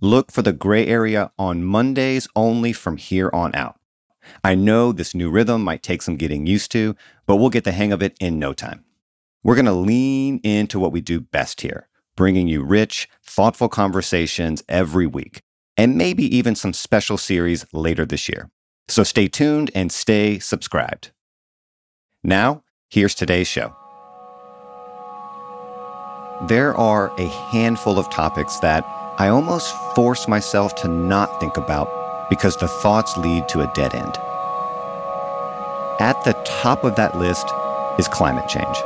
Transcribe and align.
look 0.00 0.30
for 0.30 0.42
the 0.42 0.52
gray 0.52 0.86
area 0.86 1.30
on 1.38 1.64
Mondays 1.64 2.28
only 2.34 2.72
from 2.72 2.96
here 2.96 3.30
on 3.32 3.54
out. 3.54 3.78
I 4.44 4.54
know 4.54 4.92
this 4.92 5.14
new 5.14 5.30
rhythm 5.30 5.62
might 5.62 5.82
take 5.82 6.02
some 6.02 6.16
getting 6.16 6.46
used 6.46 6.70
to, 6.72 6.94
but 7.26 7.36
we'll 7.36 7.50
get 7.50 7.64
the 7.64 7.72
hang 7.72 7.92
of 7.92 8.02
it 8.02 8.16
in 8.20 8.38
no 8.38 8.52
time. 8.52 8.84
We're 9.42 9.54
going 9.54 9.64
to 9.66 9.72
lean 9.72 10.38
into 10.42 10.78
what 10.78 10.92
we 10.92 11.00
do 11.00 11.20
best 11.20 11.62
here, 11.62 11.88
bringing 12.16 12.48
you 12.48 12.62
rich, 12.62 13.08
thoughtful 13.24 13.68
conversations 13.68 14.62
every 14.68 15.06
week 15.06 15.42
and 15.80 15.96
maybe 15.96 16.24
even 16.36 16.54
some 16.54 16.74
special 16.74 17.16
series 17.16 17.64
later 17.72 18.04
this 18.04 18.28
year. 18.28 18.50
So 18.88 19.02
stay 19.02 19.28
tuned 19.28 19.70
and 19.74 19.90
stay 19.90 20.38
subscribed. 20.38 21.10
Now, 22.22 22.64
here's 22.90 23.14
today's 23.14 23.48
show. 23.48 23.74
There 26.48 26.74
are 26.74 27.18
a 27.18 27.28
handful 27.28 27.98
of 27.98 28.10
topics 28.10 28.58
that 28.58 28.84
I 29.20 29.28
almost 29.28 29.76
force 29.94 30.26
myself 30.28 30.74
to 30.76 30.88
not 30.88 31.40
think 31.40 31.58
about 31.58 31.90
because 32.30 32.56
the 32.56 32.68
thoughts 32.68 33.18
lead 33.18 33.50
to 33.50 33.60
a 33.60 33.70
dead 33.74 33.94
end. 33.94 34.16
At 36.00 36.24
the 36.24 36.32
top 36.62 36.84
of 36.84 36.96
that 36.96 37.14
list 37.18 37.46
is 37.98 38.08
climate 38.08 38.48
change. 38.48 38.76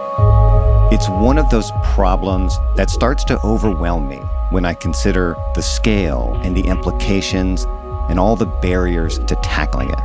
It's 0.92 1.08
one 1.08 1.38
of 1.38 1.48
those 1.50 1.70
problems 1.84 2.58
that 2.74 2.90
starts 2.90 3.22
to 3.26 3.38
overwhelm 3.44 4.08
me 4.08 4.20
when 4.50 4.64
I 4.64 4.74
consider 4.74 5.36
the 5.54 5.62
scale 5.62 6.36
and 6.42 6.56
the 6.56 6.66
implications 6.66 7.64
and 8.08 8.18
all 8.18 8.34
the 8.34 8.46
barriers 8.60 9.20
to 9.20 9.36
tackling 9.36 9.90
it. 9.90 10.00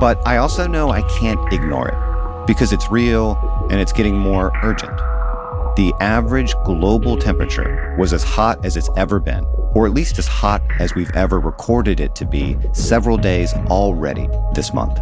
But 0.00 0.26
I 0.26 0.38
also 0.38 0.66
know 0.66 0.88
I 0.88 1.02
can't 1.20 1.52
ignore 1.52 1.88
it 1.88 2.46
because 2.46 2.72
it's 2.72 2.90
real 2.90 3.36
and 3.68 3.82
it's 3.82 3.92
getting 3.92 4.16
more 4.16 4.50
urgent. 4.62 4.98
The 5.74 5.94
average 6.00 6.54
global 6.64 7.16
temperature 7.16 7.96
was 7.98 8.12
as 8.12 8.22
hot 8.22 8.62
as 8.62 8.76
it's 8.76 8.90
ever 8.94 9.18
been, 9.18 9.42
or 9.74 9.86
at 9.86 9.94
least 9.94 10.18
as 10.18 10.26
hot 10.26 10.60
as 10.78 10.94
we've 10.94 11.10
ever 11.16 11.40
recorded 11.40 11.98
it 11.98 12.14
to 12.16 12.26
be 12.26 12.58
several 12.74 13.16
days 13.16 13.54
already 13.70 14.28
this 14.54 14.74
month. 14.74 15.00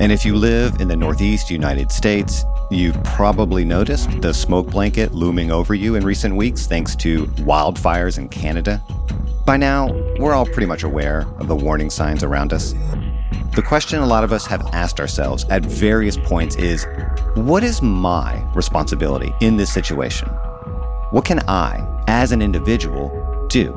And 0.00 0.10
if 0.10 0.24
you 0.24 0.34
live 0.34 0.80
in 0.80 0.88
the 0.88 0.96
Northeast 0.96 1.48
United 1.48 1.92
States, 1.92 2.44
you've 2.72 3.00
probably 3.04 3.64
noticed 3.64 4.20
the 4.20 4.34
smoke 4.34 4.70
blanket 4.70 5.12
looming 5.12 5.52
over 5.52 5.74
you 5.74 5.94
in 5.94 6.04
recent 6.04 6.34
weeks 6.34 6.66
thanks 6.66 6.96
to 6.96 7.26
wildfires 7.46 8.18
in 8.18 8.28
Canada. 8.28 8.82
By 9.46 9.58
now, 9.58 9.92
we're 10.18 10.34
all 10.34 10.44
pretty 10.44 10.66
much 10.66 10.82
aware 10.82 11.20
of 11.38 11.46
the 11.46 11.56
warning 11.56 11.88
signs 11.88 12.24
around 12.24 12.52
us. 12.52 12.74
The 13.52 13.62
question 13.62 13.98
a 13.98 14.06
lot 14.06 14.22
of 14.22 14.32
us 14.32 14.46
have 14.46 14.64
asked 14.72 15.00
ourselves 15.00 15.44
at 15.50 15.64
various 15.64 16.16
points 16.16 16.54
is 16.54 16.86
what 17.34 17.64
is 17.64 17.82
my 17.82 18.40
responsibility 18.54 19.34
in 19.40 19.56
this 19.56 19.72
situation? 19.72 20.28
What 21.10 21.24
can 21.24 21.40
I, 21.48 21.84
as 22.06 22.30
an 22.30 22.42
individual, 22.42 23.08
do? 23.48 23.72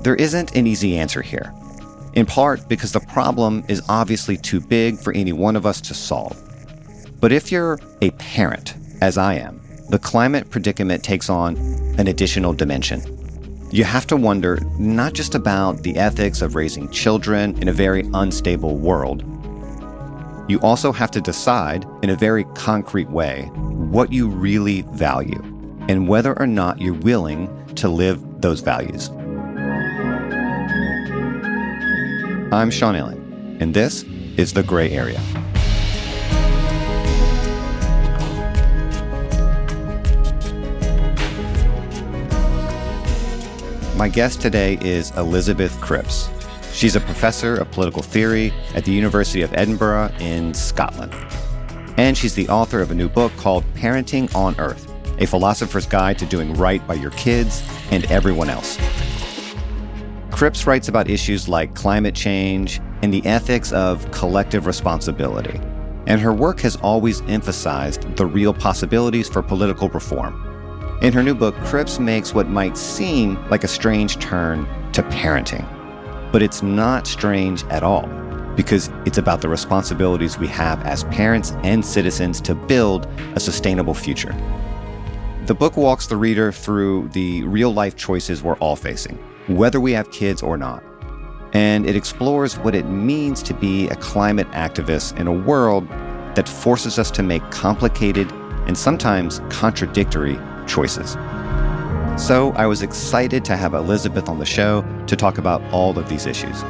There 0.00 0.14
isn't 0.14 0.56
an 0.56 0.66
easy 0.66 0.96
answer 0.96 1.20
here 1.20 1.52
in 2.14 2.24
part 2.24 2.66
because 2.66 2.92
the 2.92 3.00
problem 3.00 3.62
is 3.68 3.82
obviously 3.90 4.38
too 4.38 4.58
big 4.58 4.98
for 4.98 5.12
any 5.12 5.34
one 5.34 5.54
of 5.54 5.66
us 5.66 5.82
to 5.82 5.92
solve. 5.92 6.42
But 7.20 7.30
if 7.30 7.52
you're 7.52 7.78
a 8.00 8.10
parent, 8.12 8.74
as 9.02 9.18
I 9.18 9.34
am, 9.34 9.60
the 9.90 9.98
climate 9.98 10.48
predicament 10.48 11.04
takes 11.04 11.28
on 11.28 11.58
an 11.98 12.08
additional 12.08 12.54
dimension. 12.54 13.02
You 13.70 13.82
have 13.82 14.06
to 14.08 14.16
wonder 14.16 14.60
not 14.78 15.12
just 15.12 15.34
about 15.34 15.82
the 15.82 15.96
ethics 15.96 16.40
of 16.40 16.54
raising 16.54 16.88
children 16.90 17.60
in 17.60 17.66
a 17.66 17.72
very 17.72 18.08
unstable 18.14 18.76
world. 18.76 19.24
You 20.48 20.60
also 20.60 20.92
have 20.92 21.10
to 21.10 21.20
decide 21.20 21.84
in 22.02 22.10
a 22.10 22.16
very 22.16 22.44
concrete 22.54 23.10
way 23.10 23.50
what 23.52 24.12
you 24.12 24.28
really 24.28 24.82
value 24.92 25.42
and 25.88 26.06
whether 26.06 26.38
or 26.38 26.46
not 26.46 26.80
you're 26.80 26.94
willing 26.94 27.50
to 27.74 27.88
live 27.88 28.40
those 28.40 28.60
values. 28.60 29.08
I'm 32.52 32.70
Sean 32.70 32.94
Illing, 32.94 33.60
and 33.60 33.74
this 33.74 34.04
is 34.36 34.52
The 34.52 34.62
Gray 34.62 34.92
Area. 34.92 35.20
My 43.96 44.10
guest 44.10 44.42
today 44.42 44.76
is 44.82 45.10
Elizabeth 45.12 45.80
Cripps. 45.80 46.28
She's 46.74 46.96
a 46.96 47.00
professor 47.00 47.56
of 47.56 47.70
political 47.70 48.02
theory 48.02 48.52
at 48.74 48.84
the 48.84 48.92
University 48.92 49.40
of 49.40 49.54
Edinburgh 49.54 50.10
in 50.20 50.52
Scotland. 50.52 51.14
And 51.96 52.14
she's 52.14 52.34
the 52.34 52.46
author 52.50 52.82
of 52.82 52.90
a 52.90 52.94
new 52.94 53.08
book 53.08 53.34
called 53.38 53.64
Parenting 53.72 54.32
on 54.34 54.54
Earth 54.60 54.92
A 55.16 55.24
Philosopher's 55.24 55.86
Guide 55.86 56.18
to 56.18 56.26
Doing 56.26 56.52
Right 56.52 56.86
by 56.86 56.92
Your 56.92 57.12
Kids 57.12 57.62
and 57.90 58.04
Everyone 58.10 58.50
Else. 58.50 58.78
Cripps 60.30 60.66
writes 60.66 60.88
about 60.88 61.08
issues 61.08 61.48
like 61.48 61.74
climate 61.74 62.14
change 62.14 62.82
and 63.00 63.14
the 63.14 63.24
ethics 63.24 63.72
of 63.72 64.10
collective 64.10 64.66
responsibility. 64.66 65.58
And 66.06 66.20
her 66.20 66.34
work 66.34 66.60
has 66.60 66.76
always 66.76 67.22
emphasized 67.22 68.14
the 68.16 68.26
real 68.26 68.52
possibilities 68.52 69.26
for 69.26 69.42
political 69.42 69.88
reform. 69.88 70.45
In 71.02 71.12
her 71.12 71.22
new 71.22 71.34
book, 71.34 71.54
Cripps 71.56 71.98
makes 71.98 72.32
what 72.32 72.48
might 72.48 72.76
seem 72.78 73.36
like 73.50 73.64
a 73.64 73.68
strange 73.68 74.18
turn 74.18 74.66
to 74.92 75.02
parenting. 75.02 75.66
But 76.32 76.42
it's 76.42 76.62
not 76.62 77.06
strange 77.06 77.64
at 77.64 77.82
all, 77.82 78.06
because 78.56 78.88
it's 79.04 79.18
about 79.18 79.42
the 79.42 79.48
responsibilities 79.48 80.38
we 80.38 80.46
have 80.48 80.82
as 80.86 81.04
parents 81.04 81.52
and 81.62 81.84
citizens 81.84 82.40
to 82.42 82.54
build 82.54 83.06
a 83.34 83.40
sustainable 83.40 83.92
future. 83.92 84.34
The 85.44 85.54
book 85.54 85.76
walks 85.76 86.06
the 86.06 86.16
reader 86.16 86.50
through 86.50 87.08
the 87.08 87.42
real 87.44 87.74
life 87.74 87.94
choices 87.94 88.42
we're 88.42 88.56
all 88.56 88.76
facing 88.76 89.18
whether 89.48 89.80
we 89.80 89.92
have 89.92 90.10
kids 90.10 90.42
or 90.42 90.56
not. 90.56 90.82
And 91.52 91.86
it 91.86 91.94
explores 91.94 92.58
what 92.58 92.74
it 92.74 92.86
means 92.86 93.42
to 93.44 93.54
be 93.54 93.88
a 93.88 93.96
climate 93.96 94.50
activist 94.50 95.16
in 95.20 95.28
a 95.28 95.32
world 95.32 95.88
that 96.34 96.48
forces 96.48 96.98
us 96.98 97.10
to 97.12 97.22
make 97.22 97.48
complicated 97.50 98.32
and 98.66 98.76
sometimes 98.76 99.40
contradictory 99.50 100.36
choices. 100.66 101.12
So 102.22 102.52
I 102.56 102.66
was 102.66 102.82
excited 102.82 103.44
to 103.44 103.56
have 103.56 103.74
Elizabeth 103.74 104.28
on 104.28 104.38
the 104.38 104.46
show 104.46 104.84
to 105.06 105.16
talk 105.16 105.38
about 105.38 105.62
all 105.72 105.98
of 105.98 106.08
these 106.08 106.26
issues. 106.26 106.62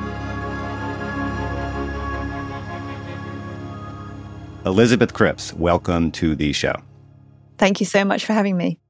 Elizabeth 4.67 5.15
Cripps, 5.15 5.53
welcome 5.53 6.11
to 6.13 6.35
the 6.35 6.53
show. 6.53 6.75
Thank 7.57 7.79
you 7.79 7.87
so 7.87 8.05
much 8.05 8.25
for 8.25 8.33
having 8.33 8.57
me. 8.57 8.81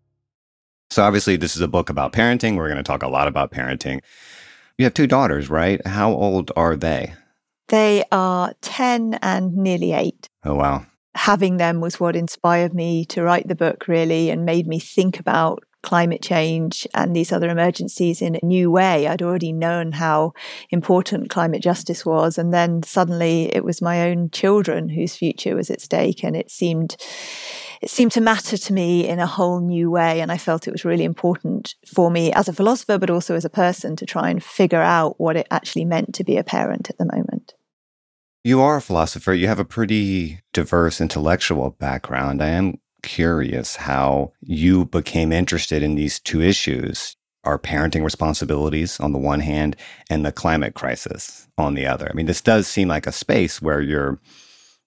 So, 0.88 1.02
obviously, 1.02 1.36
this 1.36 1.54
is 1.54 1.60
a 1.60 1.68
book 1.68 1.90
about 1.90 2.12
parenting. 2.12 2.56
We're 2.56 2.68
going 2.68 2.78
to 2.78 2.82
talk 2.82 3.02
a 3.02 3.08
lot 3.08 3.28
about 3.28 3.50
parenting. 3.50 4.00
You 4.78 4.84
have 4.84 4.94
two 4.94 5.06
daughters, 5.06 5.50
right? 5.50 5.84
How 5.86 6.12
old 6.12 6.50
are 6.56 6.76
they? 6.76 7.12
They 7.68 8.04
are 8.12 8.54
10 8.62 9.18
and 9.20 9.56
nearly 9.56 9.92
eight. 9.92 10.28
Oh, 10.44 10.54
wow. 10.54 10.86
Having 11.16 11.56
them 11.56 11.80
was 11.80 11.98
what 11.98 12.14
inspired 12.14 12.74
me 12.74 13.04
to 13.06 13.22
write 13.22 13.48
the 13.48 13.54
book, 13.54 13.88
really, 13.88 14.30
and 14.30 14.44
made 14.44 14.66
me 14.66 14.78
think 14.78 15.18
about 15.18 15.64
climate 15.82 16.20
change 16.20 16.86
and 16.94 17.14
these 17.14 17.30
other 17.30 17.48
emergencies 17.48 18.20
in 18.20 18.34
a 18.34 18.44
new 18.44 18.70
way. 18.70 19.06
I'd 19.06 19.22
already 19.22 19.52
known 19.52 19.92
how 19.92 20.32
important 20.70 21.30
climate 21.30 21.62
justice 21.62 22.04
was. 22.04 22.38
And 22.38 22.52
then 22.52 22.82
suddenly 22.82 23.54
it 23.54 23.64
was 23.64 23.80
my 23.80 24.10
own 24.10 24.30
children 24.30 24.88
whose 24.88 25.14
future 25.14 25.54
was 25.54 25.70
at 25.70 25.80
stake. 25.80 26.24
And 26.24 26.36
it 26.36 26.50
seemed, 26.50 26.96
it 27.80 27.88
seemed 27.88 28.10
to 28.12 28.20
matter 28.20 28.56
to 28.56 28.72
me 28.72 29.06
in 29.06 29.20
a 29.20 29.28
whole 29.28 29.60
new 29.60 29.88
way. 29.88 30.20
And 30.20 30.32
I 30.32 30.38
felt 30.38 30.66
it 30.66 30.72
was 30.72 30.84
really 30.84 31.04
important 31.04 31.76
for 31.86 32.10
me 32.10 32.32
as 32.32 32.48
a 32.48 32.52
philosopher, 32.52 32.98
but 32.98 33.10
also 33.10 33.36
as 33.36 33.44
a 33.44 33.50
person 33.50 33.94
to 33.96 34.06
try 34.06 34.28
and 34.28 34.42
figure 34.42 34.82
out 34.82 35.20
what 35.20 35.36
it 35.36 35.46
actually 35.52 35.84
meant 35.84 36.14
to 36.16 36.24
be 36.24 36.36
a 36.36 36.44
parent 36.44 36.90
at 36.90 36.98
the 36.98 37.06
moment. 37.06 37.54
You 38.46 38.60
are 38.60 38.76
a 38.76 38.80
philosopher. 38.80 39.34
You 39.34 39.48
have 39.48 39.58
a 39.58 39.64
pretty 39.64 40.38
diverse 40.52 41.00
intellectual 41.00 41.70
background. 41.80 42.40
I 42.40 42.50
am 42.50 42.78
curious 43.02 43.74
how 43.74 44.34
you 44.40 44.84
became 44.84 45.32
interested 45.32 45.82
in 45.82 45.96
these 45.96 46.20
two 46.20 46.40
issues 46.40 47.16
our 47.42 47.58
parenting 47.58 48.04
responsibilities 48.04 49.00
on 49.00 49.10
the 49.10 49.18
one 49.18 49.40
hand 49.40 49.74
and 50.08 50.24
the 50.24 50.30
climate 50.30 50.74
crisis 50.74 51.48
on 51.58 51.74
the 51.74 51.86
other. 51.86 52.08
I 52.08 52.14
mean, 52.14 52.26
this 52.26 52.40
does 52.40 52.68
seem 52.68 52.86
like 52.86 53.08
a 53.08 53.12
space 53.12 53.60
where 53.60 53.80
your 53.80 54.20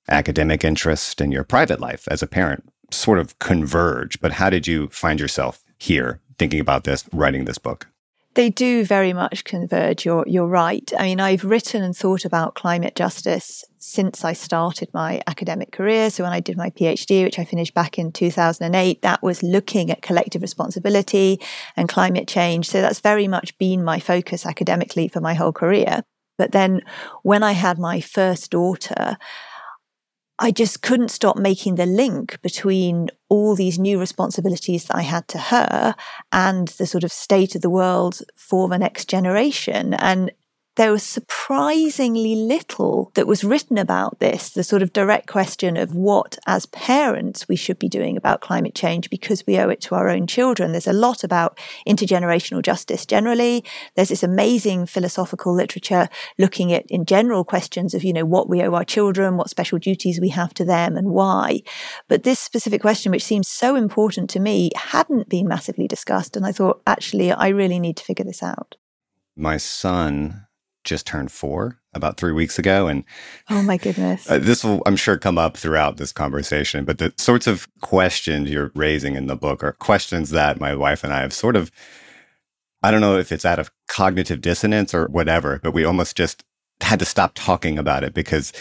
academic 0.08 0.64
interest 0.64 1.20
and 1.20 1.34
your 1.34 1.44
private 1.44 1.82
life 1.82 2.08
as 2.10 2.24
a 2.24 2.28
parent 2.28 2.64
sort 2.92 3.20
of 3.20 3.38
converge. 3.40 4.22
But 4.22 4.32
how 4.32 4.50
did 4.50 4.68
you 4.68 4.88
find 4.88 5.20
yourself 5.20 5.66
here 5.78 6.22
thinking 6.38 6.62
about 6.62 6.86
this, 6.86 7.04
writing 7.12 7.44
this 7.44 7.58
book? 7.58 7.90
They 8.36 8.50
do 8.50 8.86
very 8.86 9.12
much 9.12 9.44
converge. 9.44 10.06
You're, 10.06 10.24
you're 10.28 10.48
right. 10.48 10.92
I 10.98 11.04
mean, 11.04 11.20
I've 11.20 11.44
written 11.44 11.84
and 11.84 11.96
thought 11.96 12.26
about 12.26 12.54
climate 12.54 12.96
justice 12.96 13.66
since 13.80 14.24
I 14.24 14.34
started 14.34 14.90
my 14.94 15.22
academic 15.26 15.72
career. 15.72 16.10
So 16.10 16.24
when 16.24 16.32
I 16.32 16.40
did 16.40 16.56
my 16.56 16.70
PhD, 16.70 17.24
which 17.24 17.40
I 17.40 17.44
finished 17.44 17.74
back 17.74 17.98
in 17.98 18.12
2008, 18.12 19.02
that 19.02 19.24
was 19.24 19.42
looking 19.42 19.90
at 19.90 20.04
collective 20.04 20.44
responsibility 20.44 21.40
and 21.76 21.90
climate 21.90 22.28
change. 22.28 22.70
So 22.70 22.82
that's 22.82 23.00
very 23.00 23.28
much 23.28 23.58
been 23.58 23.84
my 23.84 24.00
focus 24.00 24.46
academically 24.46 25.08
for 25.08 25.22
my 25.22 25.34
whole 25.34 25.54
career. 25.54 26.04
But 26.38 26.52
then 26.54 26.82
when 27.24 27.44
I 27.44 27.52
had 27.52 27.78
my 27.80 28.00
first 28.00 28.52
daughter, 28.52 29.18
I 30.42 30.52
just 30.52 30.82
couldn't 30.82 31.12
stop 31.12 31.38
making 31.38 31.76
the 31.76 31.86
link 31.86 32.42
between 32.42 33.10
all 33.28 33.56
these 33.56 33.78
new 33.78 34.00
responsibilities 34.00 34.86
that 34.86 34.96
I 34.96 35.02
had 35.02 35.28
to 35.30 35.38
her 35.38 35.96
and 36.32 36.70
the 36.70 36.88
sort 36.88 37.04
of 37.04 37.12
state 37.12 37.56
of 37.56 37.62
the 37.62 37.70
world 37.70 38.22
for 38.38 38.70
the 38.70 38.80
next 38.80 39.10
generation. 39.10 39.94
And 39.94 40.32
there 40.76 40.92
was 40.92 41.04
surprisingly 41.04 42.36
little 42.36 43.12
that 43.16 43.28
was 43.28 43.44
written 43.44 43.78
about 43.78 44.20
this, 44.20 44.52
the 44.52 44.64
sort 44.64 44.82
of 44.82 44.94
direct 44.94 45.28
question 45.28 45.76
of 45.76 45.94
what, 45.94 46.38
as 46.48 46.66
parents, 46.68 47.48
we 47.50 47.56
should 47.56 47.78
be 47.80 47.90
doing 47.90 48.16
about 48.16 48.40
climate 48.40 48.76
change 48.76 49.10
because 49.10 49.46
we 49.46 49.58
owe 49.58 49.70
it 49.70 49.82
to 49.82 49.96
our 49.96 50.08
own 50.08 50.26
children. 50.26 50.72
There's 50.72 50.88
a 50.88 50.94
lot 50.94 51.24
about 51.24 51.60
intergenerational 51.88 52.62
justice 52.62 53.06
generally. 53.06 53.66
There's 53.96 54.10
this 54.10 54.24
amazing 54.24 54.86
philosophical 54.86 55.54
literature 55.54 56.08
looking 56.38 56.72
at, 56.72 56.86
in 56.90 57.06
general, 57.06 57.44
questions 57.44 57.94
of, 57.94 58.04
you 58.04 58.14
know, 58.14 58.26
what 58.26 58.48
we 58.48 58.62
owe 58.62 58.74
our 58.74 58.86
children, 58.86 59.38
what 59.38 59.50
special 59.50 59.80
duties 59.80 60.22
we 60.22 60.30
have 60.30 60.54
to 60.54 60.66
them, 60.66 60.96
and 60.96 61.10
why. 61.10 61.62
But 62.08 62.24
this 62.24 62.40
specific 62.40 62.82
question, 62.82 63.12
which 63.12 63.26
seems 63.26 63.48
so 63.48 63.76
important 63.76 64.30
to 64.32 64.40
me, 64.40 64.72
hadn't 64.76 65.30
been 65.30 65.48
massively 65.48 65.88
discussed. 65.88 66.38
And 66.38 66.46
I 66.46 66.52
thought, 66.52 66.82
actually, 66.88 67.32
I 67.32 67.50
really 67.50 67.80
need 67.80 67.98
to 67.98 68.04
figure 68.04 68.26
this 68.26 68.42
out. 68.42 68.76
My 69.36 69.58
son 69.58 70.46
just 70.90 71.08
turned 71.08 71.32
four 71.32 71.80
about 71.94 72.18
three 72.18 72.34
weeks 72.34 72.60
ago. 72.60 72.88
And 72.88 73.04
oh 73.50 73.62
my 73.62 73.78
goodness. 73.78 74.30
Uh, 74.30 74.40
this 74.40 74.64
will, 74.64 74.82
I'm 74.86 74.96
sure, 74.96 75.18
come 75.18 75.38
up 75.38 75.56
throughout 75.56 75.98
this 75.98 76.12
conversation. 76.12 76.84
But 76.86 76.98
the 76.98 77.14
sorts 77.18 77.48
of 77.48 77.68
questions 77.82 78.50
you're 78.50 78.72
raising 78.76 79.16
in 79.16 79.28
the 79.28 79.36
book 79.36 79.64
are 79.64 79.74
questions 79.74 80.32
that 80.32 80.60
my 80.60 80.76
wife 80.76 81.04
and 81.04 81.14
I 81.14 81.22
have 81.22 81.34
sort 81.34 81.56
of, 81.56 81.72
I 82.84 82.92
don't 82.92 83.02
know 83.02 83.18
if 83.18 83.32
it's 83.32 83.46
out 83.46 83.60
of 83.60 83.72
cognitive 83.88 84.42
dissonance 84.42 84.94
or 84.94 85.08
whatever, 85.08 85.60
but 85.64 85.74
we 85.74 85.86
almost 85.86 86.18
just 86.18 86.44
had 86.82 87.00
to 87.00 87.06
stop 87.06 87.32
talking 87.36 87.78
about 87.78 88.04
it 88.04 88.14
because 88.14 88.52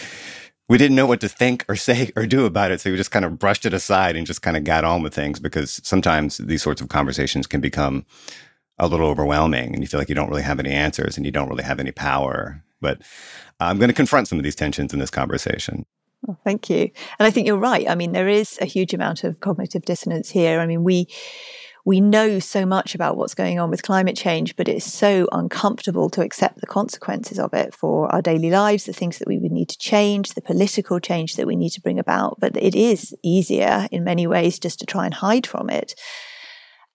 we 0.67 0.77
didn't 0.77 0.95
know 0.95 1.07
what 1.07 1.21
to 1.21 1.29
think 1.29 1.65
or 1.67 1.75
say 1.75 2.11
or 2.15 2.25
do 2.25 2.45
about 2.45 2.71
it. 2.71 2.79
So 2.79 2.91
we 2.91 2.97
just 2.97 3.11
kind 3.11 3.25
of 3.25 3.37
brushed 3.39 3.65
it 3.65 3.73
aside 3.73 4.15
and 4.15 4.27
just 4.27 4.41
kind 4.41 4.55
of 4.55 4.63
got 4.63 4.85
on 4.85 5.01
with 5.01 5.13
things 5.13 5.39
because 5.39 5.81
sometimes 5.83 6.37
these 6.37 6.61
sorts 6.61 6.79
of 6.79 6.89
conversations 6.89 7.47
can 7.47 7.59
become 7.59 8.05
a 8.79 8.87
little 8.87 9.07
overwhelming 9.07 9.73
and 9.73 9.81
you 9.81 9.87
feel 9.87 9.99
like 9.99 10.09
you 10.09 10.15
don't 10.15 10.29
really 10.29 10.43
have 10.43 10.59
any 10.59 10.71
answers 10.71 11.17
and 11.17 11.25
you 11.25 11.31
don't 11.31 11.49
really 11.49 11.63
have 11.63 11.79
any 11.79 11.91
power. 11.91 12.63
But 12.81 13.01
I'm 13.59 13.77
going 13.77 13.89
to 13.89 13.93
confront 13.93 14.27
some 14.27 14.37
of 14.37 14.43
these 14.43 14.55
tensions 14.55 14.93
in 14.93 14.99
this 14.99 15.11
conversation. 15.11 15.85
Well, 16.23 16.39
thank 16.43 16.69
you. 16.69 16.89
And 17.17 17.27
I 17.27 17.31
think 17.31 17.47
you're 17.47 17.57
right. 17.57 17.89
I 17.89 17.95
mean, 17.95 18.11
there 18.11 18.27
is 18.27 18.57
a 18.61 18.65
huge 18.65 18.93
amount 18.93 19.23
of 19.23 19.39
cognitive 19.39 19.83
dissonance 19.83 20.29
here. 20.29 20.59
I 20.59 20.65
mean, 20.65 20.83
we 20.83 21.07
we 21.85 22.01
know 22.01 22.39
so 22.39 22.65
much 22.65 22.93
about 22.93 23.15
what's 23.17 23.33
going 23.33 23.57
on 23.59 23.69
with 23.69 23.83
climate 23.83 24.17
change, 24.17 24.55
but 24.55 24.67
it's 24.67 24.85
so 24.85 25.27
uncomfortable 25.31 26.09
to 26.11 26.21
accept 26.21 26.59
the 26.59 26.67
consequences 26.67 27.39
of 27.39 27.53
it 27.53 27.73
for 27.73 28.13
our 28.13 28.21
daily 28.21 28.51
lives, 28.51 28.83
the 28.83 28.93
things 28.93 29.17
that 29.17 29.27
we 29.27 29.39
would 29.39 29.51
need 29.51 29.69
to 29.69 29.77
change, 29.77 30.33
the 30.33 30.41
political 30.41 30.99
change 30.99 31.35
that 31.35 31.47
we 31.47 31.55
need 31.55 31.71
to 31.71 31.81
bring 31.81 31.97
about. 31.97 32.39
But 32.39 32.55
it 32.57 32.75
is 32.75 33.15
easier 33.23 33.87
in 33.91 34.03
many 34.03 34.27
ways 34.27 34.59
just 34.59 34.79
to 34.79 34.85
try 34.85 35.05
and 35.05 35.13
hide 35.13 35.47
from 35.47 35.69
it. 35.69 35.95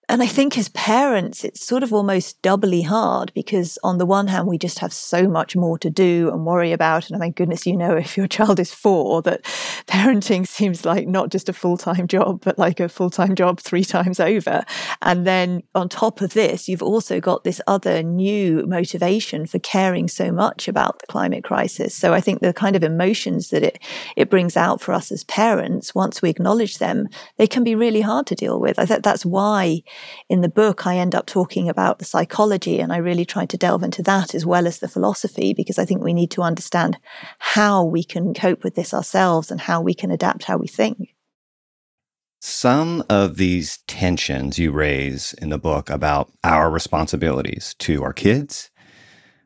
And 0.07 0.21
I 0.21 0.27
think 0.27 0.57
as 0.57 0.69
parents, 0.69 1.43
it's 1.43 1.65
sort 1.65 1.81
of 1.81 1.91
almost 1.91 2.41
doubly 2.41 2.83
hard 2.83 3.31
because 3.33 3.79
on 3.83 3.97
the 3.97 4.05
one 4.05 4.27
hand, 4.27 4.47
we 4.47 4.57
just 4.57 4.79
have 4.79 4.93
so 4.93 5.27
much 5.27 5.55
more 5.55 5.77
to 5.79 5.89
do 5.89 6.29
and 6.31 6.45
worry 6.45 6.71
about. 6.71 7.09
And 7.09 7.19
mean, 7.19 7.31
goodness, 7.31 7.65
you 7.65 7.75
know, 7.75 7.95
if 7.97 8.15
your 8.15 8.27
child 8.27 8.59
is 8.59 8.73
four, 8.73 9.21
that 9.23 9.43
parenting 9.87 10.47
seems 10.55 10.85
like 10.85 11.07
not 11.07 11.29
just 11.29 11.49
a 11.49 11.53
full 11.53 11.77
time 11.77 12.07
job, 12.07 12.41
but 12.43 12.59
like 12.59 12.79
a 12.79 12.89
full 12.89 13.09
time 13.09 13.35
job 13.35 13.59
three 13.59 13.83
times 13.83 14.19
over. 14.19 14.63
And 15.01 15.25
then 15.25 15.63
on 15.73 15.89
top 15.89 16.21
of 16.21 16.33
this, 16.33 16.67
you've 16.67 16.83
also 16.83 17.19
got 17.19 17.43
this 17.43 17.61
other 17.65 18.03
new 18.03 18.65
motivation 18.67 19.47
for 19.47 19.59
caring 19.59 20.07
so 20.07 20.31
much 20.31 20.67
about 20.67 20.99
the 20.99 21.07
climate 21.07 21.43
crisis. 21.43 21.95
So 21.95 22.13
I 22.13 22.21
think 22.21 22.41
the 22.41 22.53
kind 22.53 22.75
of 22.75 22.83
emotions 22.83 23.49
that 23.49 23.63
it, 23.63 23.79
it 24.15 24.29
brings 24.29 24.55
out 24.55 24.81
for 24.81 24.93
us 24.93 25.11
as 25.11 25.23
parents, 25.23 25.95
once 25.95 26.21
we 26.21 26.29
acknowledge 26.29 26.77
them, 26.77 27.07
they 27.37 27.47
can 27.47 27.63
be 27.63 27.75
really 27.75 28.01
hard 28.01 28.27
to 28.27 28.35
deal 28.35 28.59
with. 28.59 28.77
I 28.77 28.85
think 28.85 29.03
that's 29.03 29.25
why 29.25 29.81
in 30.29 30.41
the 30.41 30.49
book, 30.49 30.87
I 30.87 30.97
end 30.97 31.13
up 31.13 31.25
talking 31.25 31.69
about 31.69 31.99
the 31.99 32.05
psychology 32.05 32.79
and 32.79 32.91
I 32.91 32.97
really 32.97 33.25
try 33.25 33.45
to 33.45 33.57
delve 33.57 33.83
into 33.83 34.01
that 34.03 34.33
as 34.33 34.45
well 34.45 34.67
as 34.67 34.79
the 34.79 34.87
philosophy 34.87 35.53
because 35.53 35.77
I 35.77 35.85
think 35.85 36.03
we 36.03 36.13
need 36.13 36.31
to 36.31 36.41
understand 36.41 36.97
how 37.39 37.83
we 37.83 38.03
can 38.03 38.33
cope 38.33 38.63
with 38.63 38.75
this 38.75 38.93
ourselves 38.93 39.51
and 39.51 39.61
how 39.61 39.81
we 39.81 39.93
can 39.93 40.11
adapt 40.11 40.45
how 40.45 40.57
we 40.57 40.67
think. 40.67 41.15
Some 42.41 43.03
of 43.09 43.37
these 43.37 43.79
tensions 43.87 44.59
you 44.59 44.71
raise 44.71 45.33
in 45.33 45.49
the 45.49 45.57
book 45.57 45.89
about 45.89 46.31
our 46.43 46.69
responsibilities 46.69 47.75
to 47.79 48.03
our 48.03 48.13
kids, 48.13 48.69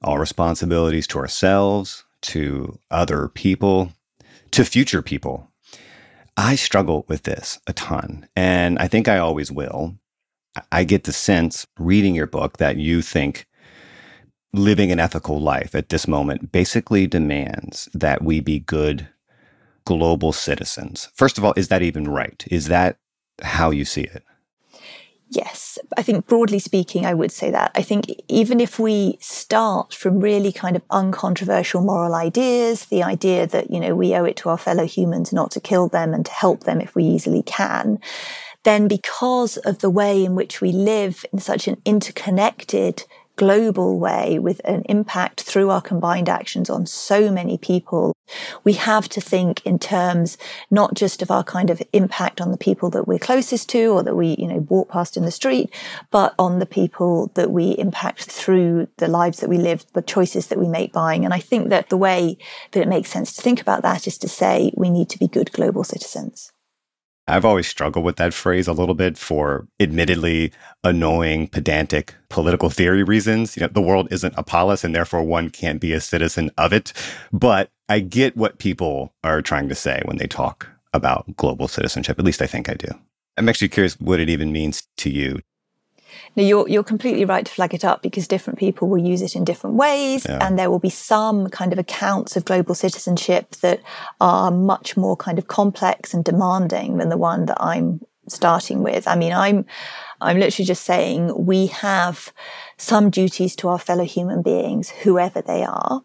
our 0.04 0.20
responsibilities 0.20 1.08
to 1.08 1.20
ourselves, 1.20 2.04
to 2.22 2.78
other 2.92 3.30
people, 3.30 3.94
to 4.52 4.66
future 4.66 5.02
people. 5.02 5.50
I 6.36 6.56
struggle 6.56 7.06
with 7.08 7.24
this 7.24 7.60
a 7.68 7.74
ton, 7.74 8.28
and 8.36 8.80
I 8.80 8.88
think 8.88 9.08
I 9.08 9.18
always 9.18 9.52
will. 9.52 9.96
I 10.72 10.84
get 10.84 11.04
the 11.04 11.14
sense 11.14 11.68
reading 11.78 12.16
your 12.16 12.28
book 12.28 12.58
that 12.58 12.78
you 12.78 13.02
think 13.02 13.46
living 14.54 14.92
an 14.92 15.00
ethical 15.00 15.40
life 15.40 15.76
at 15.76 15.90
this 15.90 16.08
moment 16.08 16.52
basically 16.52 17.06
demands 17.06 17.88
that 17.94 18.24
we 18.24 18.40
be 18.40 18.60
good 18.60 19.08
global 19.86 20.32
citizens. 20.32 21.10
First 21.14 21.38
of 21.38 21.46
all, 21.46 21.54
is 21.56 21.68
that 21.68 21.82
even 21.82 22.08
right? 22.08 22.44
Is 22.50 22.68
that 22.68 22.98
how 23.42 23.72
you 23.72 23.86
see 23.86 24.02
it? 24.02 24.24
Yes, 25.32 25.78
I 25.96 26.02
think 26.02 26.26
broadly 26.26 26.58
speaking, 26.58 27.06
I 27.06 27.14
would 27.14 27.32
say 27.32 27.52
that. 27.52 27.72
I 27.76 27.84
think 27.84 28.08
even 28.28 28.60
if 28.60 28.80
we 28.80 29.18
start 29.22 29.94
from 29.94 30.20
really 30.20 30.52
kind 30.52 30.76
of 30.76 30.82
uncontroversial 30.90 31.82
moral 31.84 32.16
ideas, 32.16 32.86
the 32.86 33.04
idea 33.04 33.46
that, 33.46 33.70
you 33.70 33.80
know, 33.80 33.94
we 33.94 34.16
owe 34.16 34.26
it 34.26 34.38
to 34.38 34.50
our 34.50 34.58
fellow 34.58 34.88
humans 34.88 35.32
not 35.32 35.52
to 35.52 35.60
kill 35.60 35.88
them 35.88 36.16
and 36.16 36.26
to 36.26 36.32
help 36.32 36.64
them 36.64 36.82
if 36.82 36.96
we 36.96 37.04
easily 37.04 37.44
can, 37.44 38.00
then 38.64 38.88
because 38.88 39.58
of 39.58 39.80
the 39.80 39.90
way 39.90 40.24
in 40.24 40.36
which 40.36 40.62
we 40.62 40.72
live 40.72 41.26
in 41.32 41.40
such 41.40 41.68
an 41.68 41.82
interconnected 41.86 43.04
global 43.40 43.98
way 43.98 44.38
with 44.38 44.60
an 44.66 44.82
impact 44.90 45.40
through 45.40 45.70
our 45.70 45.80
combined 45.80 46.28
actions 46.28 46.70
on 46.70 46.86
so 46.86 47.32
many 47.32 47.58
people, 47.58 48.14
we 48.66 48.74
have 48.74 49.08
to 49.08 49.22
think 49.22 49.66
in 49.66 49.80
terms 49.80 50.38
not 50.70 50.94
just 50.94 51.22
of 51.22 51.32
our 51.32 51.42
kind 51.42 51.70
of 51.70 51.82
impact 51.94 52.42
on 52.42 52.52
the 52.52 52.58
people 52.58 52.90
that 52.90 53.08
we're 53.08 53.18
closest 53.18 53.70
to 53.70 53.94
or 53.94 54.04
that 54.04 54.16
we, 54.16 54.36
you 54.38 54.46
know, 54.46 54.68
walk 54.68 54.90
past 54.90 55.16
in 55.16 55.24
the 55.24 55.32
street, 55.32 55.74
but 56.12 56.36
on 56.38 56.60
the 56.60 56.66
people 56.66 57.32
that 57.36 57.50
we 57.50 57.72
impact 57.78 58.26
through 58.26 58.90
the 58.98 59.08
lives 59.08 59.40
that 59.40 59.50
we 59.50 59.58
live, 59.58 59.86
the 59.94 60.02
choices 60.02 60.48
that 60.48 60.60
we 60.60 60.68
make 60.68 60.92
buying. 60.92 61.24
And 61.24 61.34
I 61.34 61.40
think 61.40 61.70
that 61.70 61.88
the 61.88 61.96
way 61.96 62.38
that 62.72 62.82
it 62.82 62.90
makes 62.90 63.10
sense 63.10 63.32
to 63.34 63.42
think 63.42 63.62
about 63.62 63.84
that 63.84 64.06
is 64.06 64.18
to 64.18 64.28
say 64.28 64.74
we 64.76 64.90
need 64.90 65.10
to 65.12 65.18
be 65.18 65.30
good 65.30 65.54
global 65.54 65.86
citizens. 65.86 66.52
I've 67.30 67.46
always 67.46 67.68
struggled 67.68 68.04
with 68.04 68.18
that 68.18 68.34
phrase 68.34 68.68
a 68.68 68.74
little 68.74 68.96
bit 68.96 69.18
for 69.18 69.68
admittedly 69.80 70.52
annoying, 70.84 71.48
pedantic 71.48 72.16
political 72.30 72.70
theory 72.70 73.04
reasons. 73.04 73.56
You 73.56 73.62
know, 73.62 73.68
the 73.68 73.82
world 73.82 74.08
isn't 74.12 74.34
a 74.38 74.44
polis 74.44 74.84
and 74.84 74.96
therefore 74.96 75.24
one 75.24 75.50
can't 75.50 75.80
be 75.80 75.94
a 75.94 76.02
citizen 76.02 76.52
of 76.58 76.74
it. 76.74 76.92
But 77.32 77.70
I 77.88 78.00
get 78.00 78.36
what 78.36 78.60
people 78.60 79.14
are 79.24 79.42
trying 79.42 79.70
to 79.70 79.76
say 79.76 80.02
when 80.06 80.18
they 80.18 80.28
talk 80.28 80.68
about 80.94 81.36
global 81.38 81.68
citizenship. 81.68 82.18
At 82.18 82.26
least 82.26 82.42
I 82.42 82.48
think 82.48 82.68
I 82.68 82.74
do. 82.74 82.88
I'm 83.38 83.48
actually 83.48 83.70
curious 83.70 84.00
what 84.00 84.20
it 84.20 84.30
even 84.30 84.52
means 84.52 84.88
to 84.98 85.10
you. 85.10 85.40
Now, 86.36 86.44
you're, 86.44 86.68
you're 86.68 86.84
completely 86.84 87.26
right 87.26 87.46
to 87.46 87.52
flag 87.52 87.74
it 87.74 87.84
up 87.84 88.02
because 88.02 88.28
different 88.28 88.60
people 88.60 88.88
will 88.88 88.98
use 88.98 89.22
it 89.22 89.36
in 89.36 89.44
different 89.44 89.76
ways. 89.76 90.26
Yeah. 90.28 90.40
And 90.42 90.58
there 90.58 90.70
will 90.70 90.80
be 90.80 90.90
some 90.90 91.50
kind 91.50 91.74
of 91.74 91.80
accounts 91.80 92.36
of 92.36 92.46
global 92.46 92.76
citizenship 92.76 93.52
that 93.58 93.82
are 94.22 94.52
much 94.52 94.96
more 94.96 95.18
kind 95.18 95.38
of 95.38 95.48
complex 95.48 96.14
and 96.14 96.24
demanding 96.24 96.98
than 96.98 97.10
the 97.10 97.18
one 97.18 97.46
that 97.46 97.62
I'm 97.62 98.02
starting 98.28 98.84
with. 98.84 99.08
I 99.08 99.16
mean, 99.16 99.34
I'm, 99.34 99.66
I'm 100.22 100.40
literally 100.40 100.66
just 100.66 100.84
saying 100.84 101.46
we 101.46 101.68
have 101.68 102.32
some 102.78 103.10
duties 103.10 103.56
to 103.58 103.70
our 103.70 103.80
fellow 103.80 104.06
human 104.06 104.42
beings, 104.42 104.90
whoever 104.90 105.42
they 105.42 105.64
are. 105.64 106.04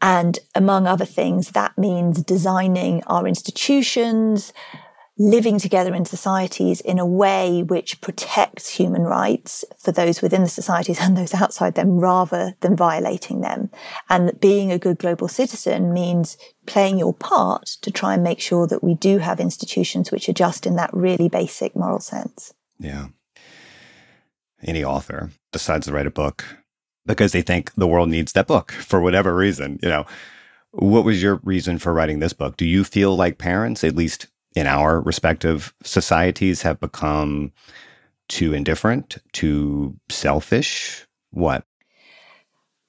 And 0.00 0.38
among 0.54 0.86
other 0.86 1.06
things, 1.06 1.52
that 1.52 1.76
means 1.78 2.22
designing 2.22 3.02
our 3.06 3.26
institutions, 3.26 4.52
living 5.16 5.60
together 5.60 5.94
in 5.94 6.04
societies 6.04 6.80
in 6.80 6.98
a 6.98 7.06
way 7.06 7.62
which 7.62 8.00
protects 8.00 8.68
human 8.68 9.02
rights 9.02 9.64
for 9.78 9.92
those 9.92 10.20
within 10.20 10.42
the 10.42 10.48
societies 10.48 10.98
and 11.00 11.16
those 11.16 11.32
outside 11.34 11.74
them 11.76 11.98
rather 11.98 12.54
than 12.60 12.74
violating 12.74 13.40
them. 13.40 13.70
And 14.08 14.38
being 14.40 14.72
a 14.72 14.78
good 14.78 14.98
global 14.98 15.28
citizen 15.28 15.92
means 15.92 16.36
playing 16.66 16.98
your 16.98 17.14
part 17.14 17.66
to 17.82 17.92
try 17.92 18.14
and 18.14 18.24
make 18.24 18.40
sure 18.40 18.66
that 18.66 18.82
we 18.82 18.94
do 18.94 19.18
have 19.18 19.38
institutions 19.38 20.10
which 20.10 20.28
are 20.28 20.34
just 20.34 20.66
in 20.66 20.76
that 20.76 20.90
really 20.92 21.28
basic 21.28 21.76
moral 21.76 22.00
sense. 22.00 22.52
Yeah. 22.78 23.08
Any 24.62 24.82
author 24.82 25.30
decides 25.52 25.86
to 25.86 25.92
write 25.92 26.06
a 26.06 26.10
book 26.10 26.44
because 27.06 27.32
they 27.32 27.42
think 27.42 27.72
the 27.74 27.86
world 27.86 28.08
needs 28.08 28.32
that 28.32 28.46
book 28.46 28.72
for 28.72 29.00
whatever 29.00 29.36
reason, 29.36 29.78
you 29.82 29.88
know. 29.88 30.06
What 30.70 31.04
was 31.04 31.22
your 31.22 31.36
reason 31.44 31.78
for 31.78 31.92
writing 31.92 32.18
this 32.18 32.32
book? 32.32 32.56
Do 32.56 32.66
you 32.66 32.82
feel 32.82 33.14
like 33.14 33.38
parents, 33.38 33.84
at 33.84 33.94
least 33.94 34.26
in 34.54 34.66
our 34.66 35.00
respective 35.00 35.74
societies 35.82 36.62
have 36.62 36.80
become 36.80 37.52
too 38.28 38.54
indifferent, 38.54 39.18
too 39.32 39.96
selfish? 40.08 41.06
What? 41.30 41.64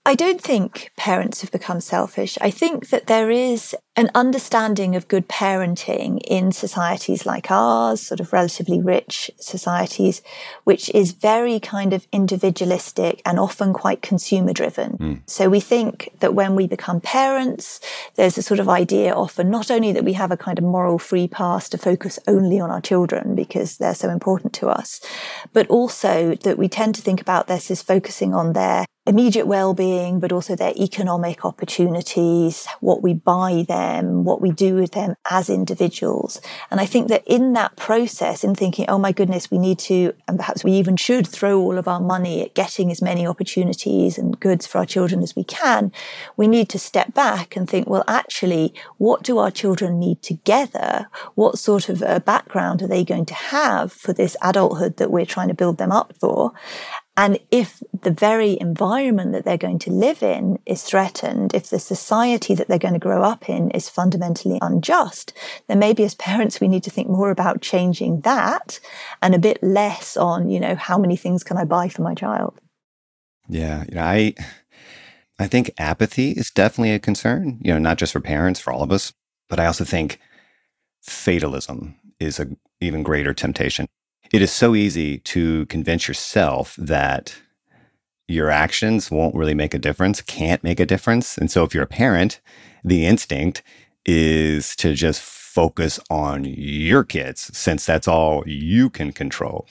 I 0.07 0.13
don't 0.13 0.39
think 0.39 0.91
parents 0.95 1.41
have 1.41 1.51
become 1.51 1.81
selfish. 1.81 2.37
I 2.39 2.51
think 2.51 2.89
that 2.89 3.07
there 3.07 3.31
is 3.31 3.75
an 3.95 4.11
understanding 4.13 4.95
of 4.95 5.07
good 5.07 5.27
parenting 5.27 6.19
in 6.27 6.51
societies 6.51 7.25
like 7.25 7.49
ours, 7.49 8.01
sort 8.01 8.19
of 8.19 8.31
relatively 8.31 8.79
rich 8.79 9.31
societies, 9.39 10.21
which 10.63 10.89
is 10.89 11.13
very 11.13 11.59
kind 11.59 11.91
of 11.91 12.05
individualistic 12.11 13.23
and 13.25 13.39
often 13.39 13.73
quite 13.73 14.03
consumer 14.03 14.53
driven. 14.53 14.97
Mm. 14.97 15.21
So 15.25 15.49
we 15.49 15.59
think 15.59 16.11
that 16.19 16.35
when 16.35 16.55
we 16.55 16.67
become 16.67 17.01
parents, 17.01 17.79
there's 18.13 18.37
a 18.37 18.43
sort 18.43 18.59
of 18.59 18.69
idea 18.69 19.11
often 19.11 19.49
not 19.49 19.71
only 19.71 19.91
that 19.93 20.05
we 20.05 20.13
have 20.13 20.31
a 20.31 20.37
kind 20.37 20.59
of 20.59 20.65
moral 20.65 20.99
free 20.99 21.27
pass 21.27 21.67
to 21.69 21.79
focus 21.79 22.19
only 22.27 22.59
on 22.59 22.69
our 22.69 22.81
children 22.81 23.33
because 23.33 23.77
they're 23.77 23.95
so 23.95 24.09
important 24.09 24.53
to 24.53 24.67
us, 24.67 25.01
but 25.51 25.65
also 25.67 26.35
that 26.43 26.59
we 26.59 26.67
tend 26.67 26.93
to 26.93 27.01
think 27.01 27.21
about 27.21 27.47
this 27.47 27.71
as 27.71 27.81
focusing 27.81 28.35
on 28.35 28.53
their 28.53 28.85
immediate 29.07 29.45
well-being, 29.45 30.19
but 30.19 30.31
also 30.31 30.55
their 30.55 30.73
economic 30.75 31.45
opportunities, 31.45 32.65
what 32.79 33.03
we 33.03 33.13
buy 33.13 33.63
them, 33.67 34.23
what 34.23 34.41
we 34.41 34.51
do 34.51 34.75
with 34.75 34.91
them 34.91 35.15
as 35.29 35.49
individuals. 35.49 36.41
And 36.71 36.79
I 36.79 36.85
think 36.85 37.09
that 37.09 37.23
in 37.27 37.53
that 37.53 37.75
process, 37.75 38.43
in 38.43 38.55
thinking, 38.55 38.85
oh 38.87 38.97
my 38.97 39.11
goodness, 39.11 39.51
we 39.51 39.59
need 39.59 39.77
to, 39.79 40.13
and 40.27 40.37
perhaps 40.39 40.63
we 40.63 40.71
even 40.71 40.95
should 40.95 41.27
throw 41.27 41.59
all 41.59 41.77
of 41.77 41.87
our 41.87 41.99
money 41.99 42.43
at 42.43 42.55
getting 42.55 42.89
as 42.89 43.01
many 43.01 43.27
opportunities 43.27 44.17
and 44.17 44.39
goods 44.39 44.65
for 44.65 44.79
our 44.79 44.85
children 44.85 45.21
as 45.21 45.35
we 45.35 45.43
can, 45.43 45.91
we 46.35 46.47
need 46.47 46.67
to 46.69 46.79
step 46.79 47.13
back 47.13 47.55
and 47.55 47.69
think, 47.69 47.87
well, 47.87 48.03
actually, 48.07 48.73
what 48.97 49.21
do 49.21 49.37
our 49.37 49.51
children 49.51 49.99
need 49.99 50.23
together? 50.23 51.07
What 51.35 51.59
sort 51.59 51.89
of 51.89 52.01
a 52.01 52.19
background 52.19 52.81
are 52.81 52.87
they 52.87 53.03
going 53.03 53.25
to 53.27 53.35
have 53.35 53.93
for 53.93 54.13
this 54.13 54.35
adulthood 54.41 54.97
that 54.97 55.11
we're 55.11 55.25
trying 55.25 55.49
to 55.49 55.53
build 55.53 55.77
them 55.77 55.91
up 55.91 56.13
for? 56.19 56.53
And 57.17 57.39
if 57.49 57.81
the 58.01 58.11
very 58.11 58.57
environment 58.59 59.31
that 59.31 59.45
they're 59.45 59.57
going 59.57 59.79
to 59.79 59.91
live 59.91 60.21
in 60.21 60.59
is 60.65 60.83
threatened, 60.83 61.53
if 61.53 61.69
the 61.69 61.79
society 61.79 62.55
that 62.55 62.67
they're 62.67 62.77
going 62.77 62.93
to 62.93 62.99
grow 62.99 63.23
up 63.23 63.47
in 63.47 63.71
is 63.71 63.87
fundamentally 63.87 64.59
unjust, 64.61 65.31
then 65.67 65.79
maybe 65.79 66.03
as 66.03 66.15
parents 66.15 66.59
we 66.59 66.67
need 66.67 66.83
to 66.83 66.89
think 66.89 67.07
more 67.07 67.31
about 67.31 67.61
changing 67.61 68.21
that 68.21 68.79
and 69.21 69.33
a 69.33 69.39
bit 69.39 69.63
less 69.63 70.17
on, 70.17 70.49
you 70.49 70.59
know, 70.59 70.75
how 70.75 70.97
many 70.97 71.15
things 71.15 71.43
can 71.43 71.57
I 71.57 71.63
buy 71.63 71.87
for 71.87 72.01
my 72.01 72.13
child? 72.13 72.59
Yeah, 73.47 73.85
you 73.87 73.95
know, 73.95 74.03
I 74.03 74.33
I 75.39 75.47
think 75.47 75.71
apathy 75.77 76.31
is 76.31 76.51
definitely 76.51 76.93
a 76.93 76.99
concern, 76.99 77.59
you 77.61 77.71
know, 77.71 77.79
not 77.79 77.97
just 77.97 78.13
for 78.13 78.21
parents, 78.21 78.59
for 78.59 78.73
all 78.73 78.83
of 78.83 78.91
us, 78.91 79.13
but 79.47 79.59
I 79.59 79.67
also 79.67 79.85
think 79.85 80.19
fatalism 81.01 81.95
is 82.19 82.39
a 82.39 82.47
even 82.81 83.03
greater 83.03 83.33
temptation 83.33 83.87
it 84.31 84.41
is 84.41 84.51
so 84.51 84.75
easy 84.75 85.19
to 85.19 85.65
convince 85.67 86.07
yourself 86.07 86.75
that 86.77 87.35
your 88.27 88.49
actions 88.49 89.11
won't 89.11 89.35
really 89.35 89.53
make 89.53 89.73
a 89.73 89.79
difference, 89.79 90.21
can't 90.21 90.63
make 90.63 90.79
a 90.79 90.85
difference. 90.85 91.37
And 91.37 91.51
so 91.51 91.63
if 91.63 91.73
you're 91.73 91.83
a 91.83 91.87
parent, 91.87 92.41
the 92.83 93.05
instinct 93.05 93.61
is 94.05 94.75
to 94.77 94.93
just 94.93 95.21
focus 95.21 95.99
on 96.09 96.43
your 96.45 97.03
kids 97.03 97.55
since 97.57 97.85
that's 97.85 98.07
all 98.07 98.43
you 98.47 98.89
can 98.89 99.11
control. 99.11 99.67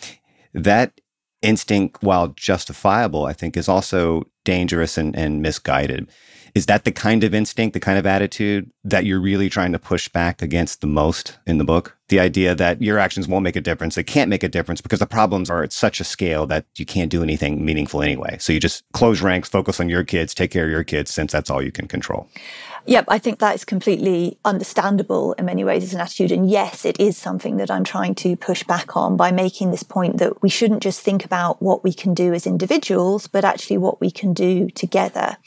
That 0.52 1.00
instinct, 1.42 2.02
while 2.02 2.28
justifiable, 2.28 3.26
I 3.26 3.32
think 3.32 3.56
is 3.56 3.68
also 3.68 4.24
dangerous 4.44 4.96
and, 4.96 5.14
and 5.14 5.42
misguided. 5.42 6.08
Is 6.54 6.66
that 6.66 6.84
the 6.84 6.92
kind 6.92 7.24
of 7.24 7.34
instinct, 7.34 7.74
the 7.74 7.80
kind 7.80 7.98
of 7.98 8.06
attitude 8.06 8.70
that 8.84 9.04
you're 9.04 9.20
really 9.20 9.48
trying 9.48 9.72
to 9.72 9.78
push 9.78 10.08
back 10.08 10.40
against 10.40 10.80
the 10.80 10.86
most 10.86 11.36
in 11.48 11.58
the 11.58 11.64
book? 11.64 11.96
The 12.08 12.20
idea 12.20 12.54
that 12.54 12.80
your 12.80 13.00
actions 13.00 13.26
won't 13.26 13.42
make 13.42 13.56
a 13.56 13.60
difference, 13.60 13.96
they 13.96 14.04
can't 14.04 14.30
make 14.30 14.44
a 14.44 14.48
difference 14.48 14.80
because 14.80 15.00
the 15.00 15.06
problems 15.06 15.50
are 15.50 15.64
at 15.64 15.72
such 15.72 15.98
a 15.98 16.04
scale 16.04 16.46
that 16.46 16.64
you 16.76 16.86
can't 16.86 17.10
do 17.10 17.24
anything 17.24 17.64
meaningful 17.64 18.02
anyway. 18.02 18.36
So 18.38 18.52
you 18.52 18.60
just 18.60 18.84
close 18.92 19.20
ranks, 19.20 19.48
focus 19.48 19.80
on 19.80 19.88
your 19.88 20.04
kids, 20.04 20.32
take 20.32 20.52
care 20.52 20.66
of 20.66 20.70
your 20.70 20.84
kids, 20.84 21.12
since 21.12 21.32
that's 21.32 21.50
all 21.50 21.60
you 21.62 21.72
can 21.72 21.88
control. 21.88 22.28
Yep, 22.86 23.06
I 23.08 23.18
think 23.18 23.38
that 23.38 23.54
is 23.54 23.64
completely 23.64 24.38
understandable 24.44 25.32
in 25.34 25.46
many 25.46 25.64
ways 25.64 25.84
as 25.84 25.94
an 25.94 26.00
attitude. 26.00 26.30
And 26.30 26.50
yes, 26.50 26.84
it 26.84 27.00
is 27.00 27.16
something 27.16 27.56
that 27.56 27.70
I'm 27.70 27.84
trying 27.84 28.14
to 28.16 28.36
push 28.36 28.62
back 28.62 28.94
on 28.94 29.16
by 29.16 29.32
making 29.32 29.70
this 29.70 29.82
point 29.82 30.18
that 30.18 30.42
we 30.42 30.50
shouldn't 30.50 30.82
just 30.82 31.00
think 31.00 31.24
about 31.24 31.62
what 31.62 31.82
we 31.82 31.94
can 31.94 32.12
do 32.12 32.34
as 32.34 32.46
individuals, 32.46 33.26
but 33.26 33.42
actually 33.42 33.78
what 33.78 34.02
we 34.02 34.10
can 34.10 34.34
do 34.34 34.68
together. 34.68 35.38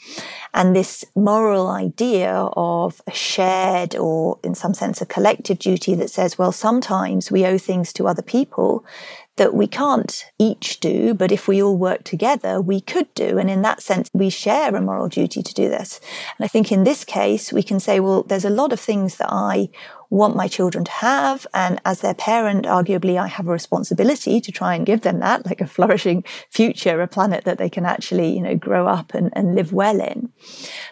And 0.52 0.74
this 0.74 1.04
moral 1.14 1.68
idea 1.68 2.32
of 2.32 3.00
a 3.06 3.12
shared 3.12 3.94
or 3.94 4.40
in 4.42 4.56
some 4.56 4.74
sense 4.74 5.00
a 5.00 5.06
collective 5.06 5.60
duty 5.60 5.94
that 5.94 6.10
says, 6.10 6.38
well, 6.38 6.50
sometimes 6.50 7.30
we 7.30 7.46
owe 7.46 7.58
things 7.58 7.92
to 7.92 8.08
other 8.08 8.22
people 8.22 8.84
that 9.38 9.54
we 9.54 9.66
can't 9.66 10.24
each 10.38 10.78
do, 10.80 11.14
but 11.14 11.32
if 11.32 11.48
we 11.48 11.62
all 11.62 11.76
work 11.76 12.04
together, 12.04 12.60
we 12.60 12.80
could 12.80 13.12
do. 13.14 13.38
And 13.38 13.50
in 13.50 13.62
that 13.62 13.82
sense, 13.82 14.10
we 14.12 14.30
share 14.30 14.74
a 14.74 14.80
moral 14.80 15.08
duty 15.08 15.42
to 15.42 15.54
do 15.54 15.68
this. 15.68 16.00
And 16.36 16.44
I 16.44 16.48
think 16.48 16.70
in 16.70 16.84
this 16.84 17.04
case, 17.04 17.52
we 17.52 17.62
can 17.62 17.80
say, 17.80 18.00
well, 18.00 18.22
there's 18.22 18.44
a 18.44 18.50
lot 18.50 18.72
of 18.72 18.80
things 18.80 19.16
that 19.16 19.30
I 19.30 19.70
want 20.10 20.36
my 20.36 20.48
children 20.48 20.84
to 20.84 20.90
have. 20.90 21.46
And 21.54 21.80
as 21.84 22.00
their 22.00 22.14
parent, 22.14 22.66
arguably, 22.66 23.20
I 23.20 23.26
have 23.26 23.46
a 23.46 23.52
responsibility 23.52 24.40
to 24.40 24.52
try 24.52 24.74
and 24.74 24.86
give 24.86 25.02
them 25.02 25.20
that, 25.20 25.46
like 25.46 25.60
a 25.60 25.66
flourishing 25.66 26.24
future, 26.50 27.00
a 27.00 27.08
planet 27.08 27.44
that 27.44 27.58
they 27.58 27.70
can 27.70 27.84
actually, 27.84 28.34
you 28.34 28.42
know, 28.42 28.56
grow 28.56 28.86
up 28.86 29.14
and, 29.14 29.30
and 29.34 29.54
live 29.54 29.72
well 29.72 30.00
in. 30.00 30.30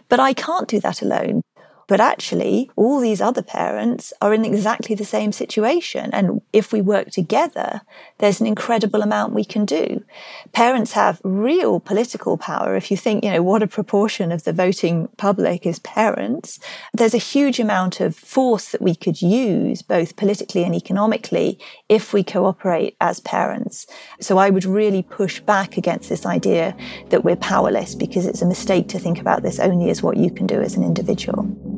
But 0.09 0.21
I 0.21 0.33
can't 0.33 0.69
do 0.69 0.81
that 0.81 1.03
alone. 1.03 1.43
But 1.89 2.01
actually, 2.01 2.71
all 2.75 3.01
these 3.01 3.21
other 3.21 3.43
parents 3.43 4.13
are 4.21 4.35
in 4.35 4.45
exactly 4.45 4.97
the 4.97 5.05
same 5.05 5.31
situation. 5.31 6.11
And 6.13 6.41
if 6.53 6.73
we 6.73 6.81
work 6.81 7.11
together, 7.11 7.83
there's 8.19 8.41
an 8.41 8.47
incredible 8.47 9.03
amount 9.03 9.35
we 9.35 9.45
can 9.45 9.65
do. 9.65 10.05
Parents 10.53 10.93
have 10.93 11.21
real 11.23 11.79
political 11.79 12.37
power. 12.37 12.75
If 12.75 12.91
you 12.91 12.97
think, 12.97 13.25
you 13.25 13.31
know, 13.31 13.43
what 13.43 13.63
a 13.63 13.69
proportion 13.69 14.33
of 14.33 14.43
the 14.43 14.53
voting 14.53 15.09
public 15.17 15.65
is 15.65 15.79
parents, 15.79 16.59
there's 16.93 17.15
a 17.15 17.19
huge 17.19 17.61
amount 17.61 18.01
of 18.01 18.17
force 18.17 18.71
that 18.71 18.83
we 18.83 18.95
could 18.95 19.23
use, 19.23 19.83
both 19.83 20.17
politically 20.17 20.65
and 20.65 20.75
economically, 20.75 21.59
if 21.89 22.13
we 22.13 22.25
cooperate 22.25 22.97
as 23.01 23.21
parents. 23.21 23.87
So 24.21 24.39
I 24.39 24.51
would 24.51 24.65
really 24.65 25.03
push 25.03 25.39
back 25.41 25.77
against 25.77 26.09
this 26.09 26.27
idea 26.27 26.77
that 27.11 27.25
we're 27.25 27.37
powerless 27.37 27.95
because 27.95 28.27
it's 28.27 28.43
a 28.43 28.47
mistake 28.47 28.89
to 28.89 28.99
think 28.99 29.21
about 29.21 29.43
this 29.43 29.61
only 29.61 29.91
as 29.91 30.03
what 30.03 30.17
you 30.17 30.31
can 30.31 30.47
do 30.47 30.61
as 30.61 30.77
an 30.77 30.83
individual. 30.83 31.76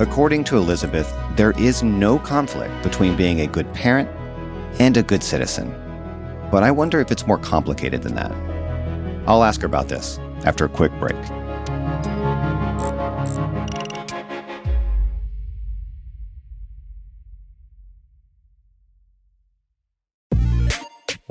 According 0.00 0.44
to 0.44 0.56
Elizabeth, 0.56 1.12
there 1.34 1.50
is 1.58 1.82
no 1.82 2.20
conflict 2.20 2.84
between 2.84 3.16
being 3.16 3.40
a 3.40 3.48
good 3.48 3.72
parent 3.74 4.08
and 4.78 4.96
a 4.96 5.02
good 5.02 5.24
citizen. 5.24 5.74
But 6.52 6.62
I 6.62 6.70
wonder 6.70 7.00
if 7.00 7.10
it's 7.10 7.26
more 7.26 7.38
complicated 7.38 8.02
than 8.02 8.14
that. 8.14 8.30
I'll 9.26 9.42
ask 9.42 9.60
her 9.62 9.66
about 9.66 9.88
this 9.88 10.20
after 10.44 10.64
a 10.64 10.68
quick 10.68 10.92
break. 11.00 11.16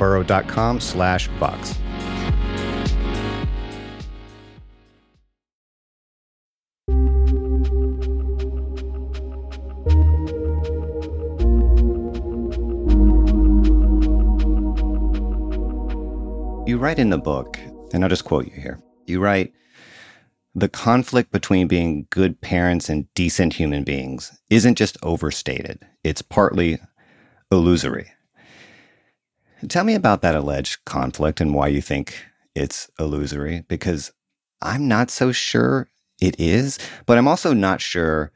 burrow.com 0.00 0.80
slash 0.80 1.28
Vox. 1.38 1.78
You 16.66 16.78
write 16.78 16.98
in 16.98 17.10
the 17.10 17.18
book, 17.22 17.58
and 17.92 18.02
I'll 18.02 18.08
just 18.08 18.24
quote 18.24 18.46
you 18.46 18.52
here. 18.52 18.80
You 19.06 19.20
write, 19.20 19.52
the 20.54 20.68
conflict 20.68 21.30
between 21.30 21.68
being 21.68 22.06
good 22.08 22.40
parents 22.40 22.88
and 22.88 23.12
decent 23.14 23.52
human 23.52 23.84
beings 23.84 24.32
isn't 24.48 24.78
just 24.78 24.96
overstated, 25.02 25.84
it's 26.04 26.22
partly 26.22 26.78
illusory. 27.52 28.10
Tell 29.68 29.84
me 29.84 29.94
about 29.94 30.22
that 30.22 30.34
alleged 30.34 30.84
conflict 30.84 31.40
and 31.40 31.54
why 31.54 31.68
you 31.68 31.82
think 31.82 32.24
it's 32.54 32.90
illusory, 32.98 33.64
because 33.68 34.12
I'm 34.62 34.88
not 34.88 35.10
so 35.10 35.32
sure 35.32 35.88
it 36.20 36.38
is, 36.40 36.78
but 37.06 37.18
I'm 37.18 37.28
also 37.28 37.52
not 37.52 37.80
sure 37.80 38.32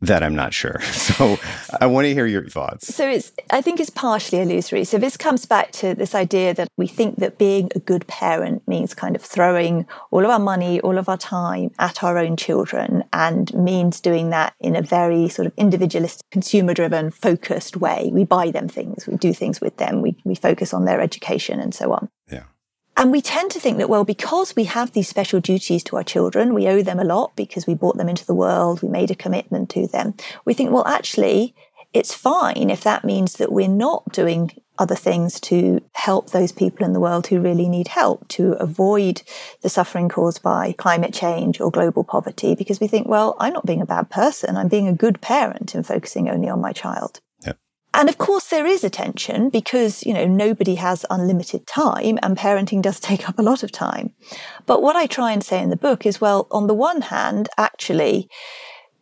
that 0.00 0.22
I'm 0.22 0.34
not 0.34 0.54
sure. 0.54 0.80
So 1.08 1.38
I 1.80 1.86
want 1.86 2.04
to 2.04 2.12
hear 2.12 2.26
your 2.26 2.46
thoughts. 2.46 2.94
So 2.94 3.08
it's 3.08 3.32
I 3.50 3.62
think 3.62 3.80
it's 3.80 3.90
partially 3.90 4.40
illusory. 4.40 4.84
So 4.84 4.98
this 4.98 5.16
comes 5.16 5.46
back 5.46 5.72
to 5.72 5.94
this 5.94 6.14
idea 6.14 6.52
that 6.54 6.68
we 6.76 6.86
think 6.86 7.16
that 7.16 7.38
being 7.38 7.70
a 7.74 7.78
good 7.78 8.06
parent 8.06 8.66
means 8.68 8.94
kind 8.94 9.16
of 9.16 9.22
throwing 9.22 9.86
all 10.10 10.24
of 10.24 10.30
our 10.30 10.38
money, 10.38 10.80
all 10.80 10.98
of 10.98 11.08
our 11.08 11.16
time 11.16 11.70
at 11.78 12.04
our 12.04 12.18
own 12.18 12.36
children 12.36 13.04
and 13.12 13.52
means 13.54 14.00
doing 14.00 14.30
that 14.30 14.54
in 14.60 14.76
a 14.76 14.82
very 14.82 15.28
sort 15.30 15.46
of 15.46 15.54
individualist, 15.56 16.22
consumer 16.30 16.74
driven, 16.74 17.10
focused 17.10 17.76
way. 17.76 18.10
We 18.12 18.24
buy 18.24 18.50
them 18.50 18.68
things, 18.68 19.06
we 19.06 19.16
do 19.16 19.32
things 19.32 19.60
with 19.60 19.78
them, 19.78 20.02
we 20.02 20.16
we 20.24 20.34
focus 20.34 20.74
on 20.74 20.84
their 20.84 21.00
education 21.00 21.58
and 21.58 21.74
so 21.74 21.92
on. 21.92 22.10
And 22.98 23.12
we 23.12 23.22
tend 23.22 23.52
to 23.52 23.60
think 23.60 23.78
that, 23.78 23.88
well, 23.88 24.04
because 24.04 24.56
we 24.56 24.64
have 24.64 24.90
these 24.90 25.06
special 25.06 25.38
duties 25.38 25.84
to 25.84 25.94
our 25.94 26.02
children, 26.02 26.52
we 26.52 26.66
owe 26.66 26.82
them 26.82 26.98
a 26.98 27.04
lot 27.04 27.36
because 27.36 27.64
we 27.64 27.74
brought 27.74 27.96
them 27.96 28.08
into 28.08 28.26
the 28.26 28.34
world, 28.34 28.82
we 28.82 28.88
made 28.88 29.12
a 29.12 29.14
commitment 29.14 29.70
to 29.70 29.86
them. 29.86 30.14
We 30.44 30.52
think, 30.52 30.72
well, 30.72 30.84
actually, 30.84 31.54
it's 31.94 32.12
fine 32.12 32.70
if 32.70 32.82
that 32.82 33.04
means 33.04 33.34
that 33.34 33.52
we're 33.52 33.68
not 33.68 34.10
doing 34.12 34.50
other 34.80 34.96
things 34.96 35.38
to 35.42 35.80
help 35.94 36.30
those 36.30 36.50
people 36.50 36.84
in 36.84 36.92
the 36.92 36.98
world 36.98 37.28
who 37.28 37.40
really 37.40 37.68
need 37.68 37.86
help 37.86 38.26
to 38.28 38.54
avoid 38.54 39.22
the 39.62 39.68
suffering 39.68 40.08
caused 40.08 40.42
by 40.42 40.72
climate 40.72 41.14
change 41.14 41.60
or 41.60 41.70
global 41.70 42.02
poverty 42.02 42.56
because 42.56 42.80
we 42.80 42.88
think, 42.88 43.06
well, 43.06 43.36
I'm 43.38 43.52
not 43.52 43.64
being 43.64 43.80
a 43.80 43.86
bad 43.86 44.10
person. 44.10 44.56
I'm 44.56 44.68
being 44.68 44.88
a 44.88 44.92
good 44.92 45.20
parent 45.20 45.72
and 45.76 45.86
focusing 45.86 46.28
only 46.28 46.48
on 46.48 46.60
my 46.60 46.72
child. 46.72 47.20
And 47.94 48.08
of 48.08 48.18
course, 48.18 48.48
there 48.48 48.66
is 48.66 48.84
a 48.84 48.90
tension 48.90 49.48
because, 49.48 50.04
you 50.04 50.12
know, 50.12 50.26
nobody 50.26 50.76
has 50.76 51.06
unlimited 51.10 51.66
time 51.66 52.18
and 52.22 52.36
parenting 52.36 52.82
does 52.82 53.00
take 53.08 53.28
up 53.28 53.38
a 53.38 53.42
lot 53.42 53.62
of 53.62 53.72
time. 53.72 54.14
But 54.66 54.82
what 54.82 54.96
I 54.96 55.06
try 55.06 55.32
and 55.32 55.42
say 55.42 55.62
in 55.62 55.70
the 55.70 55.76
book 55.76 56.06
is, 56.06 56.20
well, 56.20 56.46
on 56.50 56.66
the 56.66 56.74
one 56.74 57.02
hand, 57.02 57.48
actually, 57.56 58.28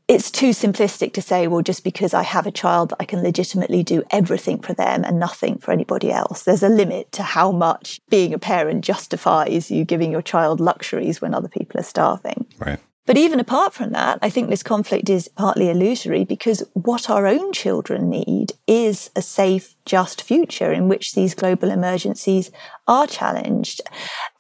it's 0.09 0.31
too 0.31 0.51
simplistic 0.51 1.13
to 1.15 1.23
say, 1.23 1.49
well, 1.49 1.63
just 1.63 1.83
because 1.83 2.15
I 2.15 2.23
have 2.23 2.47
a 2.47 2.53
child, 2.53 2.95
I 3.01 3.05
can 3.05 3.23
legitimately 3.23 3.83
do 3.83 4.05
everything 4.11 4.61
for 4.61 4.73
them 4.73 5.05
and 5.05 5.19
nothing 5.19 5.59
for 5.59 5.73
anybody 5.73 6.13
else. 6.13 6.45
There's 6.45 6.63
a 6.63 6.69
limit 6.69 7.11
to 7.13 7.25
how 7.25 7.51
much 7.51 8.01
being 8.09 8.33
a 8.33 8.39
parent 8.39 8.85
justifies 8.85 9.69
you 9.69 9.85
giving 9.85 10.13
your 10.13 10.23
child 10.23 10.61
luxuries 10.61 11.21
when 11.21 11.35
other 11.35 11.49
people 11.49 11.81
are 11.81 11.85
starving. 11.85 12.47
Right. 12.59 12.79
But 13.07 13.17
even 13.17 13.39
apart 13.39 13.73
from 13.73 13.91
that, 13.93 14.19
I 14.21 14.31
think 14.31 14.51
this 14.51 14.65
conflict 14.65 15.09
is 15.09 15.29
partly 15.29 15.71
illusory 15.71 16.25
because 16.25 16.65
what 16.73 17.09
our 17.09 17.27
own 17.27 17.53
children 17.53 18.11
need 18.11 18.53
is 18.67 19.11
a 19.15 19.23
safe, 19.23 19.77
just 19.85 20.21
future 20.21 20.73
in 20.73 20.89
which 20.89 21.13
these 21.13 21.35
global 21.35 21.71
emergencies 21.71 22.51
are 22.89 23.07
challenged. 23.07 23.81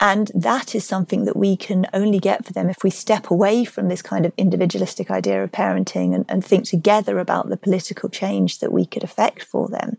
And 0.00 0.32
that 0.34 0.74
is 0.74 0.84
something 0.84 1.24
that 1.26 1.36
we 1.36 1.56
can 1.56 1.86
only 1.94 2.18
get 2.18 2.44
for 2.44 2.52
them 2.52 2.68
if 2.68 2.78
we 2.82 2.90
step 2.90 3.30
away 3.30 3.64
from 3.64 3.88
this 3.88 4.02
kind 4.02 4.26
of 4.26 4.32
individualistic 4.36 5.12
idea 5.12 5.44
of 5.44 5.52
parenting 5.52 6.12
and, 6.12 6.24
and 6.28 6.44
think 6.44 6.64
together 6.64 7.20
about 7.20 7.48
the 7.48 7.56
political 7.56 8.08
change 8.08 8.58
that 8.58 8.72
we 8.72 8.84
could 8.84 9.04
effect 9.04 9.44
for 9.44 9.68
them. 9.68 9.96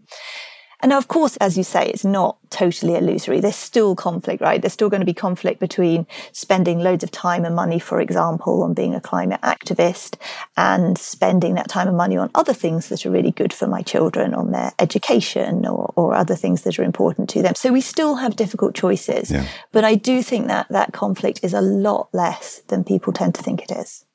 And 0.82 0.92
now, 0.92 0.98
of 0.98 1.08
course, 1.08 1.38
as 1.38 1.58
you 1.58 1.64
say, 1.64 1.88
it's 1.88 2.06
not 2.06 2.38
totally 2.52 2.96
illusory. 2.96 3.40
There's 3.40 3.56
still 3.56 3.96
conflict, 3.96 4.42
right? 4.42 4.62
There's 4.62 4.74
still 4.74 4.90
going 4.90 5.02
to 5.02 5.06
be 5.06 5.14
conflict 5.14 5.60
between 5.60 6.06
spending 6.34 6.80
loads 6.80 7.04
of 7.04 7.10
time 7.10 7.46
and 7.46 7.56
money, 7.56 7.80
for 7.80 8.00
example, 8.00 8.62
on 8.64 8.74
being 8.74 8.94
a 8.94 9.02
climate 9.02 9.42
activist 9.42 10.18
and 10.56 10.98
spending 10.98 11.56
that 11.56 11.68
time 11.68 11.88
and 11.88 11.98
money 11.98 12.16
on 12.16 12.30
other 12.36 12.54
things 12.54 12.90
that 12.90 13.06
are 13.06 13.12
really 13.12 13.32
good 13.32 13.54
for 13.54 13.68
my 13.68 13.82
children, 13.82 14.36
on 14.36 14.52
their 14.52 14.72
education 14.78 15.66
or, 15.66 15.94
or 15.96 16.14
other 16.14 16.36
things 16.36 16.62
that 16.62 16.78
are 16.78 16.84
important 16.84 17.30
to 17.30 17.42
them. 17.42 17.54
So 17.56 17.72
we 17.72 17.82
still 17.82 18.16
have 18.16 18.36
difficult 18.36 18.76
choices. 18.76 19.32
Yeah. 19.32 19.48
But 19.72 19.84
I 19.84 19.96
do 19.96 20.22
think 20.22 20.48
that 20.48 20.68
that 20.70 20.94
conflict 20.94 21.40
is 21.42 21.54
a 21.54 21.62
lot 21.62 22.10
less 22.14 22.62
than 22.68 22.84
people 22.84 23.14
tend 23.14 23.34
to 23.36 23.42
think 23.42 23.64
it 23.64 23.72
is 23.72 24.06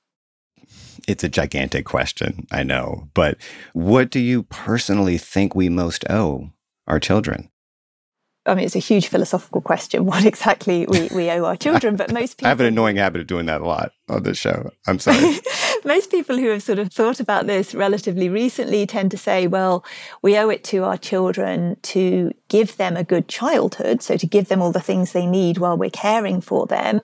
it's 1.09 1.25
a 1.25 1.29
gigantic 1.29 1.85
question, 1.85 2.47
I 2.51 2.63
know. 2.63 3.09
But 3.15 3.39
what 3.73 4.11
do 4.11 4.21
you 4.21 4.45
personally 4.45 5.19
think 5.19 5.55
we 5.55 5.69
most 5.69 6.05
owe 6.11 6.51
our 6.87 7.01
children? 7.01 7.49
I 8.45 8.57
mean, 8.57 8.65
it's 8.65 8.75
a 8.75 8.81
huge 8.81 9.07
philosophical 9.07 9.61
question, 9.61 10.05
what 10.07 10.25
exactly 10.25 10.87
we, 10.87 11.09
we 11.15 11.31
owe 11.31 11.45
our 11.45 11.57
children, 11.57 11.97
but 11.97 12.13
most 12.13 12.39
people. 12.39 12.47
I 12.49 12.51
have 12.51 12.61
an 12.61 12.67
annoying 12.67 12.97
habit 12.97 13.21
of 13.21 13.27
doing 13.27 13.47
that 13.47 13.61
a 13.61 13.67
lot 13.67 13.93
on 14.09 14.25
this 14.25 14.39
show. 14.39 14.71
I'm 14.87 14.99
sorry. 14.99 15.39
most 15.85 16.11
people 16.11 16.37
who 16.37 16.49
have 16.49 16.63
sort 16.63 16.79
of 16.79 16.93
thought 16.93 17.21
about 17.21 17.47
this 17.47 17.75
relatively 17.75 18.29
recently 18.29 18.87
tend 18.87 19.11
to 19.13 19.19
say, 19.19 19.47
well, 19.47 19.85
we 20.23 20.37
owe 20.37 20.49
it 20.49 20.65
to 20.65 20.85
our 20.85 20.99
children 20.99 21.77
to 21.83 22.33
give 22.49 22.77
them 22.77 22.97
a 22.97 23.05
good 23.05 23.29
childhood. 23.29 24.03
So 24.03 24.17
to 24.17 24.27
give 24.27 24.49
them 24.49 24.61
all 24.61 24.73
the 24.73 24.81
things 24.81 25.13
they 25.13 25.27
need 25.27 25.59
while 25.59 25.77
we're 25.77 25.91
caring 25.91 26.41
for 26.41 26.67
them, 26.67 27.01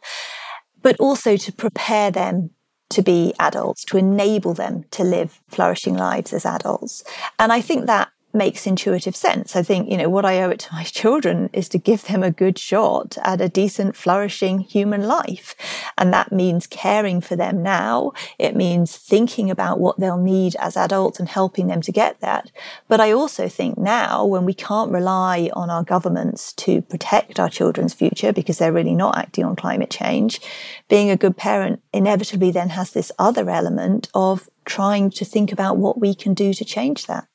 but 0.82 0.98
also 0.98 1.36
to 1.36 1.52
prepare 1.52 2.10
them 2.10 2.50
to 2.90 3.02
be 3.02 3.34
adults, 3.38 3.84
to 3.84 3.98
enable 3.98 4.54
them 4.54 4.84
to 4.92 5.04
live 5.04 5.40
flourishing 5.48 5.94
lives 5.94 6.32
as 6.32 6.46
adults. 6.46 7.04
And 7.38 7.52
I 7.52 7.60
think 7.60 7.86
that 7.86 8.10
makes 8.38 8.66
intuitive 8.66 9.14
sense. 9.14 9.54
I 9.54 9.62
think, 9.62 9.90
you 9.90 9.98
know, 9.98 10.08
what 10.08 10.24
I 10.24 10.40
owe 10.42 10.48
it 10.48 10.60
to 10.60 10.72
my 10.72 10.82
children 11.00 11.50
is 11.52 11.68
to 11.70 11.78
give 11.78 12.06
them 12.06 12.22
a 12.22 12.30
good 12.30 12.58
shot 12.58 13.18
at 13.22 13.42
a 13.42 13.48
decent, 13.48 13.96
flourishing 13.96 14.60
human 14.60 15.02
life. 15.02 15.54
And 15.98 16.12
that 16.14 16.32
means 16.32 16.66
caring 16.66 17.20
for 17.20 17.36
them 17.36 17.62
now. 17.62 18.12
It 18.38 18.56
means 18.56 18.96
thinking 18.96 19.50
about 19.50 19.78
what 19.78 19.98
they'll 19.98 20.16
need 20.16 20.56
as 20.56 20.76
adults 20.76 21.20
and 21.20 21.28
helping 21.28 21.66
them 21.66 21.82
to 21.82 21.92
get 21.92 22.20
that. 22.20 22.50
But 22.88 23.00
I 23.00 23.12
also 23.12 23.48
think 23.48 23.76
now, 23.76 24.24
when 24.24 24.46
we 24.46 24.54
can't 24.54 24.90
rely 24.90 25.50
on 25.52 25.68
our 25.68 25.84
governments 25.84 26.54
to 26.54 26.80
protect 26.80 27.38
our 27.38 27.50
children's 27.50 27.92
future 27.92 28.32
because 28.32 28.56
they're 28.56 28.72
really 28.72 28.94
not 28.94 29.18
acting 29.18 29.44
on 29.44 29.56
climate 29.56 29.90
change, 29.90 30.40
being 30.88 31.10
a 31.10 31.16
good 31.16 31.36
parent 31.36 31.82
inevitably 31.92 32.50
then 32.50 32.70
has 32.70 32.92
this 32.92 33.12
other 33.18 33.50
element 33.50 34.08
of 34.14 34.48
trying 34.64 35.10
to 35.10 35.24
think 35.24 35.52
about 35.52 35.76
what 35.76 36.00
we 36.00 36.14
can 36.14 36.34
do 36.34 36.54
to 36.54 36.64
change 36.64 37.06
that. 37.06 37.27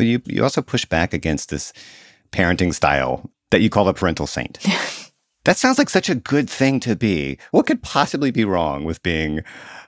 But 0.00 0.06
you, 0.06 0.22
you 0.24 0.42
also 0.42 0.62
push 0.62 0.86
back 0.86 1.12
against 1.12 1.50
this 1.50 1.74
parenting 2.32 2.72
style 2.72 3.30
that 3.50 3.60
you 3.60 3.68
call 3.68 3.86
a 3.86 3.92
parental 3.92 4.26
saint. 4.26 4.58
that 5.44 5.58
sounds 5.58 5.76
like 5.76 5.90
such 5.90 6.08
a 6.08 6.14
good 6.14 6.48
thing 6.48 6.80
to 6.80 6.96
be. 6.96 7.36
What 7.50 7.66
could 7.66 7.82
possibly 7.82 8.30
be 8.30 8.46
wrong 8.46 8.86
with 8.86 9.02
being 9.02 9.42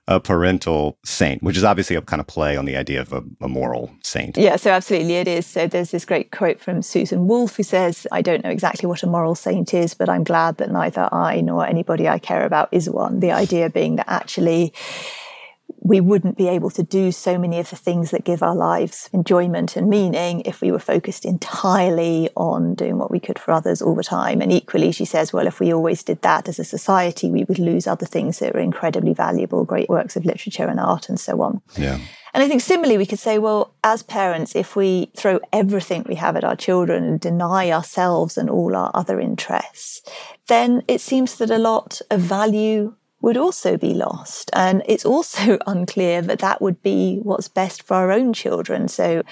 a 0.07 0.21
parental 0.21 0.99
saint, 1.03 1.43
which 1.43 1.57
is 1.57 1.65
obviously 1.65 1.97
a 1.97 2.03
kind 2.03 2.21
of 2.21 2.27
play 2.27 2.59
on 2.59 2.67
the 2.67 2.77
idea 2.77 3.01
of 3.01 3.15
a, 3.15 3.23
a, 3.41 3.49
moral 3.49 3.91
saint. 4.03 4.37
Yeah, 4.37 4.57
so 4.57 4.71
absolutely 4.71 5.15
it 5.15 5.29
is. 5.29 5.47
So 5.47 5.67
there's 5.67 5.93
this 5.93 6.05
great 6.05 6.31
quote 6.31 6.61
from 6.61 6.83
Susan 6.83 7.27
Wolf 7.27 7.57
who 7.57 7.63
says, 7.63 8.07
I 8.13 8.21
don't 8.21 8.45
know 8.45 8.51
exactly 8.51 8.87
what 8.87 9.03
a 9.03 9.07
moral 9.07 9.35
saint 9.35 9.73
is, 9.73 9.95
but 9.95 10.11
I'm 10.11 10.25
glad 10.25 10.59
that 10.59 10.71
neither 10.71 11.09
I 11.11 11.41
nor 11.41 11.65
anybody 11.65 12.07
I 12.07 12.19
care 12.19 12.45
about 12.45 12.69
is 12.71 12.91
one. 12.91 13.21
The 13.21 13.33
idea 13.33 13.71
being 13.71 13.97
that 13.97 14.11
actually 14.11 14.75
we 15.81 16.01
wouldn't 16.01 16.37
be 16.37 16.49
able 16.49 16.71
to 16.71 16.83
do 16.83 17.13
so 17.13 17.39
many 17.39 17.59
of 17.59 17.71
the 17.71 17.77
things 17.77 18.11
that 18.11 18.25
give 18.25 18.43
our 18.43 18.55
lives 18.55 19.09
enjoyment 19.13 19.77
and 19.77 19.89
meaning 19.89 20.43
if 20.43 20.61
we 20.61 20.71
were 20.71 20.79
focused 20.79 21.25
entirely 21.25 22.29
on 22.37 22.75
doing 22.75 22.99
what 22.99 23.11
we 23.11 23.21
could 23.21 23.39
for 23.39 23.53
others 23.53 23.83
all 23.83 23.95
the 23.95 24.05
time. 24.05 24.41
And 24.41 24.53
equally, 24.53 24.93
she 24.93 25.05
says, 25.05 25.33
well, 25.33 25.47
if 25.47 25.61
we 25.61 25.73
always 25.73 26.03
did 26.03 26.23
that 26.23 26.49
as 26.49 26.59
a 26.59 26.65
society, 26.65 27.31
we 27.31 27.45
would 27.45 27.59
lose 27.59 27.87
other 27.87 28.07
things 28.07 28.39
that 28.39 28.55
are 28.55 28.61
incredibly 28.61 29.15
valuable, 29.15 29.65
great 29.65 29.89
works 29.89 30.17
of 30.17 30.25
literature 30.25 30.67
and 30.67 30.81
art 30.81 31.09
and 31.09 31.19
so 31.19 31.43
on. 31.43 31.63
Yeah. 31.77 31.99
And 32.35 32.43
I 32.43 32.49
think 32.49 32.63
similarly, 32.63 32.97
we 32.97 33.07
could 33.07 33.19
say, 33.19 33.39
well, 33.39 33.75
as 33.85 34.03
parents, 34.03 34.57
if 34.57 34.75
we 34.75 35.11
throw 35.15 35.39
everything 35.53 36.07
we 36.09 36.15
have 36.15 36.35
at 36.37 36.45
our 36.45 36.57
children 36.57 37.05
and 37.05 37.21
deny 37.21 37.71
ourselves 37.71 38.39
and 38.39 38.49
all 38.49 38.75
our 38.75 38.91
other 38.95 39.21
interests, 39.21 40.01
then 40.47 40.83
it 40.89 41.03
seems 41.03 41.37
that 41.37 41.51
a 41.51 41.59
lot 41.59 42.01
of 42.11 42.21
value 42.21 42.95
would 43.23 43.37
also 43.37 43.77
be 43.77 43.95
lost. 43.95 44.51
And 44.53 44.83
it's 44.87 45.07
also 45.07 45.59
unclear 45.67 46.21
that 46.23 46.41
that 46.41 46.61
would 46.61 46.83
be 46.83 47.21
what's 47.23 47.49
best 47.49 47.83
for 47.85 47.95
our 47.95 48.13
own 48.13 48.33
children. 48.33 48.89
So 48.89 49.23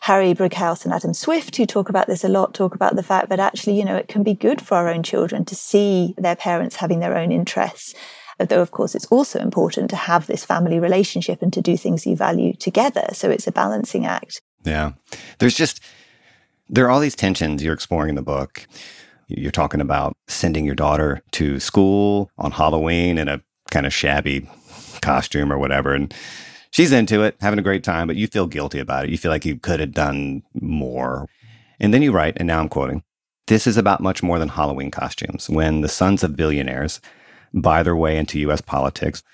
Harry 0.00 0.32
Brighouse 0.32 0.84
and 0.84 0.94
Adam 0.94 1.12
Swift, 1.12 1.56
who 1.56 1.66
talk 1.66 1.88
about 1.88 2.06
this 2.06 2.24
a 2.24 2.28
lot, 2.28 2.54
talk 2.54 2.74
about 2.74 2.96
the 2.96 3.02
fact 3.02 3.28
that 3.28 3.40
actually, 3.40 3.76
you 3.78 3.84
know, 3.84 3.96
it 3.96 4.08
can 4.08 4.22
be 4.22 4.34
good 4.34 4.62
for 4.62 4.76
our 4.76 4.88
own 4.88 5.02
children 5.02 5.44
to 5.44 5.54
see 5.54 6.14
their 6.16 6.36
parents 6.36 6.76
having 6.76 7.00
their 7.00 7.16
own 7.16 7.32
interests. 7.32 7.94
Though, 8.38 8.62
of 8.62 8.70
course, 8.70 8.94
it's 8.94 9.06
also 9.06 9.38
important 9.38 9.90
to 9.90 9.96
have 9.96 10.26
this 10.26 10.46
family 10.46 10.80
relationship 10.80 11.42
and 11.42 11.52
to 11.52 11.60
do 11.60 11.76
things 11.76 12.06
you 12.06 12.16
value 12.16 12.54
together. 12.54 13.08
So 13.12 13.28
it's 13.28 13.46
a 13.46 13.52
balancing 13.52 14.06
act. 14.06 14.40
Yeah. 14.64 14.92
There's 15.38 15.54
just, 15.54 15.82
there 16.68 16.86
are 16.86 16.90
all 16.90 17.00
these 17.00 17.16
tensions 17.16 17.62
you're 17.62 17.74
exploring 17.74 18.10
in 18.10 18.14
the 18.14 18.22
book 18.22 18.66
you're 19.36 19.50
talking 19.50 19.80
about 19.80 20.16
sending 20.28 20.64
your 20.64 20.74
daughter 20.74 21.22
to 21.32 21.60
school 21.60 22.30
on 22.38 22.50
Halloween 22.50 23.18
in 23.18 23.28
a 23.28 23.42
kind 23.70 23.86
of 23.86 23.94
shabby 23.94 24.48
costume 25.00 25.52
or 25.52 25.58
whatever. 25.58 25.94
And 25.94 26.12
she's 26.70 26.92
into 26.92 27.22
it, 27.22 27.36
having 27.40 27.58
a 27.58 27.62
great 27.62 27.84
time, 27.84 28.06
but 28.06 28.16
you 28.16 28.26
feel 28.26 28.46
guilty 28.46 28.78
about 28.78 29.04
it. 29.04 29.10
You 29.10 29.18
feel 29.18 29.30
like 29.30 29.44
you 29.44 29.58
could 29.58 29.80
have 29.80 29.92
done 29.92 30.42
more. 30.60 31.28
And 31.78 31.94
then 31.94 32.02
you 32.02 32.12
write, 32.12 32.34
and 32.36 32.46
now 32.46 32.60
I'm 32.60 32.68
quoting 32.68 33.02
this 33.46 33.66
is 33.66 33.76
about 33.76 34.00
much 34.00 34.22
more 34.22 34.38
than 34.38 34.48
Halloween 34.48 34.92
costumes. 34.92 35.50
When 35.50 35.80
the 35.80 35.88
sons 35.88 36.22
of 36.22 36.36
billionaires 36.36 37.00
buy 37.52 37.82
their 37.82 37.96
way 37.96 38.16
into 38.16 38.38
US 38.48 38.60
politics, 38.60 39.24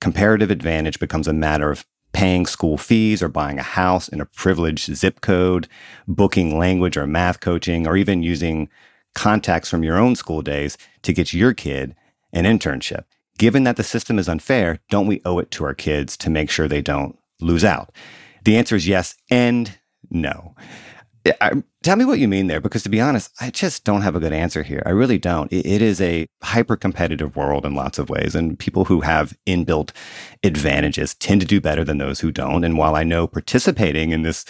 comparative 0.00 0.50
advantage 0.50 1.00
becomes 1.00 1.26
a 1.26 1.32
matter 1.32 1.72
of 1.72 1.84
paying 2.12 2.46
school 2.46 2.78
fees 2.78 3.20
or 3.20 3.28
buying 3.28 3.58
a 3.58 3.64
house 3.64 4.08
in 4.08 4.20
a 4.20 4.26
privileged 4.26 4.94
zip 4.94 5.20
code, 5.22 5.66
booking 6.06 6.56
language 6.56 6.96
or 6.96 7.08
math 7.08 7.40
coaching, 7.40 7.86
or 7.86 7.96
even 7.96 8.22
using 8.22 8.68
contacts 9.14 9.68
from 9.68 9.82
your 9.82 9.98
own 9.98 10.16
school 10.16 10.42
days 10.42 10.76
to 11.02 11.12
get 11.12 11.32
your 11.32 11.52
kid 11.52 11.94
an 12.32 12.44
internship. 12.44 13.04
Given 13.38 13.64
that 13.64 13.76
the 13.76 13.82
system 13.82 14.18
is 14.18 14.28
unfair, 14.28 14.78
don't 14.90 15.06
we 15.06 15.20
owe 15.24 15.38
it 15.38 15.50
to 15.52 15.64
our 15.64 15.74
kids 15.74 16.16
to 16.18 16.30
make 16.30 16.50
sure 16.50 16.68
they 16.68 16.82
don't 16.82 17.18
lose 17.40 17.64
out? 17.64 17.92
The 18.44 18.56
answer 18.56 18.76
is 18.76 18.86
yes 18.86 19.16
and 19.30 19.76
no. 20.10 20.54
I, 21.40 21.62
tell 21.82 21.96
me 21.96 22.04
what 22.04 22.18
you 22.18 22.28
mean 22.28 22.48
there, 22.48 22.60
because 22.60 22.82
to 22.82 22.90
be 22.90 23.00
honest, 23.00 23.32
I 23.40 23.48
just 23.50 23.84
don't 23.84 24.02
have 24.02 24.14
a 24.14 24.20
good 24.20 24.34
answer 24.34 24.62
here. 24.62 24.82
I 24.84 24.90
really 24.90 25.18
don't. 25.18 25.50
it, 25.50 25.64
it 25.64 25.80
is 25.80 26.00
a 26.00 26.26
hyper 26.42 26.76
competitive 26.76 27.34
world 27.34 27.64
in 27.64 27.74
lots 27.74 27.98
of 27.98 28.10
ways, 28.10 28.34
and 28.34 28.58
people 28.58 28.84
who 28.84 29.00
have 29.00 29.36
inbuilt 29.46 29.92
advantages 30.42 31.14
tend 31.14 31.40
to 31.40 31.46
do 31.46 31.62
better 31.62 31.82
than 31.82 31.96
those 31.96 32.20
who 32.20 32.30
don't. 32.30 32.62
And 32.62 32.76
while 32.76 32.94
I 32.94 33.04
know 33.04 33.26
participating 33.26 34.10
in 34.10 34.22
this 34.22 34.44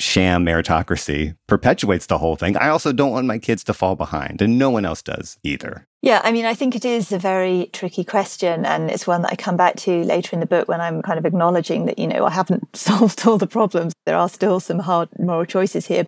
sham 0.00 0.44
meritocracy 0.44 1.36
perpetuates 1.46 2.06
the 2.06 2.18
whole 2.18 2.36
thing. 2.36 2.56
I 2.56 2.68
also 2.68 2.92
don't 2.92 3.12
want 3.12 3.26
my 3.26 3.38
kids 3.38 3.62
to 3.64 3.74
fall 3.74 3.96
behind, 3.96 4.40
and 4.40 4.58
no 4.58 4.70
one 4.70 4.84
else 4.84 5.02
does 5.02 5.38
either. 5.42 5.86
Yeah, 6.02 6.22
I 6.24 6.32
mean, 6.32 6.46
I 6.46 6.54
think 6.54 6.74
it 6.74 6.84
is 6.84 7.12
a 7.12 7.18
very 7.18 7.68
tricky 7.72 8.04
question, 8.04 8.64
and 8.64 8.90
it's 8.90 9.06
one 9.06 9.22
that 9.22 9.32
I 9.32 9.36
come 9.36 9.56
back 9.56 9.76
to 9.76 10.02
later 10.04 10.34
in 10.34 10.40
the 10.40 10.46
book 10.46 10.68
when 10.68 10.80
I'm 10.80 11.02
kind 11.02 11.18
of 11.18 11.26
acknowledging 11.26 11.86
that, 11.86 11.98
you 11.98 12.06
know, 12.06 12.24
I 12.24 12.30
haven't 12.30 12.64
solved 12.76 13.26
all 13.26 13.38
the 13.38 13.46
problems. 13.46 13.92
There 14.06 14.16
are 14.16 14.28
still 14.28 14.60
some 14.60 14.78
hard 14.78 15.08
moral 15.18 15.44
choices 15.44 15.86
here. 15.86 16.06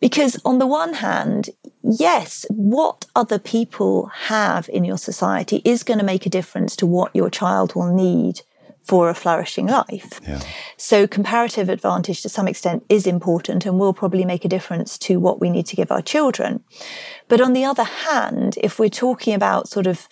Because 0.00 0.40
on 0.44 0.60
the 0.60 0.66
one 0.66 0.94
hand, 0.94 1.50
yes, 1.82 2.46
what 2.50 3.06
other 3.16 3.40
people 3.40 4.06
have 4.06 4.68
in 4.68 4.84
your 4.84 4.98
society 4.98 5.60
is 5.64 5.82
going 5.82 5.98
to 5.98 6.04
make 6.04 6.24
a 6.24 6.30
difference 6.30 6.76
to 6.76 6.86
what 6.86 7.16
your 7.16 7.30
child 7.30 7.74
will 7.74 7.92
need 7.92 8.42
for 8.88 9.10
a 9.10 9.14
flourishing 9.14 9.66
life. 9.66 10.18
Yeah. 10.26 10.40
So 10.78 11.06
comparative 11.06 11.68
advantage 11.68 12.22
to 12.22 12.30
some 12.30 12.48
extent 12.48 12.86
is 12.88 13.06
important 13.06 13.66
and 13.66 13.78
will 13.78 13.92
probably 13.92 14.24
make 14.24 14.46
a 14.46 14.48
difference 14.48 14.96
to 14.98 15.20
what 15.20 15.40
we 15.40 15.50
need 15.50 15.66
to 15.66 15.76
give 15.76 15.92
our 15.92 16.00
children. 16.00 16.64
But 17.28 17.40
on 17.40 17.52
the 17.52 17.64
other 17.64 17.84
hand, 17.84 18.58
if 18.62 18.78
we're 18.78 18.88
talking 18.88 19.34
about 19.34 19.68
sort 19.68 19.86
of 19.86 20.08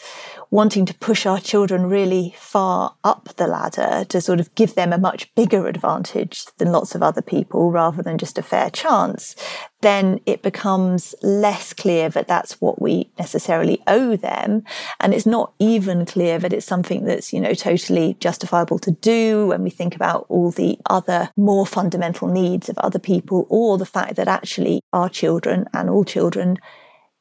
wanting 0.51 0.87
to 0.87 0.95
push 0.95 1.27
our 1.27 1.41
children 1.41 1.87
really 1.87 2.35
far 2.39 2.95
up 3.03 3.29
the 3.37 3.47
ladder 3.47 4.05
to 4.09 4.21
sort 4.21 4.39
of 4.39 4.55
give 4.55 4.75
them 4.75 4.93
a 4.93 4.99
much 4.99 5.35
bigger 5.35 5.67
advantage 5.67 6.47
than 6.59 6.73
lots 6.73 6.95
of 6.95 7.03
other 7.03 7.23
people 7.23 7.73
rather 7.73 8.03
than 8.03 8.19
just 8.19 8.39
a 8.39 8.43
fair 8.43 8.71
chance, 8.71 9.35
then 9.81 10.21
it 10.25 10.43
becomes 10.43 11.15
less 11.23 11.73
clear 11.73 12.09
that 12.09 12.29
that's 12.29 12.61
what 12.61 12.81
we 12.81 13.11
necessarily 13.19 13.83
owe 13.87 14.17
them. 14.17 14.63
And 15.01 15.13
it's 15.13 15.27
not 15.27 15.53
even 15.59 16.07
clear 16.07 16.39
that 16.39 16.53
it's 16.53 16.67
something 16.67 17.05
that's, 17.05 17.33
you 17.33 17.41
know, 17.41 17.55
totally 17.55 18.17
justifiable 18.21 18.79
to 18.81 18.93
do 18.93 19.49
when 19.49 19.63
we 19.63 19.71
think 19.71 19.97
about 19.97 20.27
all 20.29 20.51
the 20.51 20.79
other 20.87 21.31
more 21.37 21.67
fundamental 21.67 22.29
needs 22.29 22.69
of 22.69 22.79
other 22.79 22.99
people 22.99 23.47
or 23.49 23.79
the 23.79 23.87
fact 23.87 24.17
that 24.17 24.29
actually 24.29 24.81
our 24.93 25.09
children 25.09 25.67
and 25.73 25.91
all 25.91 26.05
children 26.05 26.59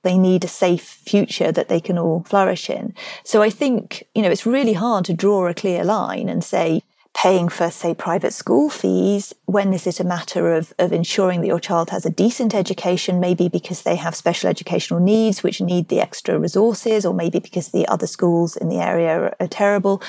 they 0.06 0.18
need 0.18 0.46
a 0.46 0.48
safe 0.48 0.84
future 0.84 1.52
that 1.52 1.68
they 1.68 1.82
can 1.82 1.98
all 1.98 2.24
flourish 2.24 2.70
in. 2.70 2.94
So 3.26 3.42
I 3.42 3.50
think, 3.50 4.06
you 4.16 4.22
know, 4.22 4.32
it's 4.32 4.46
really 4.46 4.74
hard 4.74 5.04
to 5.06 5.14
draw 5.14 5.48
a 5.48 5.54
clear 5.54 5.84
line 5.84 6.30
and 6.30 6.42
say, 6.44 6.84
paying 7.16 7.48
for, 7.48 7.72
say, 7.72 7.96
private 7.96 8.34
school 8.34 8.70
fees? 8.70 9.34
When 9.46 9.74
is 9.74 9.88
it 9.88 10.00
a 10.00 10.04
matter 10.04 10.54
of, 10.54 10.74
of 10.78 10.92
ensuring 10.92 11.42
that 11.42 11.48
your 11.48 11.62
child 11.62 11.90
has 11.90 12.06
a 12.06 12.10
decent 12.10 12.54
education, 12.54 13.20
maybe 13.20 13.48
because 13.48 13.84
they 13.84 13.96
have 13.96 14.16
special 14.16 14.50
educational 14.50 15.00
needs 15.00 15.42
which 15.42 15.62
need 15.62 15.88
the 15.88 16.02
extra 16.02 16.38
resources, 16.38 17.06
or 17.06 17.14
maybe 17.14 17.40
because 17.40 17.70
the 17.70 17.88
other 17.88 18.06
schools 18.06 18.58
in 18.58 18.70
the 18.70 18.82
area 18.82 19.18
are, 19.18 19.36
are 19.40 19.48
terrible? 19.48 20.04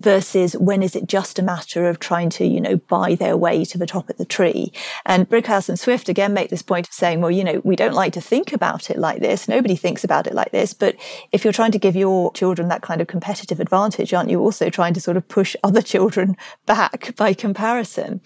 Versus 0.00 0.54
when 0.54 0.82
is 0.82 0.94
it 0.94 1.06
just 1.06 1.38
a 1.38 1.42
matter 1.42 1.88
of 1.88 1.98
trying 1.98 2.28
to, 2.30 2.44
you 2.44 2.60
know, 2.60 2.76
buy 2.76 3.14
their 3.14 3.36
way 3.36 3.64
to 3.64 3.78
the 3.78 3.86
top 3.86 4.10
of 4.10 4.16
the 4.18 4.24
tree? 4.24 4.72
And 5.04 5.28
Brighouse 5.28 5.68
and 5.68 5.78
Swift 5.78 6.08
again 6.08 6.34
make 6.34 6.50
this 6.50 6.62
point 6.62 6.86
of 6.86 6.92
saying, 6.92 7.20
well, 7.20 7.30
you 7.30 7.44
know, 7.44 7.60
we 7.64 7.76
don't 7.76 7.94
like 7.94 8.12
to 8.14 8.20
think 8.20 8.52
about 8.52 8.90
it 8.90 8.98
like 8.98 9.20
this. 9.20 9.48
Nobody 9.48 9.76
thinks 9.76 10.04
about 10.04 10.26
it 10.26 10.34
like 10.34 10.52
this. 10.52 10.74
But 10.74 10.96
if 11.32 11.44
you're 11.44 11.52
trying 11.52 11.72
to 11.72 11.78
give 11.78 11.96
your 11.96 12.32
children 12.32 12.68
that 12.68 12.82
kind 12.82 13.00
of 13.00 13.06
competitive 13.06 13.60
advantage, 13.60 14.12
aren't 14.12 14.30
you 14.30 14.40
also 14.40 14.70
trying 14.70 14.94
to 14.94 15.00
sort 15.00 15.16
of 15.16 15.28
push 15.28 15.56
other 15.62 15.82
children 15.82 16.36
back 16.66 17.14
by 17.16 17.32
comparison? 17.32 18.20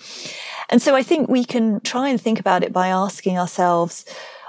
And 0.69 0.83
so 0.83 0.95
I 0.95 1.03
think 1.03 1.29
we 1.29 1.45
can 1.45 1.81
try 1.81 2.09
and 2.09 2.21
think 2.21 2.41
about 2.41 2.65
it 2.65 2.73
by 2.73 2.89
asking 2.89 3.39
ourselves, 3.39 4.05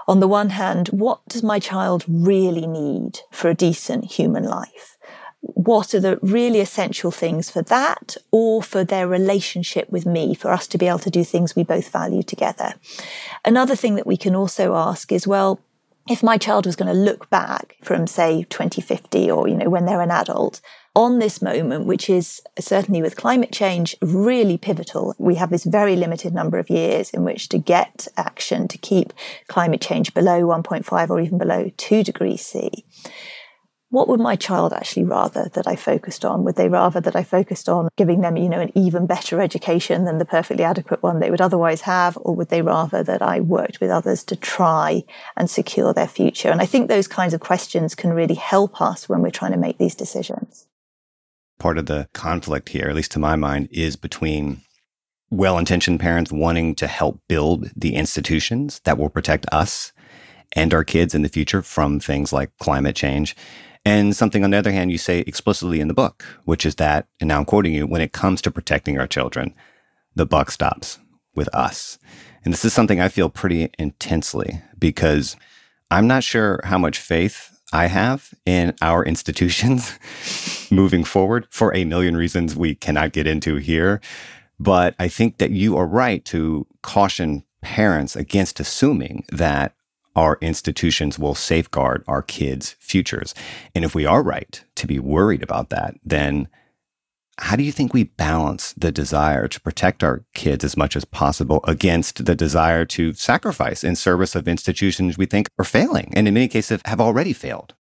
on 0.07 0.19
the 0.19 0.27
one 0.27 0.49
hand, 0.49 0.87
what 0.89 1.25
does 1.27 1.43
my 1.43 1.59
child 1.59 2.03
really 2.07 2.67
need 2.67 3.19
for 3.31 3.49
a 3.49 3.55
decent 3.55 4.05
human 4.05 4.43
life? 4.43 4.97
What 5.41 5.93
are 5.93 5.99
the 5.99 6.19
really 6.21 6.59
essential 6.59 7.11
things 7.11 7.49
for 7.49 7.61
that 7.63 8.15
or 8.31 8.61
for 8.61 8.83
their 8.83 9.07
relationship 9.07 9.89
with 9.89 10.05
me, 10.05 10.33
for 10.33 10.51
us 10.51 10.67
to 10.67 10.77
be 10.77 10.87
able 10.87 10.99
to 10.99 11.09
do 11.09 11.23
things 11.23 11.55
we 11.55 11.63
both 11.63 11.91
value 11.91 12.23
together. 12.23 12.73
Another 13.43 13.75
thing 13.75 13.95
that 13.95 14.07
we 14.07 14.17
can 14.17 14.35
also 14.35 14.75
ask 14.75 15.11
is, 15.11 15.27
well, 15.27 15.59
if 16.09 16.23
my 16.23 16.37
child 16.37 16.65
was 16.65 16.75
going 16.75 16.91
to 16.91 16.99
look 16.99 17.29
back 17.29 17.77
from 17.83 18.07
say 18.07 18.43
2050 18.49 19.29
or 19.29 19.47
you 19.47 19.55
know 19.55 19.69
when 19.69 19.85
they're 19.85 20.01
an 20.01 20.11
adult 20.11 20.61
on 20.95 21.19
this 21.19 21.41
moment 21.41 21.85
which 21.85 22.09
is 22.09 22.41
certainly 22.59 23.01
with 23.01 23.15
climate 23.15 23.51
change 23.51 23.95
really 24.01 24.57
pivotal 24.57 25.15
we 25.19 25.35
have 25.35 25.51
this 25.51 25.63
very 25.63 25.95
limited 25.95 26.33
number 26.33 26.57
of 26.57 26.69
years 26.69 27.11
in 27.11 27.23
which 27.23 27.49
to 27.49 27.57
get 27.57 28.07
action 28.17 28.67
to 28.67 28.77
keep 28.79 29.13
climate 29.47 29.79
change 29.79 30.13
below 30.13 30.41
1.5 30.41 31.09
or 31.09 31.21
even 31.21 31.37
below 31.37 31.71
2 31.77 32.03
degrees 32.03 32.41
c 32.41 32.83
what 33.91 34.07
would 34.07 34.21
my 34.21 34.37
child 34.37 34.71
actually 34.71 35.03
rather 35.03 35.49
that 35.53 35.67
I 35.67 35.75
focused 35.75 36.23
on? 36.23 36.45
Would 36.45 36.55
they 36.55 36.69
rather 36.69 37.01
that 37.01 37.15
I 37.15 37.23
focused 37.23 37.67
on 37.67 37.89
giving 37.97 38.21
them, 38.21 38.37
you 38.37 38.47
know, 38.47 38.61
an 38.61 38.71
even 38.73 39.05
better 39.05 39.41
education 39.41 40.05
than 40.05 40.17
the 40.17 40.23
perfectly 40.23 40.63
adequate 40.63 41.03
one 41.03 41.19
they 41.19 41.29
would 41.29 41.41
otherwise 41.41 41.81
have? 41.81 42.17
Or 42.21 42.33
would 42.33 42.47
they 42.47 42.61
rather 42.61 43.03
that 43.03 43.21
I 43.21 43.41
worked 43.41 43.81
with 43.81 43.91
others 43.91 44.23
to 44.25 44.37
try 44.37 45.03
and 45.35 45.49
secure 45.49 45.93
their 45.93 46.07
future? 46.07 46.49
And 46.49 46.61
I 46.61 46.65
think 46.65 46.87
those 46.87 47.07
kinds 47.09 47.33
of 47.33 47.41
questions 47.41 47.93
can 47.93 48.13
really 48.13 48.35
help 48.35 48.81
us 48.81 49.09
when 49.09 49.21
we're 49.21 49.29
trying 49.29 49.51
to 49.51 49.57
make 49.57 49.77
these 49.77 49.95
decisions. 49.95 50.67
Part 51.59 51.77
of 51.77 51.87
the 51.87 52.07
conflict 52.13 52.69
here, 52.69 52.87
at 52.87 52.95
least 52.95 53.11
to 53.11 53.19
my 53.19 53.35
mind, 53.35 53.67
is 53.71 53.97
between 53.97 54.61
well 55.29 55.57
intentioned 55.57 55.99
parents 55.99 56.31
wanting 56.31 56.75
to 56.75 56.87
help 56.87 57.19
build 57.27 57.69
the 57.75 57.95
institutions 57.95 58.79
that 58.85 58.97
will 58.97 59.09
protect 59.09 59.45
us 59.51 59.91
and 60.53 60.73
our 60.73 60.85
kids 60.85 61.13
in 61.13 61.23
the 61.23 61.29
future 61.29 61.61
from 61.61 61.99
things 61.99 62.31
like 62.31 62.57
climate 62.57 62.95
change 62.95 63.35
and 63.85 64.15
something, 64.15 64.43
on 64.43 64.51
the 64.51 64.57
other 64.57 64.71
hand, 64.71 64.91
you 64.91 64.97
say 64.97 65.19
explicitly 65.19 65.79
in 65.79 65.87
the 65.87 65.93
book, 65.93 66.23
which 66.45 66.65
is 66.65 66.75
that, 66.75 67.07
and 67.19 67.27
now 67.27 67.39
I'm 67.39 67.45
quoting 67.45 67.73
you, 67.73 67.87
when 67.87 68.01
it 68.01 68.13
comes 68.13 68.41
to 68.43 68.51
protecting 68.51 68.99
our 68.99 69.07
children, 69.07 69.55
the 70.15 70.25
buck 70.25 70.51
stops 70.51 70.99
with 71.33 71.53
us. 71.53 71.97
And 72.43 72.53
this 72.53 72.65
is 72.65 72.73
something 72.73 72.99
I 72.99 73.07
feel 73.07 73.29
pretty 73.29 73.69
intensely 73.79 74.61
because 74.77 75.35
I'm 75.89 76.07
not 76.07 76.23
sure 76.23 76.59
how 76.63 76.77
much 76.77 76.99
faith 76.99 77.59
I 77.73 77.87
have 77.87 78.33
in 78.45 78.75
our 78.81 79.03
institutions 79.05 79.97
moving 80.71 81.03
forward 81.03 81.47
for 81.49 81.73
a 81.75 81.85
million 81.85 82.15
reasons 82.15 82.55
we 82.55 82.75
cannot 82.75 83.13
get 83.13 83.27
into 83.27 83.55
here. 83.55 83.99
But 84.59 84.95
I 84.99 85.07
think 85.07 85.37
that 85.37 85.51
you 85.51 85.75
are 85.77 85.87
right 85.87 86.23
to 86.25 86.67
caution 86.83 87.43
parents 87.61 88.15
against 88.15 88.59
assuming 88.59 89.25
that 89.31 89.73
our 90.15 90.37
institutions 90.41 91.17
will 91.17 91.35
safeguard 91.35 92.03
our 92.07 92.21
kids' 92.21 92.75
futures. 92.79 93.33
And 93.73 93.85
if 93.85 93.95
we 93.95 94.05
are 94.05 94.23
right 94.23 94.63
to 94.75 94.87
be 94.87 94.99
worried 94.99 95.43
about 95.43 95.69
that, 95.69 95.95
then 96.03 96.47
how 97.37 97.55
do 97.55 97.63
you 97.63 97.71
think 97.71 97.93
we 97.93 98.03
balance 98.03 98.73
the 98.73 98.91
desire 98.91 99.47
to 99.47 99.61
protect 99.61 100.03
our 100.03 100.23
kids 100.33 100.63
as 100.63 100.77
much 100.77 100.95
as 100.95 101.05
possible 101.05 101.61
against 101.67 102.25
the 102.25 102.35
desire 102.35 102.85
to 102.85 103.13
sacrifice 103.13 103.83
in 103.83 103.95
service 103.95 104.35
of 104.35 104.47
institutions 104.47 105.17
we 105.17 105.25
think 105.25 105.49
are 105.57 105.65
failing 105.65 106.11
and 106.15 106.27
in 106.27 106.33
many 106.33 106.47
cases 106.47 106.81
have 106.85 107.01
already 107.01 107.33
failed? 107.33 107.73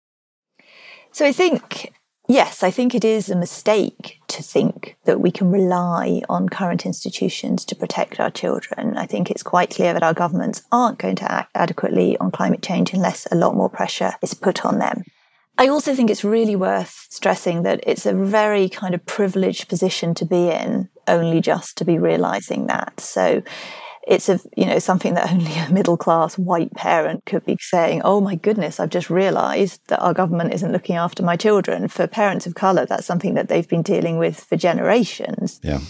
So 1.12 1.26
I 1.26 1.32
think 1.32 1.92
Yes, 2.30 2.62
I 2.62 2.70
think 2.70 2.94
it 2.94 3.04
is 3.04 3.28
a 3.28 3.34
mistake 3.34 4.20
to 4.28 4.40
think 4.40 4.96
that 5.04 5.20
we 5.20 5.32
can 5.32 5.50
rely 5.50 6.22
on 6.28 6.48
current 6.48 6.86
institutions 6.86 7.64
to 7.64 7.74
protect 7.74 8.20
our 8.20 8.30
children. 8.30 8.96
I 8.96 9.06
think 9.06 9.32
it's 9.32 9.42
quite 9.42 9.70
clear 9.70 9.92
that 9.92 10.04
our 10.04 10.14
governments 10.14 10.62
aren't 10.70 11.00
going 11.00 11.16
to 11.16 11.32
act 11.32 11.50
adequately 11.56 12.16
on 12.18 12.30
climate 12.30 12.62
change 12.62 12.92
unless 12.92 13.26
a 13.32 13.34
lot 13.34 13.56
more 13.56 13.68
pressure 13.68 14.12
is 14.22 14.32
put 14.32 14.64
on 14.64 14.78
them. 14.78 15.02
I 15.58 15.66
also 15.66 15.92
think 15.92 16.08
it's 16.08 16.22
really 16.22 16.54
worth 16.54 17.08
stressing 17.10 17.64
that 17.64 17.80
it's 17.84 18.06
a 18.06 18.14
very 18.14 18.68
kind 18.68 18.94
of 18.94 19.04
privileged 19.06 19.68
position 19.68 20.14
to 20.14 20.24
be 20.24 20.50
in, 20.50 20.88
only 21.08 21.40
just 21.40 21.76
to 21.78 21.84
be 21.84 21.98
realizing 21.98 22.68
that. 22.68 23.00
So 23.00 23.42
it's 24.06 24.28
a 24.28 24.40
you 24.56 24.66
know 24.66 24.78
something 24.78 25.14
that 25.14 25.30
only 25.30 25.52
a 25.54 25.70
middle 25.70 25.96
class 25.96 26.38
white 26.38 26.72
parent 26.74 27.24
could 27.26 27.44
be 27.44 27.56
saying 27.60 28.00
oh 28.04 28.20
my 28.20 28.34
goodness 28.34 28.80
i've 28.80 28.90
just 28.90 29.10
realized 29.10 29.80
that 29.88 30.00
our 30.00 30.14
government 30.14 30.54
isn't 30.54 30.72
looking 30.72 30.96
after 30.96 31.22
my 31.22 31.36
children 31.36 31.86
for 31.88 32.06
parents 32.06 32.46
of 32.46 32.54
color 32.54 32.86
that's 32.86 33.06
something 33.06 33.34
that 33.34 33.48
they've 33.48 33.68
been 33.68 33.82
dealing 33.82 34.18
with 34.18 34.40
for 34.40 34.56
generations 34.56 35.60
yeah 35.62 35.80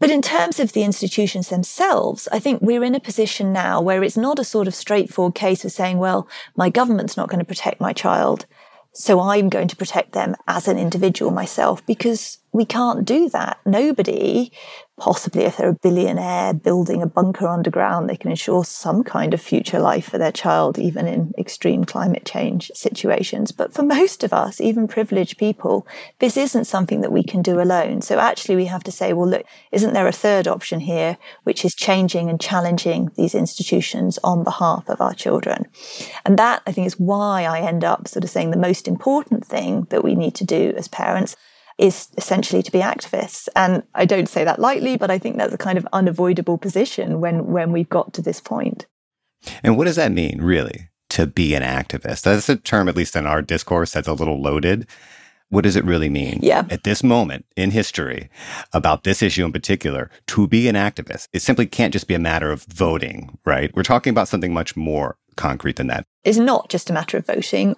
but 0.00 0.10
in 0.10 0.20
terms 0.20 0.60
of 0.60 0.72
the 0.72 0.82
institutions 0.82 1.48
themselves, 1.48 2.28
I 2.30 2.38
think 2.38 2.60
we're 2.60 2.84
in 2.84 2.94
a 2.94 3.00
position 3.00 3.54
now 3.54 3.80
where 3.80 4.02
it's 4.02 4.18
not 4.18 4.38
a 4.38 4.44
sort 4.44 4.66
of 4.66 4.74
straightforward 4.74 5.34
case 5.34 5.64
of 5.64 5.72
saying, 5.72 5.96
well, 5.96 6.28
my 6.56 6.68
government's 6.68 7.16
not 7.16 7.30
going 7.30 7.38
to 7.38 7.44
protect 7.44 7.80
my 7.80 7.94
child. 7.94 8.44
So 8.92 9.20
I'm 9.20 9.48
going 9.48 9.68
to 9.68 9.76
protect 9.76 10.12
them 10.12 10.36
as 10.46 10.68
an 10.68 10.78
individual 10.78 11.30
myself 11.30 11.84
because 11.86 12.38
we 12.52 12.64
can't 12.66 13.04
do 13.04 13.28
that. 13.30 13.58
Nobody 13.64 14.52
possibly 14.96 15.42
if 15.42 15.56
they're 15.56 15.70
a 15.70 15.74
billionaire 15.82 16.54
building 16.54 17.02
a 17.02 17.06
bunker 17.06 17.48
underground, 17.48 18.08
they 18.08 18.16
can 18.16 18.30
ensure 18.30 18.64
some 18.64 19.02
kind 19.02 19.34
of 19.34 19.40
future 19.40 19.80
life 19.80 20.08
for 20.08 20.18
their 20.18 20.32
child, 20.32 20.78
even 20.78 21.06
in 21.06 21.32
extreme 21.36 21.84
climate 21.84 22.24
change 22.24 22.70
situations. 22.74 23.50
But 23.50 23.74
for 23.74 23.82
most 23.82 24.22
of 24.22 24.32
us, 24.32 24.60
even 24.60 24.86
privileged 24.86 25.36
people, 25.36 25.86
this 26.20 26.36
isn't 26.36 26.66
something 26.66 27.00
that 27.00 27.12
we 27.12 27.24
can 27.24 27.42
do 27.42 27.60
alone. 27.60 28.02
So 28.02 28.18
actually, 28.18 28.56
we 28.56 28.66
have 28.66 28.84
to 28.84 28.92
say, 28.92 29.12
well, 29.12 29.28
look, 29.28 29.44
isn't 29.72 29.94
there 29.94 30.06
a 30.06 30.12
third 30.12 30.46
option 30.46 30.80
here, 30.80 31.18
which 31.42 31.64
is 31.64 31.74
changing 31.74 32.30
and 32.30 32.40
challenging 32.40 33.10
these 33.16 33.34
institutions 33.34 34.18
on 34.22 34.44
behalf 34.44 34.88
of 34.88 35.00
our 35.00 35.14
children? 35.14 35.66
And 36.24 36.38
that, 36.38 36.62
I 36.66 36.72
think, 36.72 36.86
is 36.86 37.00
why 37.00 37.44
I 37.44 37.60
end 37.60 37.82
up 37.84 38.06
sort 38.06 38.24
of 38.24 38.30
saying 38.30 38.52
the 38.52 38.56
most 38.56 38.86
important 38.86 39.44
thing 39.44 39.86
that 39.90 40.04
we 40.04 40.14
need 40.14 40.36
to 40.36 40.44
do 40.44 40.72
as 40.76 40.86
parents 40.86 41.36
is 41.78 42.08
essentially 42.16 42.62
to 42.62 42.72
be 42.72 42.78
activists. 42.78 43.48
And 43.56 43.82
I 43.94 44.04
don't 44.04 44.28
say 44.28 44.44
that 44.44 44.60
lightly, 44.60 44.96
but 44.96 45.10
I 45.10 45.18
think 45.18 45.36
that's 45.36 45.54
a 45.54 45.58
kind 45.58 45.78
of 45.78 45.86
unavoidable 45.92 46.58
position 46.58 47.20
when, 47.20 47.46
when 47.46 47.72
we've 47.72 47.88
got 47.88 48.12
to 48.14 48.22
this 48.22 48.40
point. 48.40 48.86
And 49.62 49.76
what 49.76 49.84
does 49.84 49.96
that 49.96 50.12
mean, 50.12 50.40
really, 50.40 50.88
to 51.10 51.26
be 51.26 51.54
an 51.54 51.62
activist? 51.62 52.22
That's 52.22 52.48
a 52.48 52.56
term, 52.56 52.88
at 52.88 52.96
least 52.96 53.16
in 53.16 53.26
our 53.26 53.42
discourse, 53.42 53.92
that's 53.92 54.08
a 54.08 54.14
little 54.14 54.40
loaded. 54.40 54.86
What 55.50 55.64
does 55.64 55.76
it 55.76 55.84
really 55.84 56.08
mean 56.08 56.40
yeah. 56.42 56.64
at 56.70 56.84
this 56.84 57.04
moment 57.04 57.44
in 57.56 57.70
history 57.70 58.30
about 58.72 59.04
this 59.04 59.22
issue 59.22 59.44
in 59.44 59.52
particular 59.52 60.10
to 60.28 60.48
be 60.48 60.68
an 60.68 60.74
activist? 60.74 61.28
It 61.32 61.42
simply 61.42 61.66
can't 61.66 61.92
just 61.92 62.08
be 62.08 62.14
a 62.14 62.18
matter 62.18 62.50
of 62.50 62.64
voting, 62.64 63.38
right? 63.44 63.74
We're 63.76 63.82
talking 63.82 64.10
about 64.10 64.26
something 64.26 64.52
much 64.52 64.74
more 64.74 65.16
concrete 65.36 65.76
than 65.76 65.88
that. 65.88 66.06
It's 66.24 66.38
not 66.38 66.70
just 66.70 66.90
a 66.90 66.92
matter 66.92 67.18
of 67.18 67.26
voting 67.26 67.76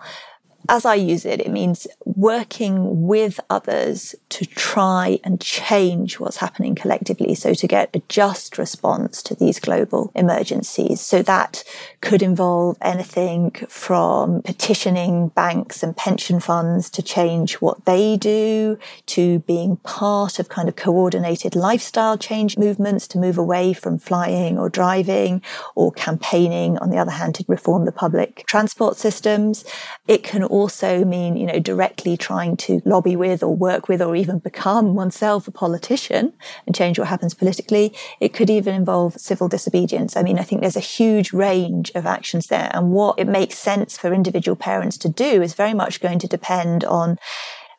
as 0.68 0.84
I 0.84 0.94
use 0.94 1.24
it, 1.24 1.40
it 1.40 1.50
means 1.50 1.86
working 2.04 3.06
with 3.06 3.40
others 3.50 4.14
to 4.30 4.46
try 4.46 5.18
and 5.24 5.40
change 5.40 6.18
what's 6.18 6.38
happening 6.38 6.74
collectively. 6.74 7.34
So 7.34 7.54
to 7.54 7.66
get 7.66 7.94
a 7.94 8.02
just 8.08 8.58
response 8.58 9.22
to 9.24 9.34
these 9.34 9.60
global 9.60 10.10
emergencies. 10.14 11.00
So 11.00 11.22
that 11.22 11.64
could 12.00 12.22
involve 12.22 12.76
anything 12.80 13.50
from 13.68 14.42
petitioning 14.42 15.28
banks 15.28 15.82
and 15.82 15.96
pension 15.96 16.40
funds 16.40 16.90
to 16.90 17.02
change 17.02 17.54
what 17.54 17.84
they 17.84 18.16
do 18.16 18.78
to 19.06 19.40
being 19.40 19.76
part 19.78 20.38
of 20.38 20.48
kind 20.48 20.68
of 20.68 20.76
coordinated 20.76 21.54
lifestyle 21.54 22.18
change 22.18 22.58
movements 22.58 23.06
to 23.08 23.18
move 23.18 23.38
away 23.38 23.72
from 23.72 23.98
flying 23.98 24.58
or 24.58 24.68
driving 24.68 25.42
or 25.74 25.92
campaigning 25.92 26.78
on 26.78 26.90
the 26.90 26.98
other 26.98 27.10
hand 27.10 27.34
to 27.34 27.44
reform 27.48 27.84
the 27.84 27.92
public 27.92 28.44
transport 28.46 28.96
systems. 28.96 29.64
It 30.06 30.22
can 30.22 30.44
also 30.56 31.04
mean, 31.04 31.36
you 31.36 31.46
know, 31.46 31.60
directly 31.60 32.16
trying 32.16 32.56
to 32.56 32.80
lobby 32.84 33.14
with 33.14 33.42
or 33.42 33.54
work 33.54 33.88
with 33.88 34.02
or 34.02 34.16
even 34.16 34.38
become 34.38 34.94
oneself 34.94 35.46
a 35.46 35.50
politician 35.50 36.32
and 36.66 36.74
change 36.74 36.98
what 36.98 37.08
happens 37.08 37.34
politically. 37.34 37.94
It 38.20 38.32
could 38.32 38.50
even 38.50 38.74
involve 38.74 39.20
civil 39.20 39.48
disobedience. 39.48 40.16
I 40.16 40.22
mean, 40.22 40.38
I 40.38 40.42
think 40.42 40.60
there's 40.60 40.76
a 40.76 40.80
huge 40.80 41.32
range 41.32 41.92
of 41.94 42.06
actions 42.06 42.46
there. 42.48 42.70
And 42.72 42.92
what 42.92 43.18
it 43.18 43.28
makes 43.28 43.58
sense 43.58 43.96
for 43.96 44.12
individual 44.12 44.56
parents 44.56 44.96
to 44.98 45.08
do 45.08 45.42
is 45.42 45.54
very 45.54 45.74
much 45.74 46.00
going 46.00 46.18
to 46.20 46.26
depend 46.26 46.84
on 46.84 47.18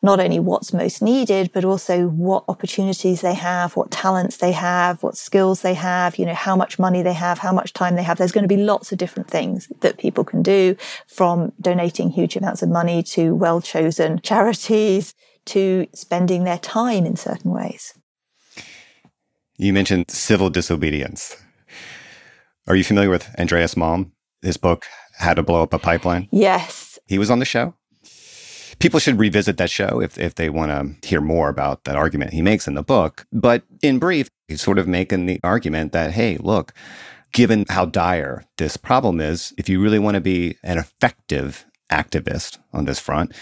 not 0.02 0.20
only 0.20 0.38
what's 0.38 0.72
most 0.72 1.02
needed, 1.02 1.50
but 1.52 1.64
also 1.64 2.08
what 2.08 2.44
opportunities 2.48 3.20
they 3.20 3.34
have, 3.34 3.76
what 3.76 3.90
talents 3.90 4.36
they 4.36 4.52
have, 4.52 5.02
what 5.02 5.16
skills 5.16 5.62
they 5.62 5.74
have, 5.74 6.16
you 6.16 6.26
know, 6.26 6.34
how 6.34 6.54
much 6.54 6.78
money 6.78 7.02
they 7.02 7.12
have, 7.12 7.38
how 7.38 7.52
much 7.52 7.72
time 7.72 7.96
they 7.96 8.02
have. 8.02 8.18
There's 8.18 8.32
going 8.32 8.48
to 8.48 8.54
be 8.54 8.62
lots 8.62 8.92
of 8.92 8.98
different 8.98 9.28
things 9.28 9.70
that 9.80 9.98
people 9.98 10.24
can 10.24 10.42
do 10.42 10.76
from 11.06 11.52
donating 11.60 12.10
huge 12.10 12.36
amounts 12.36 12.62
of 12.62 12.68
money 12.68 13.02
to 13.04 13.34
well 13.34 13.60
chosen 13.60 14.20
charities 14.22 15.14
to 15.46 15.86
spending 15.94 16.44
their 16.44 16.58
time 16.58 17.06
in 17.06 17.16
certain 17.16 17.50
ways. 17.50 17.94
You 19.56 19.72
mentioned 19.72 20.10
civil 20.10 20.50
disobedience. 20.50 21.36
Are 22.68 22.76
you 22.76 22.84
familiar 22.84 23.10
with 23.10 23.28
Andreas 23.38 23.74
Malm? 23.74 24.12
His 24.42 24.56
book, 24.56 24.86
How 25.18 25.34
to 25.34 25.42
Blow 25.42 25.62
Up 25.62 25.72
a 25.72 25.78
Pipeline? 25.80 26.28
Yes. 26.30 26.98
He 27.06 27.18
was 27.18 27.30
on 27.30 27.40
the 27.40 27.44
show 27.44 27.74
people 28.78 29.00
should 29.00 29.18
revisit 29.18 29.56
that 29.56 29.70
show 29.70 30.00
if, 30.00 30.18
if 30.18 30.34
they 30.34 30.50
want 30.50 30.70
to 30.70 31.08
hear 31.08 31.20
more 31.20 31.48
about 31.48 31.84
that 31.84 31.96
argument 31.96 32.32
he 32.32 32.42
makes 32.42 32.68
in 32.68 32.74
the 32.74 32.82
book. 32.82 33.26
But 33.32 33.62
in 33.82 33.98
brief, 33.98 34.28
he's 34.46 34.62
sort 34.62 34.78
of 34.78 34.86
making 34.86 35.26
the 35.26 35.40
argument 35.42 35.92
that, 35.92 36.12
hey, 36.12 36.36
look, 36.38 36.72
given 37.32 37.64
how 37.68 37.86
dire 37.86 38.44
this 38.56 38.76
problem 38.76 39.20
is, 39.20 39.52
if 39.58 39.68
you 39.68 39.80
really 39.82 39.98
want 39.98 40.14
to 40.14 40.20
be 40.20 40.56
an 40.62 40.78
effective 40.78 41.66
activist 41.90 42.58
on 42.72 42.84
this 42.84 43.00
front, 43.00 43.32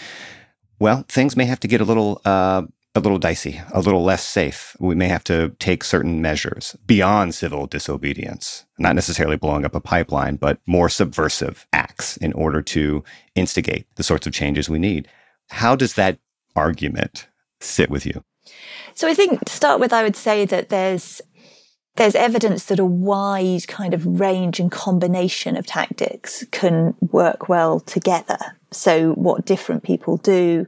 well, 0.79 1.05
things 1.07 1.35
may 1.35 1.45
have 1.45 1.59
to 1.61 1.67
get 1.67 1.81
a 1.81 1.85
little 1.85 2.21
uh, 2.25 2.63
a 2.95 2.99
little 2.99 3.19
dicey, 3.19 3.61
a 3.73 3.79
little 3.79 4.03
less 4.03 4.25
safe. 4.25 4.75
We 4.79 4.95
may 4.95 5.07
have 5.07 5.23
to 5.25 5.49
take 5.59 5.83
certain 5.83 6.19
measures 6.19 6.75
beyond 6.87 7.35
civil 7.35 7.67
disobedience, 7.67 8.65
not 8.79 8.95
necessarily 8.95 9.37
blowing 9.37 9.65
up 9.65 9.75
a 9.75 9.79
pipeline, 9.79 10.35
but 10.37 10.59
more 10.65 10.89
subversive 10.89 11.67
acts 11.73 12.17
in 12.17 12.33
order 12.33 12.61
to 12.63 13.03
instigate 13.35 13.85
the 13.95 14.03
sorts 14.03 14.25
of 14.25 14.33
changes 14.33 14.67
we 14.67 14.79
need. 14.79 15.07
How 15.49 15.75
does 15.75 15.93
that 15.95 16.19
argument 16.55 17.27
sit 17.59 17.89
with 17.89 18.05
you? 18.05 18.23
So 18.93 19.07
I 19.07 19.13
think 19.13 19.43
to 19.45 19.53
start 19.53 19.79
with, 19.79 19.93
I 19.93 20.03
would 20.03 20.15
say 20.15 20.45
that 20.45 20.69
there's 20.69 21.21
there's 21.95 22.15
evidence 22.15 22.65
that 22.65 22.79
a 22.79 22.85
wide 22.85 23.67
kind 23.67 23.93
of 23.93 24.19
range 24.19 24.59
and 24.59 24.71
combination 24.71 25.57
of 25.57 25.65
tactics 25.65 26.45
can 26.51 26.93
work 27.11 27.49
well 27.49 27.79
together. 27.79 28.37
So 28.71 29.13
what 29.13 29.45
different 29.45 29.83
people 29.83 30.17
do 30.17 30.67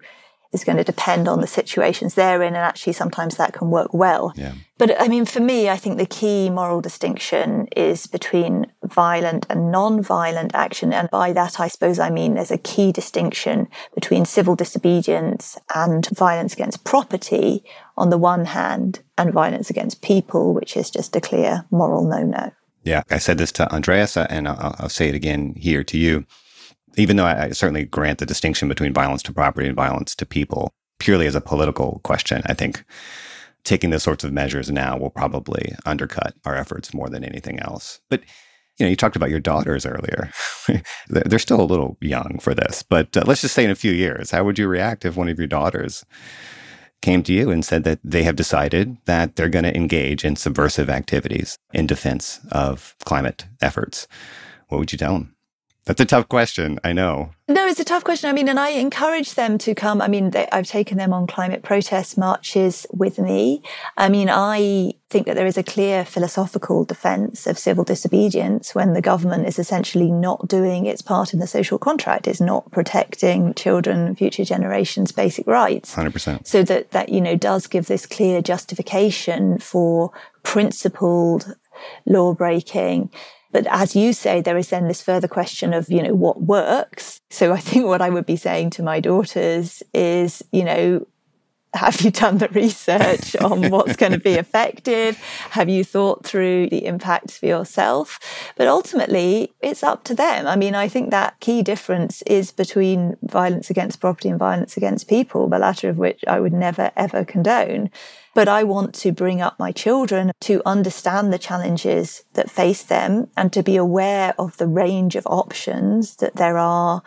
is 0.51 0.63
going 0.63 0.77
to 0.77 0.83
depend 0.83 1.27
on 1.27 1.41
the 1.41 1.47
situations 1.47 2.13
they're 2.13 2.41
in. 2.41 2.55
And 2.55 2.57
actually, 2.57 2.93
sometimes 2.93 3.37
that 3.37 3.53
can 3.53 3.69
work 3.69 3.93
well. 3.93 4.33
Yeah. 4.35 4.53
But 4.77 4.99
I 4.99 5.07
mean, 5.07 5.25
for 5.25 5.39
me, 5.39 5.69
I 5.69 5.77
think 5.77 5.97
the 5.97 6.05
key 6.05 6.49
moral 6.49 6.81
distinction 6.81 7.67
is 7.75 8.07
between 8.07 8.71
violent 8.83 9.45
and 9.49 9.71
non-violent 9.71 10.55
action. 10.55 10.93
And 10.93 11.09
by 11.09 11.33
that, 11.33 11.59
I 11.59 11.67
suppose 11.67 11.99
I 11.99 12.09
mean 12.09 12.33
there's 12.33 12.51
a 12.51 12.57
key 12.57 12.91
distinction 12.91 13.67
between 13.93 14.25
civil 14.25 14.55
disobedience 14.55 15.57
and 15.75 16.07
violence 16.09 16.53
against 16.53 16.83
property 16.83 17.63
on 17.97 18.09
the 18.09 18.17
one 18.17 18.45
hand, 18.45 19.01
and 19.17 19.33
violence 19.33 19.69
against 19.69 20.01
people, 20.01 20.53
which 20.53 20.77
is 20.77 20.89
just 20.89 21.15
a 21.15 21.21
clear 21.21 21.65
moral 21.69 22.05
no-no. 22.05 22.51
Yeah. 22.83 23.03
I 23.11 23.17
said 23.17 23.37
this 23.37 23.51
to 23.53 23.69
Andreas, 23.73 24.15
uh, 24.15 24.25
and 24.29 24.47
I'll, 24.47 24.75
I'll 24.79 24.89
say 24.89 25.09
it 25.09 25.15
again 25.15 25.53
here 25.57 25.83
to 25.83 25.97
you 25.97 26.25
even 26.97 27.17
though 27.17 27.25
I, 27.25 27.45
I 27.45 27.49
certainly 27.51 27.85
grant 27.85 28.19
the 28.19 28.25
distinction 28.25 28.67
between 28.67 28.93
violence 28.93 29.23
to 29.23 29.33
property 29.33 29.67
and 29.67 29.75
violence 29.75 30.15
to 30.15 30.25
people, 30.25 30.71
purely 30.99 31.27
as 31.27 31.35
a 31.35 31.41
political 31.41 32.01
question, 32.03 32.41
I 32.45 32.53
think 32.53 32.83
taking 33.63 33.89
those 33.89 34.03
sorts 34.03 34.23
of 34.23 34.33
measures 34.33 34.71
now 34.71 34.97
will 34.97 35.09
probably 35.09 35.75
undercut 35.85 36.33
our 36.45 36.55
efforts 36.55 36.93
more 36.93 37.09
than 37.09 37.23
anything 37.23 37.59
else. 37.59 37.99
But 38.09 38.21
you 38.77 38.85
know, 38.85 38.89
you 38.89 38.95
talked 38.95 39.17
about 39.17 39.29
your 39.29 39.41
daughters 39.41 39.85
earlier. 39.85 40.31
They're 41.09 41.37
still 41.37 41.59
a 41.59 41.63
little 41.63 41.97
young 41.99 42.39
for 42.41 42.55
this, 42.55 42.81
but 42.81 43.15
uh, 43.17 43.23
let's 43.25 43.41
just 43.41 43.53
say 43.53 43.65
in 43.65 43.71
a 43.71 43.75
few 43.75 43.91
years, 43.91 44.31
how 44.31 44.45
would 44.45 44.57
you 44.57 44.67
react 44.67 45.03
if 45.03 45.17
one 45.17 45.27
of 45.27 45.37
your 45.37 45.47
daughters 45.47 46.05
came 47.01 47.21
to 47.23 47.33
you 47.33 47.49
and 47.49 47.63
said 47.63 47.83
that 47.83 47.99
they 48.03 48.23
have 48.23 48.37
decided 48.37 48.97
that 49.05 49.35
they're 49.35 49.49
going 49.49 49.63
to 49.63 49.75
engage 49.75 50.23
in 50.23 50.35
subversive 50.35 50.89
activities 50.89 51.57
in 51.73 51.87
defense 51.87 52.39
of 52.51 52.95
climate 53.03 53.45
efforts? 53.61 54.07
What 54.69 54.79
would 54.79 54.91
you 54.93 54.97
tell 54.97 55.13
them? 55.13 55.35
That's 55.89 56.01
a 56.01 56.05
tough 56.05 56.29
question. 56.29 56.79
I 56.83 56.93
know. 56.93 57.31
No, 57.47 57.65
it's 57.65 57.79
a 57.79 57.83
tough 57.83 58.03
question. 58.03 58.29
I 58.29 58.33
mean, 58.33 58.47
and 58.47 58.59
I 58.59 58.69
encourage 58.69 59.33
them 59.33 59.57
to 59.57 59.73
come. 59.73 60.03
I 60.03 60.07
mean, 60.07 60.29
they, 60.29 60.47
I've 60.51 60.67
taken 60.67 60.99
them 60.99 61.13
on 61.13 61.25
climate 61.25 61.63
protest 61.63 62.15
marches 62.15 62.85
with 62.91 63.17
me. 63.17 63.63
I 63.97 64.07
mean, 64.07 64.29
I 64.29 64.93
think 65.09 65.25
that 65.25 65.35
there 65.35 65.47
is 65.47 65.57
a 65.57 65.63
clear 65.63 66.05
philosophical 66.05 66.85
defense 66.85 67.47
of 67.47 67.57
civil 67.57 67.83
disobedience 67.83 68.75
when 68.75 68.93
the 68.93 69.01
government 69.01 69.47
is 69.47 69.57
essentially 69.57 70.11
not 70.11 70.47
doing 70.47 70.85
its 70.85 71.01
part 71.01 71.33
in 71.33 71.39
the 71.39 71.47
social 71.47 71.79
contract, 71.79 72.27
is 72.27 72.39
not 72.39 72.69
protecting 72.71 73.55
children, 73.55 74.13
future 74.13 74.45
generations' 74.45 75.11
basic 75.11 75.47
rights. 75.47 75.95
100%. 75.95 76.45
So 76.45 76.61
that, 76.61 76.91
that, 76.91 77.09
you 77.09 77.19
know, 77.19 77.35
does 77.35 77.65
give 77.65 77.87
this 77.87 78.05
clear 78.05 78.43
justification 78.43 79.57
for 79.57 80.11
principled 80.43 81.55
law 82.05 82.35
breaking 82.35 83.09
but 83.51 83.65
as 83.67 83.95
you 83.95 84.13
say, 84.13 84.41
there 84.41 84.57
is 84.57 84.69
then 84.69 84.87
this 84.87 85.01
further 85.01 85.27
question 85.27 85.73
of, 85.73 85.89
you 85.89 86.03
know, 86.03 86.13
what 86.13 86.41
works. 86.41 87.21
So 87.29 87.51
I 87.51 87.57
think 87.59 87.85
what 87.85 88.01
I 88.01 88.09
would 88.09 88.25
be 88.25 88.35
saying 88.35 88.71
to 88.71 88.83
my 88.83 88.99
daughters 88.99 89.81
is, 89.93 90.43
you 90.51 90.63
know, 90.63 91.05
have 91.73 92.01
you 92.01 92.09
done 92.09 92.39
the 92.39 92.47
research 92.49 93.35
on 93.35 93.69
what's 93.69 93.95
going 93.95 94.11
to 94.11 94.19
be 94.19 94.33
effective? 94.45 95.17
Have 95.51 95.69
you 95.69 95.83
thought 95.83 96.25
through 96.25 96.69
the 96.69 96.85
impacts 96.85 97.37
for 97.37 97.45
yourself? 97.45 98.19
But 98.55 98.67
ultimately, 98.67 99.53
it's 99.61 99.83
up 99.83 100.03
to 100.05 100.15
them. 100.15 100.47
I 100.47 100.55
mean, 100.55 100.73
I 100.73 100.87
think 100.87 101.11
that 101.11 101.39
key 101.39 101.61
difference 101.61 102.23
is 102.23 102.51
between 102.51 103.17
violence 103.21 103.69
against 103.69 103.99
property 103.99 104.29
and 104.29 104.39
violence 104.39 104.77
against 104.77 105.07
people, 105.07 105.47
the 105.47 105.59
latter 105.59 105.89
of 105.89 105.97
which 105.97 106.23
I 106.27 106.39
would 106.39 106.53
never, 106.53 106.91
ever 106.95 107.23
condone. 107.23 107.91
But 108.39 108.47
I 108.47 108.63
want 108.63 108.95
to 108.95 109.11
bring 109.11 109.41
up 109.41 109.59
my 109.59 109.73
children 109.73 110.31
to 110.39 110.61
understand 110.65 111.33
the 111.33 111.37
challenges 111.37 112.23
that 112.35 112.49
face 112.49 112.83
them 112.83 113.27
and 113.35 113.51
to 113.51 113.61
be 113.61 113.75
aware 113.75 114.33
of 114.39 114.55
the 114.55 114.65
range 114.65 115.17
of 115.17 115.27
options 115.27 116.15
that 116.15 116.37
there 116.37 116.57
are 116.57 117.03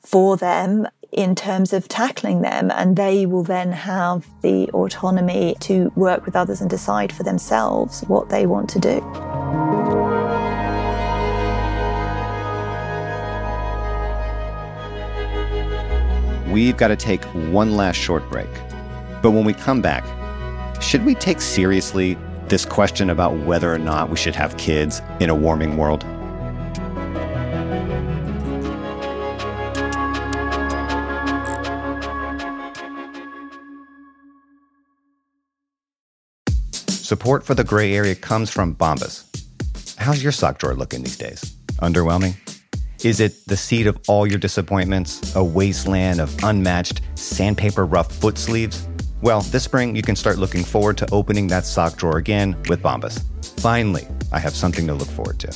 for 0.00 0.36
them 0.36 0.86
in 1.10 1.34
terms 1.34 1.72
of 1.72 1.88
tackling 1.88 2.42
them. 2.42 2.70
And 2.70 2.94
they 2.94 3.24
will 3.24 3.42
then 3.42 3.72
have 3.72 4.26
the 4.42 4.68
autonomy 4.72 5.56
to 5.60 5.90
work 5.96 6.26
with 6.26 6.36
others 6.36 6.60
and 6.60 6.68
decide 6.68 7.10
for 7.10 7.22
themselves 7.22 8.02
what 8.02 8.28
they 8.28 8.44
want 8.44 8.68
to 8.68 8.78
do. 8.78 9.00
We've 16.52 16.76
got 16.76 16.88
to 16.88 16.96
take 16.96 17.24
one 17.24 17.78
last 17.78 17.96
short 17.96 18.28
break. 18.28 18.50
But 19.22 19.30
when 19.30 19.46
we 19.46 19.54
come 19.54 19.80
back, 19.80 20.04
should 20.80 21.04
we 21.04 21.14
take 21.14 21.40
seriously 21.40 22.16
this 22.48 22.64
question 22.64 23.10
about 23.10 23.36
whether 23.38 23.72
or 23.72 23.78
not 23.78 24.10
we 24.10 24.16
should 24.16 24.34
have 24.34 24.56
kids 24.56 25.02
in 25.20 25.30
a 25.30 25.34
warming 25.34 25.76
world? 25.76 26.04
Support 36.88 37.44
for 37.44 37.54
the 37.54 37.62
gray 37.62 37.94
area 37.94 38.16
comes 38.16 38.50
from 38.50 38.74
Bombas. 38.74 39.24
How's 39.96 40.22
your 40.22 40.32
sock 40.32 40.58
drawer 40.58 40.74
looking 40.74 41.02
these 41.02 41.16
days? 41.16 41.56
Underwhelming? 41.76 42.34
Is 43.04 43.20
it 43.20 43.46
the 43.46 43.56
seat 43.56 43.86
of 43.86 43.98
all 44.08 44.26
your 44.26 44.38
disappointments, 44.38 45.34
a 45.36 45.44
wasteland 45.44 46.20
of 46.20 46.36
unmatched 46.42 47.02
sandpaper 47.14 47.86
rough 47.86 48.10
foot 48.12 48.38
sleeves? 48.38 48.88
Well, 49.22 49.40
this 49.40 49.64
spring 49.64 49.96
you 49.96 50.02
can 50.02 50.14
start 50.14 50.38
looking 50.38 50.62
forward 50.62 50.98
to 50.98 51.10
opening 51.10 51.46
that 51.48 51.64
sock 51.64 51.96
drawer 51.96 52.18
again 52.18 52.54
with 52.68 52.82
Bombas. 52.82 53.22
Finally, 53.60 54.06
I 54.30 54.38
have 54.38 54.54
something 54.54 54.86
to 54.86 54.94
look 54.94 55.08
forward 55.08 55.38
to. 55.40 55.48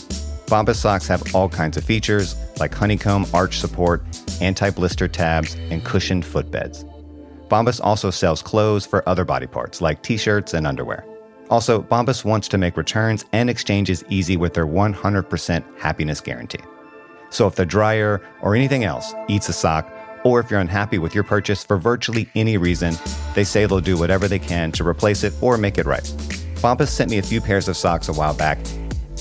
Bombas 0.47 0.77
socks 0.77 1.07
have 1.07 1.35
all 1.35 1.49
kinds 1.49 1.77
of 1.77 1.85
features 1.85 2.37
like 2.59 2.75
honeycomb 2.75 3.27
arch 3.35 3.59
support, 3.59 4.03
anti 4.41 4.71
blister 4.71 5.09
tabs, 5.09 5.57
and 5.71 5.85
cushioned 5.85 6.25
footbeds. 6.25 6.85
Bombas 7.49 7.81
also 7.85 8.11
sells 8.11 8.43
clothes 8.43 8.87
for 8.87 9.07
other 9.09 9.25
body 9.25 9.47
parts 9.47 9.81
like 9.81 10.03
t 10.03 10.17
shirts 10.17 10.55
and 10.55 10.67
underwear. 10.67 11.05
Also, 11.51 11.83
Bombas 11.83 12.25
wants 12.25 12.49
to 12.49 12.59
make 12.59 12.77
returns 12.77 13.25
and 13.33 13.51
exchanges 13.51 14.05
easy 14.09 14.37
with 14.37 14.55
their 14.55 14.67
100% 14.67 15.79
happiness 15.79 16.21
guarantee. 16.21 16.61
So 17.29 17.47
if 17.47 17.57
the 17.57 17.67
dryer 17.67 18.23
or 18.41 18.55
anything 18.55 18.85
else 18.85 19.15
eats 19.29 19.49
a 19.49 19.53
sock, 19.53 19.93
or 20.25 20.41
if 20.41 20.51
you're 20.51 20.61
unhappy 20.61 20.99
with 20.99 21.15
your 21.15 21.25
purchase 21.25 21.65
for 21.65 21.77
virtually 21.77 22.29
any 22.35 22.57
reason, 22.57 22.95
they 23.35 23.45
say 23.45 23.67
they'll 23.67 23.81
do 23.81 23.97
whatever 23.97 24.29
they 24.29 24.39
can 24.39 24.73
to 24.73 24.87
replace 24.87 25.25
it 25.25 25.33
or 25.41 25.57
make 25.57 25.79
it 25.79 25.87
right. 25.87 26.05
Bombas 26.57 26.89
sent 26.89 27.11
me 27.11 27.19
a 27.19 27.23
few 27.23 27.41
pairs 27.41 27.69
of 27.69 27.77
socks 27.77 28.09
a 28.09 28.13
while 28.13 28.35
back, 28.35 28.59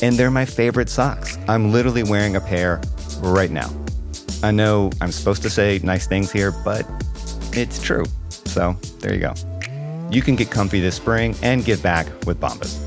and 0.01 0.15
they're 0.15 0.31
my 0.31 0.45
favorite 0.45 0.89
socks. 0.89 1.38
I'm 1.47 1.71
literally 1.71 2.03
wearing 2.03 2.35
a 2.35 2.41
pair 2.41 2.81
right 3.21 3.51
now. 3.51 3.69
I 4.43 4.51
know 4.51 4.91
I'm 5.01 5.12
supposed 5.12 5.41
to 5.43 5.49
say 5.49 5.79
nice 5.83 6.07
things 6.07 6.31
here, 6.31 6.51
but 6.63 6.85
it's 7.53 7.81
true. 7.81 8.05
So 8.29 8.73
there 8.99 9.13
you 9.13 9.19
go. 9.19 9.33
You 10.09 10.21
can 10.21 10.35
get 10.35 10.49
comfy 10.49 10.79
this 10.79 10.95
spring 10.95 11.35
and 11.43 11.63
give 11.63 11.83
back 11.83 12.07
with 12.25 12.39
Bombas. 12.39 12.77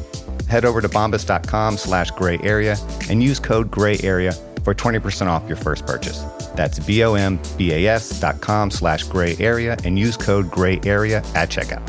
Head 0.46 0.64
over 0.64 0.80
to 0.80 0.88
bombas.com 0.88 1.76
slash 1.78 2.10
gray 2.10 2.38
area 2.42 2.76
and 3.08 3.22
use 3.22 3.38
code 3.38 3.70
gray 3.70 3.98
area 4.02 4.34
for 4.64 4.74
20% 4.74 5.26
off 5.26 5.46
your 5.48 5.56
first 5.56 5.86
purchase. 5.86 6.22
That's 6.54 6.78
B-O-M-B-A-S 6.78 8.20
dot 8.20 8.40
com 8.40 8.70
slash 8.70 9.02
gray 9.04 9.36
area 9.38 9.76
and 9.84 9.98
use 9.98 10.16
code 10.16 10.50
gray 10.50 10.80
area 10.84 11.18
at 11.34 11.50
checkout. 11.50 11.88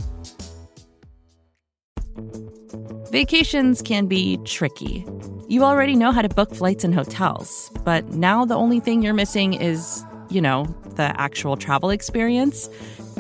Vacations 3.12 3.84
can 3.84 4.08
be 4.08 4.38
tricky. 4.44 5.06
You 5.48 5.64
already 5.64 5.96
know 5.96 6.12
how 6.12 6.24
to 6.24 6.30
book 6.30 6.56
flights 6.56 6.84
and 6.84 6.96
hotels, 6.96 7.72
but 7.86 8.10
now 8.10 8.44
the 8.44 8.56
only 8.56 8.80
thing 8.80 9.04
you're 9.04 9.14
missing 9.14 9.54
is, 9.54 10.04
you 10.32 10.42
know, 10.42 10.66
the 10.96 11.14
actual 11.22 11.56
travel 11.56 11.92
experience. 11.92 12.70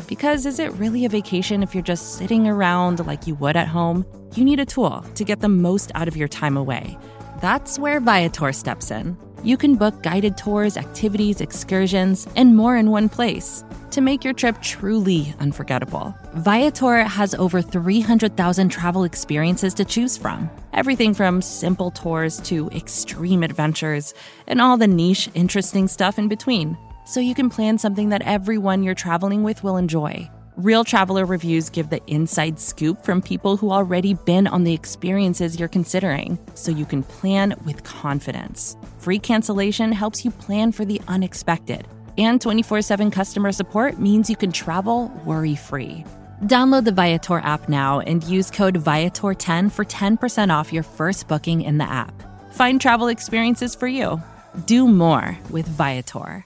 Because 0.07 0.47
is 0.47 0.57
it 0.57 0.71
really 0.73 1.05
a 1.05 1.09
vacation 1.09 1.61
if 1.61 1.75
you're 1.75 1.83
just 1.83 2.17
sitting 2.17 2.47
around 2.47 3.05
like 3.05 3.27
you 3.27 3.35
would 3.35 3.55
at 3.55 3.67
home? 3.67 4.03
You 4.33 4.43
need 4.43 4.59
a 4.59 4.65
tool 4.65 5.01
to 5.13 5.23
get 5.23 5.41
the 5.41 5.49
most 5.49 5.91
out 5.93 6.07
of 6.07 6.17
your 6.17 6.27
time 6.27 6.57
away. 6.57 6.97
That's 7.39 7.77
where 7.77 7.99
Viator 7.99 8.51
steps 8.51 8.89
in 8.89 9.15
you 9.43 9.57
can 9.57 9.75
book 9.75 10.01
guided 10.01 10.37
tours, 10.37 10.77
activities, 10.77 11.41
excursions, 11.41 12.27
and 12.35 12.55
more 12.55 12.77
in 12.77 12.89
one 12.89 13.09
place 13.09 13.63
to 13.91 14.01
make 14.01 14.23
your 14.23 14.33
trip 14.33 14.59
truly 14.61 15.35
unforgettable. 15.39 16.15
Viator 16.33 17.03
has 17.03 17.35
over 17.35 17.61
300,000 17.61 18.69
travel 18.69 19.03
experiences 19.03 19.73
to 19.75 19.85
choose 19.85 20.17
from. 20.17 20.49
Everything 20.73 21.13
from 21.13 21.41
simple 21.41 21.91
tours 21.91 22.39
to 22.41 22.69
extreme 22.69 23.43
adventures 23.43 24.13
and 24.47 24.59
all 24.59 24.77
the 24.77 24.87
niche, 24.87 25.29
interesting 25.35 25.87
stuff 25.87 26.17
in 26.17 26.27
between. 26.27 26.77
so 27.05 27.19
you 27.19 27.35
can 27.35 27.49
plan 27.49 27.77
something 27.77 28.09
that 28.09 28.21
everyone 28.23 28.83
you're 28.83 28.95
traveling 28.95 29.43
with 29.43 29.63
will 29.63 29.77
enjoy. 29.77 30.29
Real 30.55 30.83
traveler 30.83 31.25
reviews 31.25 31.69
give 31.69 31.89
the 31.89 32.01
inside 32.07 32.59
scoop 32.59 33.03
from 33.03 33.21
people 33.21 33.57
who 33.57 33.71
already 33.71 34.13
been 34.13 34.45
on 34.45 34.63
the 34.63 34.73
experiences 34.73 35.59
you're 35.59 35.67
considering, 35.67 36.37
so 36.53 36.71
you 36.71 36.85
can 36.85 37.01
plan 37.01 37.55
with 37.65 37.83
confidence. 37.83 38.77
Free 39.03 39.19
cancellation 39.19 39.91
helps 39.91 40.23
you 40.23 40.31
plan 40.31 40.71
for 40.71 40.85
the 40.85 41.01
unexpected, 41.09 41.85
and 42.17 42.39
24 42.39 42.81
7 42.81 43.11
customer 43.11 43.51
support 43.51 43.99
means 43.99 44.29
you 44.29 44.37
can 44.37 44.53
travel 44.53 45.11
worry 45.25 45.55
free. 45.55 46.05
Download 46.43 46.85
the 46.85 46.93
Viator 46.93 47.39
app 47.39 47.67
now 47.67 47.99
and 47.99 48.23
use 48.23 48.49
code 48.49 48.81
Viator10 48.81 49.69
for 49.69 49.83
10% 49.83 50.55
off 50.55 50.71
your 50.71 50.83
first 50.83 51.27
booking 51.27 51.63
in 51.63 51.79
the 51.79 51.83
app. 51.83 52.13
Find 52.53 52.79
travel 52.79 53.09
experiences 53.09 53.75
for 53.75 53.89
you. 53.89 54.21
Do 54.67 54.87
more 54.87 55.37
with 55.49 55.67
Viator. 55.67 56.45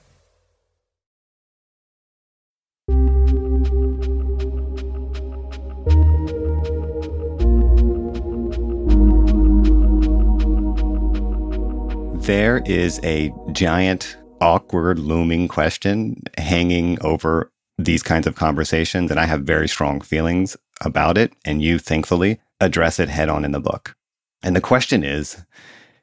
There 12.28 12.60
is 12.66 13.00
a 13.04 13.32
giant, 13.52 14.18
awkward, 14.42 14.98
looming 14.98 15.48
question 15.48 16.20
hanging 16.36 17.00
over 17.00 17.50
these 17.78 18.02
kinds 18.02 18.26
of 18.26 18.34
conversations. 18.34 19.10
And 19.10 19.18
I 19.18 19.24
have 19.24 19.44
very 19.44 19.66
strong 19.66 20.02
feelings 20.02 20.54
about 20.82 21.16
it. 21.16 21.32
And 21.46 21.62
you, 21.62 21.78
thankfully, 21.78 22.38
address 22.60 23.00
it 23.00 23.08
head 23.08 23.30
on 23.30 23.46
in 23.46 23.52
the 23.52 23.60
book. 23.60 23.96
And 24.42 24.54
the 24.54 24.60
question 24.60 25.04
is 25.04 25.42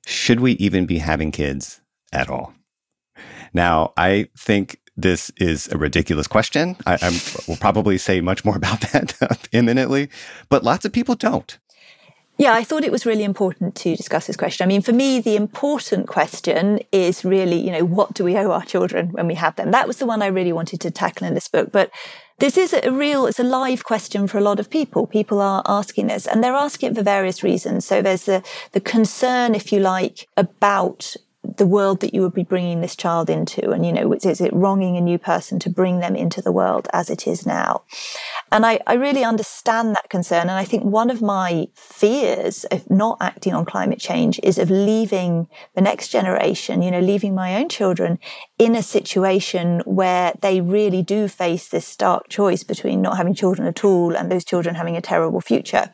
should 0.07 0.39
we 0.39 0.53
even 0.53 0.87
be 0.87 0.97
having 0.97 1.29
kids 1.29 1.79
at 2.11 2.27
all? 2.27 2.55
Now, 3.53 3.93
I 3.95 4.29
think 4.35 4.79
this 4.97 5.31
is 5.37 5.67
a 5.67 5.77
ridiculous 5.77 6.25
question. 6.25 6.75
I 6.87 6.97
I'm, 7.03 7.13
will 7.47 7.57
probably 7.57 7.99
say 7.99 8.19
much 8.19 8.43
more 8.43 8.57
about 8.57 8.81
that 8.91 9.47
imminently, 9.51 10.09
but 10.49 10.63
lots 10.63 10.85
of 10.85 10.91
people 10.91 11.13
don't. 11.13 11.59
Yeah, 12.37 12.53
I 12.53 12.65
thought 12.65 12.83
it 12.83 12.91
was 12.91 13.05
really 13.05 13.23
important 13.23 13.75
to 13.75 13.95
discuss 13.95 14.27
this 14.27 14.35
question. 14.35 14.65
I 14.65 14.67
mean, 14.67 14.81
for 14.81 14.91
me, 14.91 15.21
the 15.21 15.37
important 15.37 16.07
question 16.07 16.79
is 16.91 17.23
really, 17.23 17.55
you 17.55 17.71
know, 17.71 17.85
what 17.85 18.13
do 18.13 18.25
we 18.25 18.35
owe 18.35 18.51
our 18.51 18.65
children 18.65 19.09
when 19.09 19.27
we 19.27 19.35
have 19.35 19.55
them? 19.55 19.71
That 19.71 19.87
was 19.87 19.97
the 19.97 20.05
one 20.05 20.21
I 20.21 20.27
really 20.27 20.51
wanted 20.51 20.81
to 20.81 20.91
tackle 20.91 21.27
in 21.27 21.33
this 21.33 21.47
book. 21.47 21.71
But 21.71 21.91
this 22.39 22.57
is 22.57 22.73
a 22.73 22.91
real, 22.91 23.25
it's 23.25 23.39
a 23.39 23.43
live 23.43 23.85
question 23.85 24.27
for 24.27 24.37
a 24.37 24.41
lot 24.41 24.59
of 24.59 24.69
people. 24.69 25.07
People 25.07 25.39
are 25.39 25.63
asking 25.65 26.07
this 26.07 26.27
and 26.27 26.43
they're 26.43 26.53
asking 26.53 26.91
it 26.91 26.95
for 26.95 27.03
various 27.03 27.41
reasons. 27.41 27.85
So 27.85 28.01
there's 28.01 28.25
the, 28.25 28.43
the 28.73 28.81
concern, 28.81 29.55
if 29.55 29.71
you 29.71 29.79
like, 29.79 30.27
about 30.35 31.15
the 31.57 31.65
world 31.65 31.99
that 32.01 32.13
you 32.13 32.21
would 32.21 32.33
be 32.33 32.43
bringing 32.43 32.81
this 32.81 32.95
child 32.95 33.29
into? 33.29 33.71
And 33.71 33.85
you 33.85 33.93
know 33.93 34.13
is 34.13 34.41
it 34.41 34.53
wronging 34.53 34.97
a 34.97 35.01
new 35.01 35.17
person 35.17 35.59
to 35.59 35.69
bring 35.69 35.99
them 35.99 36.15
into 36.15 36.41
the 36.41 36.51
world 36.51 36.87
as 36.93 37.09
it 37.09 37.27
is 37.27 37.45
now? 37.45 37.83
And 38.51 38.65
I, 38.65 38.79
I 38.87 38.93
really 38.93 39.23
understand 39.23 39.95
that 39.95 40.09
concern. 40.09 40.43
And 40.43 40.51
i 40.51 40.63
think 40.63 40.83
one 40.83 41.09
of 41.09 41.21
my 41.21 41.67
fears 41.73 42.63
of 42.65 42.89
not 42.89 43.17
acting 43.21 43.53
on 43.53 43.65
climate 43.65 43.99
change 43.99 44.39
is 44.43 44.57
of 44.57 44.69
leaving 44.69 45.47
the 45.75 45.81
next 45.81 46.09
generation 46.09 46.81
you 46.81 46.91
know 46.91 46.99
leaving 46.99 47.33
my 47.35 47.55
own 47.55 47.69
children 47.69 48.19
in 48.57 48.75
a 48.75 48.83
situation 48.83 49.81
where 49.85 50.33
they 50.41 50.61
really 50.61 51.01
do 51.01 51.27
face 51.27 51.67
this 51.67 51.87
stark 51.87 52.27
choice 52.29 52.63
between 52.63 53.01
not 53.01 53.17
having 53.17 53.33
children 53.33 53.67
at 53.67 53.83
all 53.83 54.15
and 54.15 54.31
those 54.31 54.45
children 54.45 54.75
having 54.75 54.97
a 54.97 55.01
terrible 55.01 55.41
future 55.41 55.91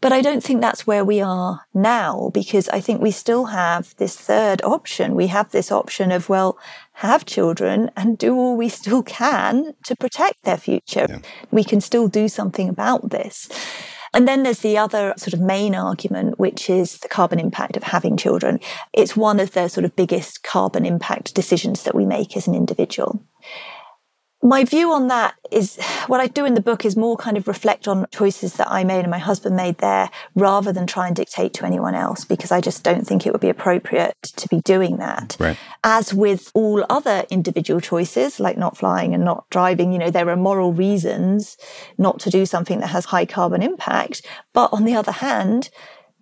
but 0.00 0.12
I 0.12 0.22
don't 0.22 0.42
think 0.42 0.60
that's 0.60 0.86
where 0.86 1.04
we 1.04 1.20
are 1.20 1.66
now 1.74 2.30
because 2.32 2.68
I 2.70 2.80
think 2.80 3.00
we 3.00 3.10
still 3.10 3.46
have 3.46 3.94
this 3.96 4.16
third 4.16 4.62
option. 4.62 5.14
We 5.14 5.26
have 5.26 5.50
this 5.50 5.70
option 5.70 6.10
of, 6.10 6.28
well, 6.28 6.58
have 6.94 7.26
children 7.26 7.90
and 7.96 8.16
do 8.16 8.34
all 8.34 8.56
we 8.56 8.68
still 8.68 9.02
can 9.02 9.74
to 9.84 9.96
protect 9.96 10.42
their 10.44 10.56
future. 10.56 11.06
Yeah. 11.08 11.18
We 11.50 11.64
can 11.64 11.80
still 11.80 12.08
do 12.08 12.28
something 12.28 12.68
about 12.68 13.10
this. 13.10 13.48
And 14.12 14.26
then 14.26 14.42
there's 14.42 14.60
the 14.60 14.76
other 14.76 15.14
sort 15.16 15.34
of 15.34 15.40
main 15.40 15.74
argument, 15.74 16.38
which 16.38 16.68
is 16.68 16.98
the 16.98 17.08
carbon 17.08 17.38
impact 17.38 17.76
of 17.76 17.84
having 17.84 18.16
children. 18.16 18.58
It's 18.92 19.16
one 19.16 19.38
of 19.38 19.52
the 19.52 19.68
sort 19.68 19.84
of 19.84 19.94
biggest 19.94 20.42
carbon 20.42 20.84
impact 20.84 21.34
decisions 21.34 21.84
that 21.84 21.94
we 21.94 22.06
make 22.06 22.36
as 22.36 22.48
an 22.48 22.54
individual 22.54 23.24
my 24.42 24.64
view 24.64 24.90
on 24.92 25.08
that 25.08 25.34
is 25.50 25.78
what 26.06 26.20
I 26.20 26.26
do 26.26 26.46
in 26.46 26.54
the 26.54 26.62
book 26.62 26.84
is 26.84 26.96
more 26.96 27.16
kind 27.16 27.36
of 27.36 27.46
reflect 27.46 27.86
on 27.86 28.06
choices 28.10 28.54
that 28.54 28.70
I 28.70 28.84
made 28.84 29.00
and 29.00 29.10
my 29.10 29.18
husband 29.18 29.54
made 29.54 29.78
there 29.78 30.08
rather 30.34 30.72
than 30.72 30.86
try 30.86 31.06
and 31.06 31.14
dictate 31.14 31.52
to 31.54 31.66
anyone 31.66 31.94
else 31.94 32.24
because 32.24 32.50
I 32.50 32.60
just 32.60 32.82
don't 32.82 33.06
think 33.06 33.26
it 33.26 33.32
would 33.32 33.40
be 33.40 33.50
appropriate 33.50 34.16
to 34.22 34.48
be 34.48 34.60
doing 34.62 34.96
that. 34.96 35.36
Right. 35.38 35.58
As 35.84 36.14
with 36.14 36.50
all 36.54 36.84
other 36.88 37.24
individual 37.30 37.80
choices 37.80 38.40
like 38.40 38.56
not 38.56 38.78
flying 38.78 39.12
and 39.12 39.24
not 39.24 39.48
driving, 39.50 39.92
you 39.92 39.98
know, 39.98 40.10
there 40.10 40.28
are 40.30 40.36
moral 40.36 40.72
reasons 40.72 41.58
not 41.98 42.18
to 42.20 42.30
do 42.30 42.46
something 42.46 42.80
that 42.80 42.88
has 42.88 43.06
high 43.06 43.26
carbon 43.26 43.62
impact. 43.62 44.26
But 44.54 44.72
on 44.72 44.84
the 44.84 44.94
other 44.94 45.12
hand, 45.12 45.68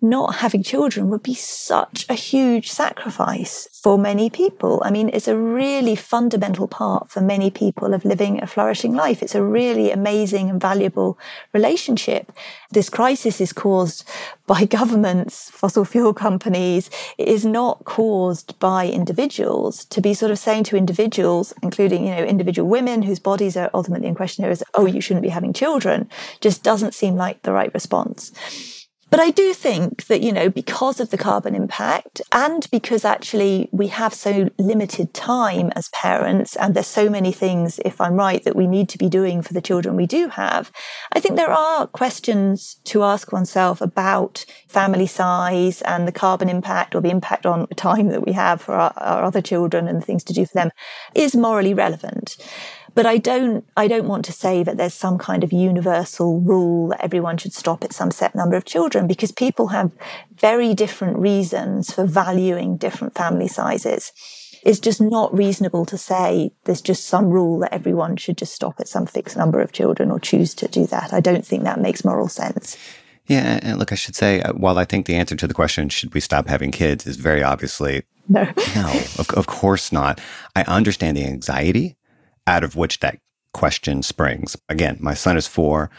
not 0.01 0.35
having 0.35 0.63
children 0.63 1.09
would 1.09 1.23
be 1.23 1.33
such 1.33 2.05
a 2.09 2.13
huge 2.13 2.71
sacrifice 2.71 3.67
for 3.73 3.97
many 3.97 4.29
people. 4.29 4.81
I 4.83 4.91
mean, 4.91 5.09
it's 5.13 5.27
a 5.27 5.37
really 5.37 5.95
fundamental 5.95 6.67
part 6.67 7.09
for 7.09 7.21
many 7.21 7.49
people 7.49 7.93
of 7.93 8.05
living 8.05 8.41
a 8.41 8.47
flourishing 8.47 8.93
life. 8.93 9.21
It's 9.21 9.35
a 9.35 9.43
really 9.43 9.91
amazing 9.91 10.49
and 10.49 10.59
valuable 10.59 11.17
relationship. 11.53 12.31
This 12.71 12.89
crisis 12.89 13.41
is 13.41 13.53
caused 13.53 14.07
by 14.47 14.65
governments, 14.65 15.49
fossil 15.51 15.85
fuel 15.85 16.13
companies. 16.13 16.89
It 17.17 17.27
is 17.27 17.45
not 17.45 17.85
caused 17.85 18.57
by 18.59 18.87
individuals 18.87 19.85
to 19.85 20.01
be 20.01 20.13
sort 20.13 20.31
of 20.31 20.39
saying 20.39 20.63
to 20.65 20.77
individuals, 20.77 21.53
including, 21.61 22.07
you 22.07 22.15
know, 22.15 22.23
individual 22.23 22.67
women 22.67 23.03
whose 23.03 23.19
bodies 23.19 23.55
are 23.55 23.69
ultimately 23.73 24.07
in 24.07 24.15
question 24.15 24.43
here 24.43 24.51
is, 24.51 24.63
oh, 24.73 24.85
you 24.85 25.01
shouldn't 25.01 25.23
be 25.23 25.29
having 25.29 25.53
children, 25.53 26.09
just 26.41 26.63
doesn't 26.63 26.93
seem 26.93 27.15
like 27.15 27.43
the 27.43 27.51
right 27.51 27.73
response. 27.73 28.78
But 29.09 29.19
I 29.19 29.31
do 29.31 29.53
think 29.53 30.05
that, 30.05 30.21
you 30.21 30.31
know, 30.31 30.49
because 30.49 30.99
of 30.99 31.09
the 31.09 31.17
carbon 31.17 31.55
impact 31.55 32.21
and 32.31 32.67
because 32.71 33.03
actually 33.03 33.67
we 33.71 33.87
have 33.87 34.13
so 34.13 34.49
limited 34.59 35.13
time 35.13 35.71
as 35.75 35.89
parents 35.89 36.55
and 36.55 36.75
there's 36.75 36.87
so 36.87 37.09
many 37.09 37.31
things, 37.31 37.79
if 37.83 37.99
I'm 37.99 38.13
right, 38.13 38.43
that 38.43 38.55
we 38.55 38.67
need 38.67 38.87
to 38.89 38.99
be 38.99 39.09
doing 39.09 39.41
for 39.41 39.53
the 39.53 39.61
children 39.61 39.95
we 39.95 40.05
do 40.05 40.27
have, 40.29 40.71
I 41.11 41.19
think 41.19 41.37
there 41.37 41.51
are 41.51 41.87
questions 41.87 42.79
to 42.85 43.03
ask 43.03 43.31
oneself 43.31 43.81
about 43.81 44.45
family 44.67 45.07
size 45.07 45.81
and 45.81 46.07
the 46.07 46.11
carbon 46.11 46.47
impact 46.47 46.93
or 46.93 47.01
the 47.01 47.09
impact 47.09 47.47
on 47.47 47.65
the 47.67 47.75
time 47.75 48.09
that 48.09 48.25
we 48.25 48.33
have 48.33 48.61
for 48.61 48.75
our, 48.75 48.93
our 48.97 49.23
other 49.23 49.41
children 49.41 49.87
and 49.87 49.99
the 50.01 50.05
things 50.05 50.23
to 50.25 50.33
do 50.33 50.45
for 50.45 50.53
them 50.53 50.71
is 51.15 51.35
morally 51.35 51.73
relevant. 51.73 52.37
But 52.99 53.05
I 53.05 53.17
don't, 53.17 53.65
I 53.77 53.87
don't 53.87 54.09
want 54.09 54.25
to 54.25 54.33
say 54.33 54.61
that 54.61 54.75
there's 54.75 54.93
some 54.93 55.17
kind 55.17 55.45
of 55.45 55.53
universal 55.53 56.41
rule 56.41 56.89
that 56.89 56.99
everyone 57.01 57.37
should 57.37 57.53
stop 57.53 57.85
at 57.85 57.93
some 57.93 58.11
set 58.11 58.35
number 58.35 58.57
of 58.57 58.65
children 58.65 59.07
because 59.07 59.31
people 59.31 59.67
have 59.67 59.93
very 60.35 60.73
different 60.73 61.17
reasons 61.17 61.93
for 61.93 62.03
valuing 62.03 62.75
different 62.75 63.15
family 63.15 63.47
sizes. 63.47 64.11
It's 64.65 64.81
just 64.81 64.99
not 64.99 65.33
reasonable 65.33 65.85
to 65.85 65.97
say 65.97 66.51
there's 66.65 66.81
just 66.81 67.05
some 67.05 67.29
rule 67.29 67.59
that 67.59 67.73
everyone 67.73 68.17
should 68.17 68.37
just 68.37 68.53
stop 68.53 68.81
at 68.81 68.89
some 68.89 69.05
fixed 69.05 69.37
number 69.37 69.61
of 69.61 69.71
children 69.71 70.11
or 70.11 70.19
choose 70.19 70.53
to 70.55 70.67
do 70.67 70.85
that. 70.87 71.13
I 71.13 71.21
don't 71.21 71.45
think 71.45 71.63
that 71.63 71.79
makes 71.79 72.03
moral 72.03 72.27
sense. 72.27 72.75
Yeah, 73.27 73.61
and 73.61 73.79
look, 73.79 73.93
I 73.93 73.95
should 73.95 74.17
say, 74.17 74.41
uh, 74.41 74.51
while 74.51 74.77
I 74.77 74.83
think 74.83 75.05
the 75.05 75.15
answer 75.15 75.37
to 75.37 75.47
the 75.47 75.53
question, 75.53 75.87
should 75.87 76.13
we 76.13 76.19
stop 76.19 76.49
having 76.49 76.71
kids, 76.71 77.07
is 77.07 77.15
very 77.15 77.43
obviously 77.43 78.03
no. 78.27 78.43
no, 78.75 78.89
of, 79.17 79.29
of 79.37 79.47
course 79.47 79.93
not. 79.93 80.19
I 80.53 80.63
understand 80.63 81.15
the 81.15 81.23
anxiety 81.23 81.95
out 82.49 82.63
of 82.63 82.75
which 82.75 82.99
that 82.99 83.19
question 83.53 84.03
springs. 84.03 84.57
Again, 84.67 84.97
my 84.99 85.13
son 85.13 85.37
is 85.37 85.47
four. 85.47 85.89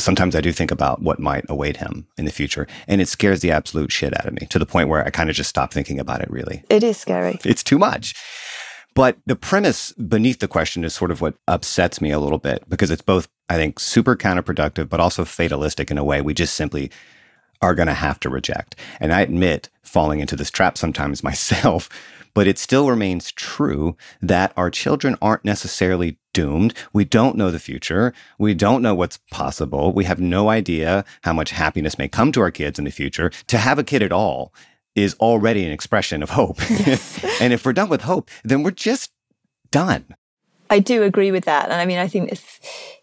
Sometimes 0.00 0.34
I 0.34 0.40
do 0.40 0.52
think 0.52 0.70
about 0.70 1.02
what 1.02 1.18
might 1.20 1.44
await 1.48 1.76
him 1.76 2.06
in 2.16 2.24
the 2.24 2.30
future, 2.30 2.66
and 2.86 3.00
it 3.00 3.08
scares 3.08 3.40
the 3.40 3.50
absolute 3.50 3.92
shit 3.92 4.16
out 4.18 4.26
of 4.26 4.32
me 4.32 4.46
to 4.46 4.58
the 4.58 4.66
point 4.66 4.88
where 4.88 5.04
I 5.04 5.10
kind 5.10 5.28
of 5.28 5.36
just 5.36 5.50
stop 5.50 5.72
thinking 5.72 6.00
about 6.00 6.22
it 6.22 6.30
really. 6.30 6.64
It 6.70 6.82
is 6.82 6.96
scary. 6.96 7.38
It's 7.44 7.62
too 7.62 7.78
much. 7.78 8.14
But 8.94 9.18
the 9.26 9.36
premise 9.36 9.92
beneath 9.92 10.40
the 10.40 10.48
question 10.48 10.82
is 10.82 10.94
sort 10.94 11.10
of 11.10 11.20
what 11.20 11.34
upsets 11.46 12.00
me 12.00 12.10
a 12.10 12.18
little 12.18 12.38
bit 12.38 12.64
because 12.68 12.90
it's 12.90 13.02
both, 13.02 13.28
I 13.48 13.56
think, 13.56 13.78
super 13.78 14.16
counterproductive, 14.16 14.88
but 14.88 14.98
also 14.98 15.24
fatalistic 15.24 15.90
in 15.90 15.98
a 15.98 16.04
way 16.04 16.20
we 16.20 16.34
just 16.34 16.54
simply 16.54 16.90
are 17.60 17.74
going 17.74 17.88
to 17.88 17.94
have 17.94 18.20
to 18.20 18.30
reject. 18.30 18.76
And 19.00 19.12
I 19.12 19.20
admit 19.20 19.68
falling 19.82 20.20
into 20.20 20.36
this 20.36 20.50
trap 20.50 20.78
sometimes 20.78 21.22
myself 21.24 21.88
but 22.38 22.46
it 22.46 22.56
still 22.56 22.88
remains 22.88 23.32
true 23.32 23.96
that 24.22 24.52
our 24.56 24.70
children 24.70 25.16
aren't 25.20 25.44
necessarily 25.44 26.18
doomed. 26.32 26.72
We 26.92 27.04
don't 27.04 27.36
know 27.36 27.50
the 27.50 27.58
future. 27.58 28.14
We 28.38 28.54
don't 28.54 28.80
know 28.80 28.94
what's 28.94 29.18
possible. 29.32 29.92
We 29.92 30.04
have 30.04 30.20
no 30.20 30.48
idea 30.48 31.04
how 31.22 31.32
much 31.32 31.50
happiness 31.50 31.98
may 31.98 32.06
come 32.06 32.30
to 32.30 32.40
our 32.40 32.52
kids 32.52 32.78
in 32.78 32.84
the 32.84 32.92
future. 32.92 33.30
To 33.48 33.58
have 33.58 33.80
a 33.80 33.82
kid 33.82 34.02
at 34.04 34.12
all 34.12 34.54
is 34.94 35.14
already 35.14 35.64
an 35.64 35.72
expression 35.72 36.22
of 36.22 36.30
hope. 36.30 36.60
Yes. 36.70 37.40
and 37.40 37.52
if 37.52 37.66
we're 37.66 37.72
done 37.72 37.88
with 37.88 38.02
hope, 38.02 38.30
then 38.44 38.62
we're 38.62 38.70
just 38.70 39.10
done. 39.72 40.04
I 40.70 40.78
do 40.78 41.02
agree 41.02 41.32
with 41.32 41.44
that. 41.46 41.64
And 41.64 41.80
I 41.80 41.86
mean, 41.86 41.98
I 41.98 42.06
think 42.06 42.38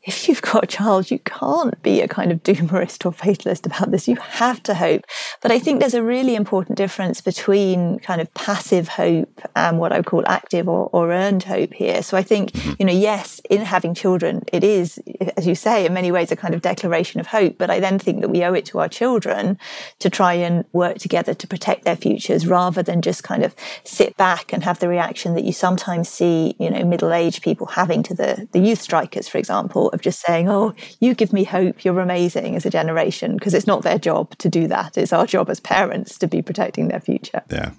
if 0.05 0.29
you've 0.29 0.41
got 0.41 0.63
a 0.63 0.67
child, 0.67 1.09
you 1.09 1.17
can't 1.19 1.81
be 1.81 2.01
a 2.01 2.07
kind 2.07 2.31
of 2.31 2.43
doomerist 2.43 3.05
or 3.05 3.11
fatalist 3.11 3.65
about 3.65 3.89
this. 3.89 4.07
You 4.07 4.15
have 4.17 4.61
to 4.63 4.75
hope. 4.75 5.03
But 5.41 5.51
I 5.51 5.57
think 5.57 5.79
there's 5.79 5.95
a 5.95 6.03
really 6.03 6.35
important 6.35 6.77
difference 6.77 7.21
between 7.21 7.97
kind 7.99 8.21
of 8.21 8.31
passive 8.35 8.87
hope 8.87 9.41
and 9.55 9.79
what 9.79 9.91
I 9.91 9.97
would 9.97 10.05
call 10.05 10.23
active 10.27 10.69
or, 10.69 10.89
or 10.93 11.11
earned 11.11 11.43
hope 11.43 11.73
here. 11.73 12.03
So 12.03 12.17
I 12.17 12.21
think, 12.21 12.51
mm-hmm. 12.51 12.73
you 12.77 12.85
know, 12.85 12.93
yes, 12.93 13.41
in 13.49 13.61
having 13.61 13.95
children, 13.95 14.43
it 14.53 14.63
is, 14.63 14.99
as 15.37 15.47
you 15.47 15.55
say, 15.55 15.87
in 15.87 15.93
many 15.93 16.11
ways 16.11 16.31
a 16.31 16.35
kind 16.35 16.53
of 16.53 16.61
declaration 16.61 17.19
of 17.19 17.27
hope. 17.27 17.57
But 17.57 17.71
I 17.71 17.79
then 17.79 17.97
think 17.97 18.21
that 18.21 18.29
we 18.29 18.43
owe 18.43 18.53
it 18.53 18.65
to 18.67 18.79
our 18.79 18.89
children 18.89 19.57
to 19.99 20.09
try 20.11 20.33
and 20.33 20.65
work 20.71 20.99
together 20.99 21.33
to 21.33 21.47
protect 21.47 21.83
their 21.83 21.95
futures 21.95 22.45
rather 22.45 22.83
than 22.83 23.01
just 23.01 23.23
kind 23.23 23.43
of 23.43 23.55
sit 23.83 24.15
back 24.17 24.53
and 24.53 24.63
have 24.63 24.79
the 24.79 24.87
reaction 24.87 25.33
that 25.33 25.45
you 25.45 25.51
sometimes 25.51 26.09
see, 26.09 26.55
you 26.59 26.69
know, 26.69 26.85
middle 26.85 27.11
aged 27.11 27.41
people 27.41 27.65
having 27.65 28.03
to 28.03 28.13
the, 28.13 28.47
the 28.51 28.59
youth 28.59 28.81
strikers, 28.81 29.27
for 29.27 29.39
example 29.39 29.89
of 29.95 30.01
just 30.01 30.19
saying, 30.19 30.47
oh, 30.47 30.73
you 30.99 31.15
give 31.15 31.33
me 31.33 31.43
hope, 31.43 31.83
you're 31.83 31.99
amazing 31.99 32.55
as 32.55 32.65
a 32.65 32.69
generation, 32.69 33.35
because 33.35 33.55
it's 33.55 33.65
not 33.65 33.81
their 33.81 33.97
job 33.97 34.37
to 34.37 34.47
do 34.47 34.67
that. 34.67 34.97
It's 34.97 35.11
our 35.13 35.25
job 35.25 35.49
as 35.49 35.59
parents 35.59 36.19
to 36.19 36.27
be 36.27 36.43
protecting 36.43 36.89
their 36.89 36.99
future. 36.99 37.41
Yeah. 37.49 37.71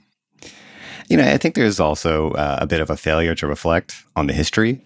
You 1.09 1.17
know, 1.17 1.25
I 1.25 1.37
think 1.37 1.55
there's 1.55 1.79
also 1.79 2.33
uh, 2.33 2.59
a 2.61 2.67
bit 2.67 2.81
of 2.81 2.91
a 2.91 2.97
failure 2.97 3.37
to 3.37 3.47
reflect 3.47 4.03
on 4.17 4.27
the 4.27 4.33
history 4.33 4.83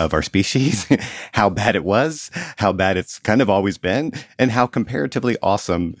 of 0.00 0.12
our 0.12 0.22
species, 0.22 0.88
how 1.32 1.48
bad 1.48 1.76
it 1.76 1.84
was, 1.84 2.32
how 2.56 2.72
bad 2.72 2.96
it's 2.96 3.20
kind 3.20 3.40
of 3.40 3.48
always 3.48 3.78
been, 3.78 4.12
and 4.36 4.50
how 4.50 4.66
comparatively 4.66 5.36
awesome 5.42 5.94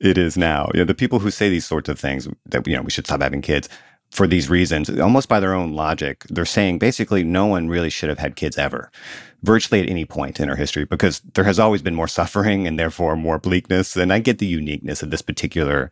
it 0.00 0.16
is 0.16 0.38
now. 0.38 0.70
You 0.72 0.80
know, 0.80 0.86
the 0.86 0.94
people 0.94 1.18
who 1.18 1.30
say 1.30 1.50
these 1.50 1.66
sorts 1.66 1.90
of 1.90 1.98
things 1.98 2.26
that 2.46 2.66
you 2.66 2.74
know 2.74 2.82
we 2.82 2.90
should 2.90 3.06
stop 3.06 3.20
having 3.20 3.42
kids 3.42 3.68
for 4.14 4.28
these 4.28 4.48
reasons, 4.48 4.88
almost 5.00 5.28
by 5.28 5.40
their 5.40 5.54
own 5.54 5.72
logic, 5.72 6.24
they're 6.30 6.44
saying 6.44 6.78
basically 6.78 7.24
no 7.24 7.46
one 7.46 7.68
really 7.68 7.90
should 7.90 8.08
have 8.08 8.20
had 8.20 8.36
kids 8.36 8.56
ever, 8.56 8.90
virtually 9.44 9.80
at 9.80 9.88
any 9.88 10.04
point 10.04 10.40
in 10.40 10.48
our 10.48 10.56
history, 10.56 10.84
because 10.84 11.20
there 11.34 11.44
has 11.44 11.58
always 11.58 11.82
been 11.82 11.94
more 11.94 12.08
suffering 12.08 12.66
and 12.66 12.78
therefore 12.78 13.16
more 13.16 13.38
bleakness. 13.38 13.96
And 13.96 14.12
I 14.12 14.18
get 14.18 14.38
the 14.38 14.46
uniqueness 14.46 15.02
of 15.02 15.10
this 15.10 15.22
particular 15.22 15.90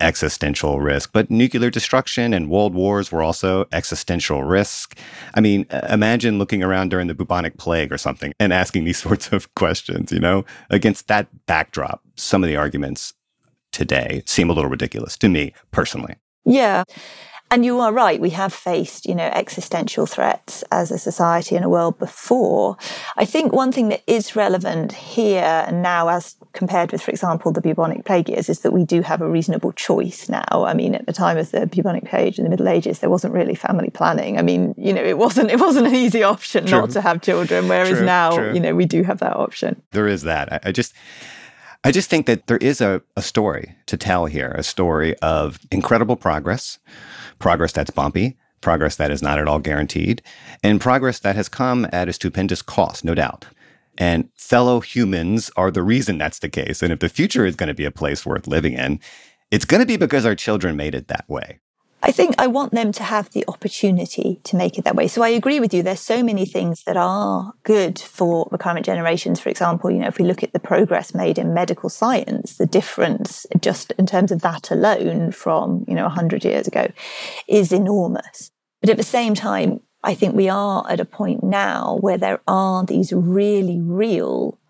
existential 0.00 0.80
risk, 0.80 1.10
but 1.12 1.30
nuclear 1.30 1.70
destruction 1.70 2.34
and 2.34 2.50
world 2.50 2.74
wars 2.74 3.10
were 3.10 3.22
also 3.22 3.66
existential 3.72 4.44
risk. 4.44 4.98
I 5.34 5.40
mean, 5.40 5.66
imagine 5.88 6.38
looking 6.38 6.62
around 6.62 6.90
during 6.90 7.06
the 7.06 7.14
bubonic 7.14 7.56
plague 7.56 7.92
or 7.92 7.98
something 7.98 8.32
and 8.38 8.52
asking 8.52 8.84
these 8.84 8.98
sorts 9.02 9.32
of 9.32 9.54
questions, 9.54 10.12
you 10.12 10.20
know? 10.20 10.44
Against 10.70 11.08
that 11.08 11.28
backdrop, 11.46 12.02
some 12.16 12.42
of 12.42 12.48
the 12.48 12.56
arguments 12.56 13.14
today 13.72 14.22
seem 14.26 14.50
a 14.50 14.52
little 14.52 14.70
ridiculous 14.70 15.16
to 15.18 15.28
me 15.28 15.52
personally. 15.70 16.16
Yeah. 16.44 16.84
And 17.48 17.64
you 17.64 17.78
are 17.78 17.92
right. 17.92 18.20
We 18.20 18.30
have 18.30 18.52
faced, 18.52 19.06
you 19.06 19.14
know, 19.14 19.26
existential 19.26 20.04
threats 20.04 20.64
as 20.72 20.90
a 20.90 20.98
society 20.98 21.54
and 21.54 21.64
a 21.64 21.68
world 21.68 21.96
before. 21.96 22.76
I 23.16 23.24
think 23.24 23.52
one 23.52 23.70
thing 23.70 23.88
that 23.90 24.02
is 24.08 24.34
relevant 24.34 24.92
here 24.92 25.64
and 25.66 25.80
now, 25.80 26.08
as 26.08 26.34
compared 26.52 26.90
with, 26.90 27.02
for 27.02 27.12
example, 27.12 27.52
the 27.52 27.60
bubonic 27.60 28.04
plague 28.04 28.28
years, 28.28 28.48
is 28.48 28.60
that 28.60 28.72
we 28.72 28.84
do 28.84 29.00
have 29.02 29.22
a 29.22 29.30
reasonable 29.30 29.72
choice 29.72 30.28
now. 30.28 30.64
I 30.66 30.74
mean, 30.74 30.96
at 30.96 31.06
the 31.06 31.12
time 31.12 31.38
of 31.38 31.52
the 31.52 31.68
bubonic 31.68 32.06
plague 32.06 32.36
in 32.36 32.44
the 32.44 32.50
Middle 32.50 32.68
Ages, 32.68 32.98
there 32.98 33.10
wasn't 33.10 33.32
really 33.32 33.54
family 33.54 33.90
planning. 33.90 34.38
I 34.38 34.42
mean, 34.42 34.74
you 34.76 34.92
know, 34.92 35.02
it 35.02 35.16
wasn't 35.16 35.52
it 35.52 35.60
wasn't 35.60 35.86
an 35.86 35.94
easy 35.94 36.24
option 36.24 36.66
true. 36.66 36.80
not 36.80 36.90
to 36.90 37.00
have 37.00 37.22
children. 37.22 37.68
Whereas 37.68 37.90
true, 37.90 38.04
now, 38.04 38.30
true. 38.32 38.54
you 38.54 38.60
know, 38.60 38.74
we 38.74 38.86
do 38.86 39.04
have 39.04 39.20
that 39.20 39.36
option. 39.36 39.80
There 39.92 40.08
is 40.08 40.22
that. 40.22 40.52
I, 40.52 40.60
I 40.64 40.72
just 40.72 40.94
I 41.86 41.92
just 41.92 42.10
think 42.10 42.26
that 42.26 42.48
there 42.48 42.56
is 42.56 42.80
a, 42.80 43.00
a 43.16 43.22
story 43.22 43.76
to 43.86 43.96
tell 43.96 44.26
here, 44.26 44.50
a 44.58 44.64
story 44.64 45.16
of 45.18 45.60
incredible 45.70 46.16
progress, 46.16 46.80
progress 47.38 47.72
that's 47.72 47.90
bumpy, 47.90 48.36
progress 48.60 48.96
that 48.96 49.10
is 49.10 49.22
not 49.22 49.38
at 49.38 49.48
all 49.48 49.58
guaranteed, 49.58 50.22
and 50.62 50.80
progress 50.80 51.18
that 51.20 51.36
has 51.36 51.48
come 51.48 51.86
at 51.92 52.08
a 52.08 52.12
stupendous 52.12 52.62
cost, 52.62 53.04
no 53.04 53.14
doubt. 53.14 53.44
And 53.98 54.28
fellow 54.34 54.80
humans 54.80 55.50
are 55.56 55.70
the 55.70 55.82
reason 55.82 56.18
that's 56.18 56.40
the 56.40 56.48
case. 56.48 56.82
And 56.82 56.92
if 56.92 57.00
the 57.00 57.08
future 57.08 57.46
is 57.46 57.56
going 57.56 57.68
to 57.68 57.74
be 57.74 57.84
a 57.84 57.90
place 57.90 58.26
worth 58.26 58.46
living 58.46 58.74
in, 58.74 59.00
it's 59.50 59.64
going 59.64 59.80
to 59.80 59.86
be 59.86 59.96
because 59.96 60.26
our 60.26 60.34
children 60.34 60.76
made 60.76 60.94
it 60.94 61.08
that 61.08 61.24
way. 61.28 61.60
I 62.06 62.12
think 62.12 62.36
I 62.38 62.46
want 62.46 62.70
them 62.70 62.92
to 62.92 63.02
have 63.02 63.30
the 63.30 63.44
opportunity 63.48 64.40
to 64.44 64.54
make 64.54 64.78
it 64.78 64.84
that 64.84 64.94
way. 64.94 65.08
So 65.08 65.24
I 65.24 65.30
agree 65.30 65.58
with 65.58 65.74
you. 65.74 65.82
There's 65.82 65.98
so 65.98 66.22
many 66.22 66.46
things 66.46 66.84
that 66.84 66.96
are 66.96 67.52
good 67.64 67.98
for 67.98 68.46
the 68.52 68.58
current 68.58 68.86
generations. 68.86 69.40
For 69.40 69.48
example, 69.48 69.90
you 69.90 69.98
know, 69.98 70.06
if 70.06 70.16
we 70.16 70.24
look 70.24 70.44
at 70.44 70.52
the 70.52 70.60
progress 70.60 71.14
made 71.14 71.36
in 71.36 71.52
medical 71.52 71.90
science, 71.90 72.58
the 72.58 72.66
difference 72.66 73.44
just 73.58 73.90
in 73.98 74.06
terms 74.06 74.30
of 74.30 74.40
that 74.42 74.70
alone 74.70 75.32
from, 75.32 75.84
you 75.88 75.96
know, 75.96 76.04
100 76.04 76.44
years 76.44 76.68
ago 76.68 76.86
is 77.48 77.72
enormous. 77.72 78.52
But 78.80 78.90
at 78.90 78.98
the 78.98 79.02
same 79.02 79.34
time, 79.34 79.80
I 80.04 80.14
think 80.14 80.36
we 80.36 80.48
are 80.48 80.88
at 80.88 81.00
a 81.00 81.04
point 81.04 81.42
now 81.42 81.98
where 82.00 82.18
there 82.18 82.40
are 82.46 82.86
these 82.86 83.12
really 83.12 83.80
real 83.80 84.60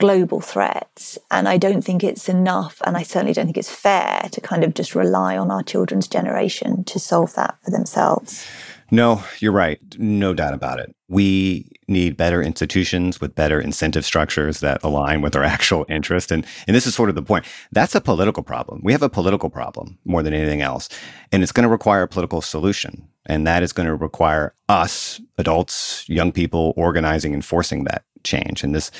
global 0.00 0.40
threats. 0.40 1.18
And 1.30 1.48
I 1.48 1.58
don't 1.58 1.82
think 1.82 2.02
it's 2.02 2.28
enough, 2.28 2.80
and 2.84 2.96
I 2.96 3.02
certainly 3.02 3.34
don't 3.34 3.44
think 3.44 3.58
it's 3.58 3.70
fair 3.70 4.28
to 4.32 4.40
kind 4.40 4.64
of 4.64 4.74
just 4.74 4.94
rely 4.94 5.36
on 5.36 5.50
our 5.50 5.62
children's 5.62 6.08
generation 6.08 6.84
to 6.84 6.98
solve 6.98 7.34
that 7.34 7.58
for 7.62 7.70
themselves. 7.70 8.46
No, 8.90 9.22
you're 9.38 9.52
right. 9.52 9.78
No 9.98 10.34
doubt 10.34 10.54
about 10.54 10.80
it. 10.80 10.94
We 11.08 11.70
need 11.86 12.16
better 12.16 12.42
institutions 12.42 13.20
with 13.20 13.34
better 13.34 13.60
incentive 13.60 14.04
structures 14.04 14.60
that 14.60 14.82
align 14.82 15.20
with 15.20 15.36
our 15.36 15.44
actual 15.56 15.86
interest. 15.88 16.32
And, 16.32 16.44
and 16.66 16.74
this 16.74 16.86
is 16.86 16.94
sort 16.94 17.08
of 17.08 17.14
the 17.14 17.22
point. 17.22 17.44
That's 17.70 17.94
a 17.94 18.00
political 18.00 18.42
problem. 18.42 18.80
We 18.82 18.92
have 18.92 19.02
a 19.02 19.08
political 19.08 19.50
problem 19.50 19.98
more 20.04 20.22
than 20.22 20.34
anything 20.34 20.60
else. 20.60 20.88
And 21.30 21.42
it's 21.42 21.52
going 21.52 21.64
to 21.64 21.70
require 21.70 22.02
a 22.02 22.08
political 22.08 22.40
solution. 22.40 23.06
And 23.26 23.46
that 23.46 23.62
is 23.62 23.72
going 23.72 23.86
to 23.86 23.94
require 23.94 24.54
us, 24.68 25.20
adults, 25.38 26.08
young 26.08 26.32
people, 26.32 26.72
organizing 26.76 27.34
and 27.34 27.44
forcing 27.44 27.84
that 27.84 28.04
change. 28.24 28.64
And 28.64 28.74
this 28.74 28.90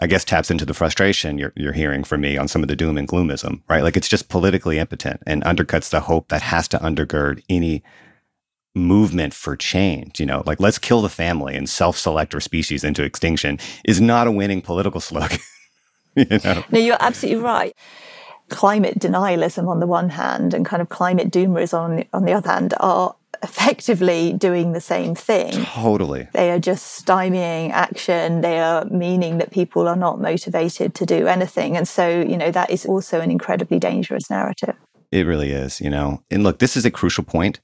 I 0.00 0.06
guess 0.06 0.24
taps 0.24 0.50
into 0.50 0.64
the 0.64 0.74
frustration 0.74 1.38
you're, 1.38 1.52
you're 1.54 1.72
hearing 1.72 2.02
from 2.02 2.20
me 2.22 2.36
on 2.36 2.48
some 2.48 2.62
of 2.62 2.68
the 2.68 2.76
doom 2.76 2.98
and 2.98 3.06
gloomism, 3.06 3.62
right? 3.68 3.82
Like 3.82 3.96
it's 3.96 4.08
just 4.08 4.28
politically 4.28 4.78
impotent 4.78 5.22
and 5.26 5.44
undercuts 5.44 5.90
the 5.90 6.00
hope 6.00 6.28
that 6.28 6.42
has 6.42 6.66
to 6.68 6.78
undergird 6.78 7.42
any 7.48 7.82
movement 8.74 9.34
for 9.34 9.56
change. 9.56 10.18
You 10.18 10.26
know, 10.26 10.42
like 10.46 10.58
let's 10.58 10.78
kill 10.78 11.00
the 11.00 11.08
family 11.08 11.54
and 11.54 11.68
self 11.68 11.96
select 11.96 12.34
our 12.34 12.40
species 12.40 12.82
into 12.82 13.04
extinction 13.04 13.58
is 13.84 14.00
not 14.00 14.26
a 14.26 14.32
winning 14.32 14.62
political 14.62 15.00
slogan. 15.00 15.38
you 16.16 16.26
know? 16.44 16.64
No, 16.70 16.78
you're 16.80 16.96
absolutely 16.98 17.42
right. 17.42 17.76
Climate 18.48 18.98
denialism 18.98 19.68
on 19.68 19.80
the 19.80 19.86
one 19.86 20.10
hand 20.10 20.54
and 20.54 20.66
kind 20.66 20.82
of 20.82 20.88
climate 20.88 21.30
doomers 21.30 21.72
on 21.72 22.04
on 22.12 22.24
the 22.24 22.32
other 22.32 22.50
hand 22.50 22.74
are 22.78 23.14
effectively 23.42 24.32
doing 24.32 24.72
the 24.72 24.80
same 24.80 25.14
thing. 25.14 25.52
Totally. 25.66 26.28
They 26.32 26.50
are 26.50 26.58
just 26.58 27.04
stymieing 27.04 27.70
action. 27.70 28.40
They 28.40 28.58
are 28.60 28.84
meaning 28.86 29.38
that 29.38 29.50
people 29.50 29.86
are 29.86 29.96
not 29.96 30.20
motivated 30.20 30.94
to 30.94 31.06
do 31.06 31.26
anything. 31.26 31.76
And 31.76 31.86
so, 31.86 32.20
you 32.20 32.36
know, 32.36 32.50
that 32.50 32.70
is 32.70 32.86
also 32.86 33.20
an 33.20 33.30
incredibly 33.30 33.78
dangerous 33.78 34.30
narrative. 34.30 34.74
It 35.12 35.26
really 35.26 35.50
is, 35.50 35.80
you 35.80 35.90
know. 35.90 36.22
And 36.30 36.42
look, 36.42 36.58
this 36.58 36.76
is 36.76 36.84
a 36.84 36.90
crucial 36.90 37.22
point. 37.22 37.60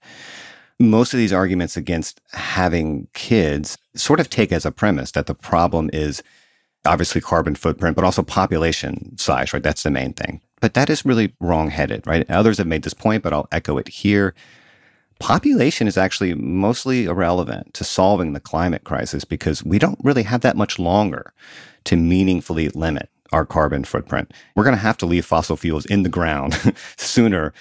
Most 0.78 1.12
of 1.12 1.18
these 1.18 1.32
arguments 1.32 1.76
against 1.76 2.20
having 2.32 3.08
kids 3.12 3.76
sort 3.94 4.20
of 4.20 4.30
take 4.30 4.52
as 4.52 4.64
a 4.64 4.70
premise 4.70 5.12
that 5.12 5.26
the 5.26 5.34
problem 5.34 5.90
is 5.92 6.22
obviously 6.86 7.20
carbon 7.20 7.54
footprint, 7.54 7.96
but 7.96 8.04
also 8.04 8.22
population 8.22 9.16
size, 9.18 9.52
right? 9.52 9.62
That's 9.62 9.82
the 9.82 9.90
main 9.90 10.12
thing. 10.12 10.40
But 10.60 10.74
that 10.74 10.90
is 10.90 11.04
really 11.04 11.34
wrongheaded, 11.40 12.06
right? 12.06 12.28
Others 12.30 12.58
have 12.58 12.66
made 12.66 12.82
this 12.82 12.94
point, 12.94 13.22
but 13.22 13.32
I'll 13.32 13.48
echo 13.50 13.78
it 13.78 13.88
here 13.88 14.34
population 15.20 15.86
is 15.86 15.96
actually 15.96 16.34
mostly 16.34 17.04
irrelevant 17.04 17.72
to 17.74 17.84
solving 17.84 18.32
the 18.32 18.40
climate 18.40 18.82
crisis 18.82 19.24
because 19.24 19.62
we 19.62 19.78
don't 19.78 20.00
really 20.02 20.24
have 20.24 20.40
that 20.40 20.56
much 20.56 20.78
longer 20.78 21.32
to 21.84 21.94
meaningfully 21.94 22.68
limit 22.70 23.08
our 23.30 23.46
carbon 23.46 23.84
footprint. 23.84 24.32
We're 24.56 24.64
going 24.64 24.74
to 24.74 24.82
have 24.82 24.96
to 24.98 25.06
leave 25.06 25.24
fossil 25.24 25.56
fuels 25.56 25.86
in 25.86 26.02
the 26.02 26.08
ground 26.08 26.74
sooner 26.96 27.52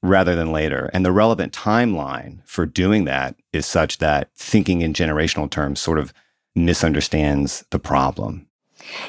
rather 0.00 0.36
than 0.36 0.52
later. 0.52 0.90
And 0.92 1.04
the 1.04 1.10
relevant 1.10 1.52
timeline 1.52 2.38
for 2.44 2.66
doing 2.66 3.04
that 3.06 3.34
is 3.52 3.66
such 3.66 3.98
that 3.98 4.30
thinking 4.36 4.82
in 4.82 4.92
generational 4.92 5.50
terms 5.50 5.80
sort 5.80 5.98
of 5.98 6.12
misunderstands 6.54 7.64
the 7.70 7.80
problem. 7.80 8.46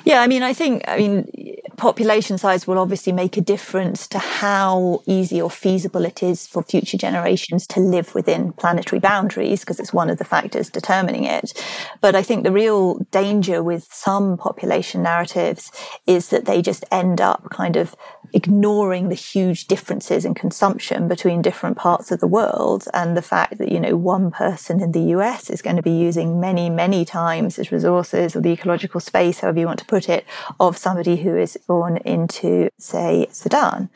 Yeah, 0.06 0.22
I 0.22 0.28
mean, 0.28 0.44
I 0.44 0.54
think, 0.54 0.84
I 0.88 0.98
mean, 0.98 1.32
population 1.78 2.38
size 2.38 2.68
will 2.68 2.78
obviously 2.78 3.14
make 3.14 3.38
a 3.38 3.42
difference 3.42 4.08
to 4.08 4.20
how 4.20 5.02
easy 5.06 5.42
or 5.42 5.50
feasible 5.50 6.04
it 6.04 6.22
is 6.22 6.46
for 6.46 6.62
future 6.62 6.98
generations 6.98 7.66
to 7.68 7.80
live 7.80 8.14
within 8.14 8.52
planetary 8.54 9.00
boundaries, 9.00 9.62
because 9.62 9.80
it's 9.80 9.94
one 9.94 10.10
of 10.10 10.18
the 10.18 10.26
factors 10.26 10.70
determining 10.70 11.24
it. 11.24 11.54
But 12.02 12.16
I 12.16 12.22
think 12.22 12.44
the 12.44 12.52
real 12.52 13.00
danger 13.12 13.64
with 13.64 13.88
some 13.92 14.38
population 14.38 15.04
narratives 15.04 15.72
is 16.06 16.30
that 16.30 16.46
they 16.46 16.62
just 16.62 16.84
end 16.92 17.22
up 17.22 17.50
kind 17.50 17.78
of 17.78 17.96
ignoring 18.34 19.10
the 19.10 19.16
huge 19.16 19.66
differences 19.66 20.24
in 20.24 20.36
consumption 20.36 21.08
between 21.08 21.42
different 21.42 21.78
parts 21.78 22.12
of 22.12 22.20
the 22.20 22.28
world 22.28 22.88
and 22.94 23.18
the 23.18 23.22
fact 23.24 23.58
that, 23.58 23.72
you 23.72 23.80
know, 23.80 23.96
one 23.96 24.30
person 24.30 24.82
in 24.82 24.92
the 24.92 25.02
US 25.16 25.50
is 25.50 25.64
going 25.64 25.78
to 25.78 25.82
be 25.82 25.92
using 25.92 26.40
many, 26.40 26.70
many 26.70 27.06
times 27.06 27.58
as 27.58 27.72
resources 27.72 28.36
or 28.36 28.42
the 28.42 28.52
ecological 28.52 29.00
space, 29.00 29.40
however 29.40 29.60
you 29.60 29.66
want 29.70 29.80
to 29.80 29.86
put 29.86 30.10
it, 30.10 30.26
of 30.60 30.78
somebody 30.78 31.18
who 31.18 31.38
is 31.38 31.58
born 31.68 31.98
into, 31.98 32.70
say, 32.78 33.28
Sudan. 33.32 33.90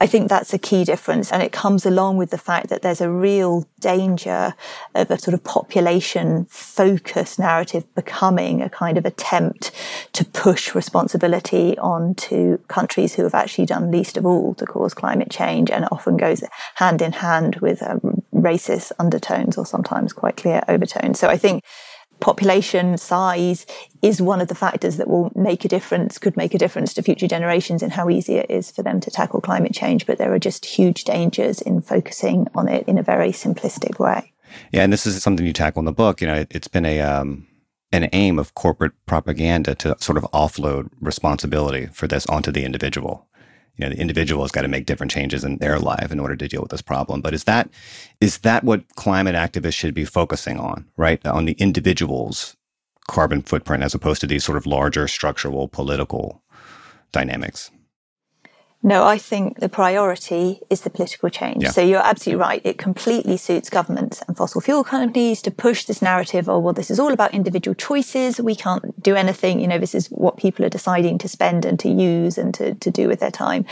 I 0.00 0.06
think 0.06 0.28
that's 0.28 0.52
a 0.52 0.58
key 0.58 0.84
difference. 0.84 1.30
And 1.30 1.42
it 1.42 1.52
comes 1.52 1.86
along 1.86 2.16
with 2.16 2.30
the 2.30 2.38
fact 2.38 2.68
that 2.68 2.82
there's 2.82 3.00
a 3.00 3.10
real 3.10 3.66
danger 3.80 4.54
of 4.94 5.10
a 5.10 5.18
sort 5.18 5.34
of 5.34 5.44
population 5.44 6.46
focused 6.46 7.38
narrative 7.38 7.84
becoming 7.94 8.60
a 8.60 8.68
kind 8.68 8.98
of 8.98 9.06
attempt 9.06 9.70
to 10.12 10.24
push 10.24 10.74
responsibility 10.74 11.78
onto 11.78 12.58
countries 12.66 13.14
who 13.14 13.22
have 13.22 13.34
actually 13.34 13.66
done 13.66 13.92
least 13.92 14.16
of 14.16 14.26
all 14.26 14.54
to 14.56 14.66
cause 14.66 14.94
climate 14.94 15.30
change 15.30 15.70
and 15.70 15.86
often 15.92 16.16
goes 16.16 16.42
hand 16.74 17.00
in 17.00 17.12
hand 17.12 17.56
with 17.56 17.80
um, 17.82 18.20
racist 18.34 18.90
undertones 18.98 19.56
or 19.56 19.64
sometimes 19.64 20.12
quite 20.12 20.36
clear 20.36 20.62
overtones. 20.66 21.20
So 21.20 21.28
I 21.28 21.36
think 21.36 21.62
population 22.24 22.96
size 22.96 23.66
is 24.00 24.22
one 24.22 24.40
of 24.40 24.48
the 24.48 24.54
factors 24.54 24.96
that 24.96 25.08
will 25.08 25.30
make 25.34 25.62
a 25.62 25.68
difference, 25.68 26.18
could 26.18 26.38
make 26.38 26.54
a 26.54 26.58
difference 26.58 26.94
to 26.94 27.02
future 27.02 27.28
generations 27.28 27.82
in 27.82 27.90
how 27.90 28.08
easy 28.08 28.36
it 28.36 28.50
is 28.50 28.70
for 28.70 28.82
them 28.82 28.98
to 28.98 29.10
tackle 29.10 29.42
climate 29.42 29.74
change. 29.74 30.06
But 30.06 30.16
there 30.16 30.32
are 30.32 30.38
just 30.38 30.64
huge 30.64 31.04
dangers 31.04 31.60
in 31.60 31.82
focusing 31.82 32.48
on 32.54 32.66
it 32.66 32.88
in 32.88 32.96
a 32.96 33.02
very 33.02 33.30
simplistic 33.30 33.98
way. 33.98 34.32
Yeah, 34.72 34.84
and 34.84 34.92
this 34.92 35.04
is 35.06 35.22
something 35.22 35.44
you 35.44 35.52
tackle 35.52 35.80
in 35.80 35.84
the 35.84 35.92
book. 35.92 36.22
You 36.22 36.28
know, 36.28 36.34
it, 36.34 36.52
has 36.54 36.68
been 36.68 36.86
a 36.86 37.02
um, 37.02 37.46
an 37.92 38.08
aim 38.14 38.38
of 38.38 38.54
corporate 38.54 38.92
propaganda 39.04 39.74
to 39.74 39.94
sort 40.00 40.16
of 40.16 40.24
offload 40.32 40.88
responsibility 41.02 41.88
for 41.92 42.06
this 42.06 42.24
onto 42.26 42.50
the 42.50 42.64
individual 42.64 43.28
you 43.76 43.84
know 43.84 43.90
the 43.90 44.00
individual 44.00 44.42
has 44.42 44.52
got 44.52 44.62
to 44.62 44.68
make 44.68 44.86
different 44.86 45.10
changes 45.12 45.44
in 45.44 45.58
their 45.58 45.78
life 45.78 46.12
in 46.12 46.20
order 46.20 46.36
to 46.36 46.48
deal 46.48 46.62
with 46.62 46.70
this 46.70 46.82
problem. 46.82 47.20
But 47.20 47.34
is 47.34 47.44
that 47.44 47.70
is 48.20 48.38
that 48.38 48.64
what 48.64 48.94
climate 48.96 49.34
activists 49.34 49.74
should 49.74 49.94
be 49.94 50.04
focusing 50.04 50.58
on 50.58 50.86
right? 50.96 51.24
On 51.26 51.44
the 51.44 51.52
individual's 51.52 52.56
carbon 53.08 53.42
footprint 53.42 53.82
as 53.82 53.94
opposed 53.94 54.20
to 54.22 54.26
these 54.26 54.44
sort 54.44 54.56
of 54.56 54.66
larger 54.66 55.06
structural 55.06 55.68
political 55.68 56.42
dynamics 57.12 57.70
no, 58.86 59.06
I 59.06 59.16
think 59.16 59.60
the 59.60 59.70
priority 59.70 60.60
is 60.68 60.82
the 60.82 60.90
political 60.90 61.30
change. 61.30 61.62
Yeah. 61.62 61.70
So 61.70 61.80
you're 61.80 62.04
absolutely 62.04 62.38
right. 62.38 62.60
It 62.64 62.76
completely 62.76 63.38
suits 63.38 63.70
governments 63.70 64.22
and 64.28 64.36
fossil 64.36 64.60
fuel 64.60 64.84
companies 64.84 65.40
to 65.40 65.50
push 65.50 65.86
this 65.86 66.02
narrative 66.02 66.50
of, 66.50 66.62
well, 66.62 66.74
this 66.74 66.90
is 66.90 67.00
all 67.00 67.10
about 67.10 67.32
individual 67.32 67.74
choices. 67.74 68.38
We 68.38 68.54
can't 68.54 69.02
do 69.02 69.14
anything. 69.14 69.58
You 69.58 69.68
know, 69.68 69.78
this 69.78 69.94
is 69.94 70.08
what 70.08 70.36
people 70.36 70.66
are 70.66 70.68
deciding 70.68 71.16
to 71.18 71.28
spend 71.28 71.64
and 71.64 71.80
to 71.80 71.88
use 71.88 72.36
and 72.36 72.52
to, 72.56 72.74
to 72.74 72.90
do 72.90 73.08
with 73.08 73.20
their 73.20 73.30
time. 73.30 73.64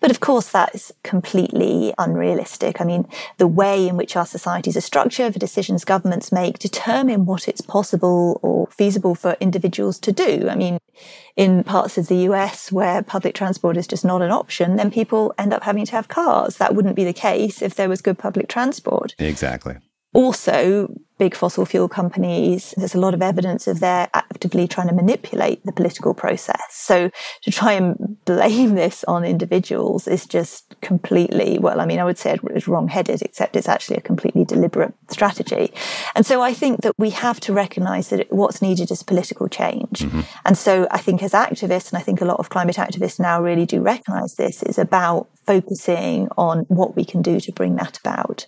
But 0.00 0.10
of 0.10 0.20
course, 0.20 0.50
that 0.50 0.74
is 0.74 0.92
completely 1.02 1.94
unrealistic. 1.96 2.82
I 2.82 2.84
mean, 2.84 3.08
the 3.38 3.48
way 3.48 3.88
in 3.88 3.96
which 3.96 4.16
our 4.16 4.26
societies 4.26 4.76
are 4.76 4.82
structured, 4.82 5.32
the 5.32 5.38
decisions 5.38 5.86
governments 5.86 6.30
make 6.30 6.58
determine 6.58 7.24
what 7.24 7.48
it's 7.48 7.62
possible 7.62 8.38
or 8.42 8.66
feasible 8.66 9.14
for 9.14 9.34
individuals 9.40 9.98
to 10.00 10.12
do. 10.12 10.46
I 10.50 10.56
mean, 10.56 10.78
in 11.38 11.62
parts 11.62 11.96
of 11.96 12.08
the 12.08 12.16
US 12.28 12.72
where 12.72 13.00
public 13.00 13.32
transport 13.32 13.76
is 13.76 13.86
just 13.86 14.04
not 14.04 14.22
an 14.22 14.32
option, 14.32 14.57
then 14.78 14.90
people 14.90 15.34
end 15.38 15.52
up 15.52 15.62
having 15.62 15.84
to 15.86 15.92
have 15.92 16.08
cars. 16.08 16.56
That 16.56 16.74
wouldn't 16.74 16.96
be 16.96 17.04
the 17.04 17.12
case 17.12 17.62
if 17.62 17.74
there 17.74 17.88
was 17.88 18.00
good 18.00 18.18
public 18.18 18.48
transport. 18.48 19.14
Exactly. 19.18 19.76
Also, 20.14 20.88
big 21.18 21.34
fossil 21.34 21.66
fuel 21.66 21.88
companies, 21.88 22.74
there's 22.76 22.94
a 22.94 23.00
lot 23.00 23.14
of 23.14 23.22
evidence 23.22 23.66
of 23.66 23.80
their 23.80 24.08
actively 24.14 24.68
trying 24.68 24.88
to 24.88 24.94
manipulate 24.94 25.64
the 25.64 25.72
political 25.72 26.14
process. 26.14 26.62
So 26.70 27.10
to 27.42 27.50
try 27.50 27.72
and 27.72 28.16
blame 28.24 28.74
this 28.74 29.04
on 29.04 29.24
individuals 29.24 30.06
is 30.06 30.26
just 30.26 30.80
completely, 30.80 31.58
well, 31.58 31.80
I 31.80 31.86
mean, 31.86 31.98
I 31.98 32.04
would 32.04 32.18
say 32.18 32.38
it's 32.50 32.68
wrong 32.68 32.88
headed, 32.88 33.22
except 33.22 33.56
it's 33.56 33.68
actually 33.68 33.96
a 33.96 34.00
completely 34.00 34.44
deliberate 34.44 34.94
strategy. 35.08 35.72
And 36.14 36.24
so 36.24 36.40
I 36.40 36.54
think 36.54 36.82
that 36.82 36.94
we 36.98 37.10
have 37.10 37.40
to 37.40 37.52
recognize 37.52 38.08
that 38.10 38.32
what's 38.32 38.62
needed 38.62 38.90
is 38.90 39.02
political 39.02 39.48
change. 39.48 40.00
Mm-hmm. 40.00 40.20
And 40.44 40.56
so 40.56 40.86
I 40.90 40.98
think 40.98 41.22
as 41.22 41.32
activists, 41.32 41.90
and 41.90 41.98
I 41.98 42.02
think 42.02 42.20
a 42.20 42.24
lot 42.24 42.38
of 42.38 42.48
climate 42.48 42.76
activists 42.76 43.18
now 43.18 43.42
really 43.42 43.66
do 43.66 43.80
recognize 43.80 44.34
this, 44.34 44.62
is 44.62 44.78
about 44.78 45.28
focusing 45.46 46.28
on 46.36 46.60
what 46.68 46.94
we 46.94 47.04
can 47.04 47.22
do 47.22 47.40
to 47.40 47.52
bring 47.52 47.76
that 47.76 47.98
about. 47.98 48.46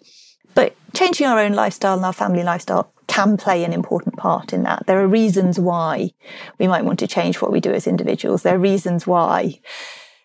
Changing 0.94 1.26
our 1.26 1.38
own 1.38 1.52
lifestyle 1.52 1.96
and 1.96 2.04
our 2.04 2.12
family 2.12 2.42
lifestyle 2.42 2.92
can 3.06 3.36
play 3.36 3.64
an 3.64 3.72
important 3.72 4.16
part 4.16 4.52
in 4.52 4.62
that. 4.62 4.86
There 4.86 5.00
are 5.00 5.06
reasons 5.06 5.58
why 5.58 6.10
we 6.58 6.68
might 6.68 6.84
want 6.84 6.98
to 7.00 7.06
change 7.06 7.40
what 7.40 7.52
we 7.52 7.60
do 7.60 7.72
as 7.72 7.86
individuals. 7.86 8.42
There 8.42 8.54
are 8.54 8.58
reasons 8.58 9.06
why 9.06 9.60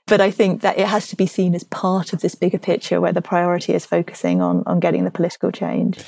but 0.08 0.22
I 0.22 0.30
think 0.30 0.62
that 0.62 0.78
it 0.78 0.88
has 0.88 1.08
to 1.08 1.16
be 1.16 1.26
seen 1.26 1.56
as 1.56 1.64
part 1.64 2.14
of 2.14 2.22
this 2.22 2.36
bigger 2.36 2.60
picture 2.60 3.01
where 3.01 3.12
the 3.12 3.22
priority 3.22 3.74
is 3.74 3.86
focusing 3.86 4.41
on, 4.41 4.64
on 4.68 4.80
getting 4.80 5.03
the 5.03 5.12
political 5.12 5.51
change. 5.51 5.99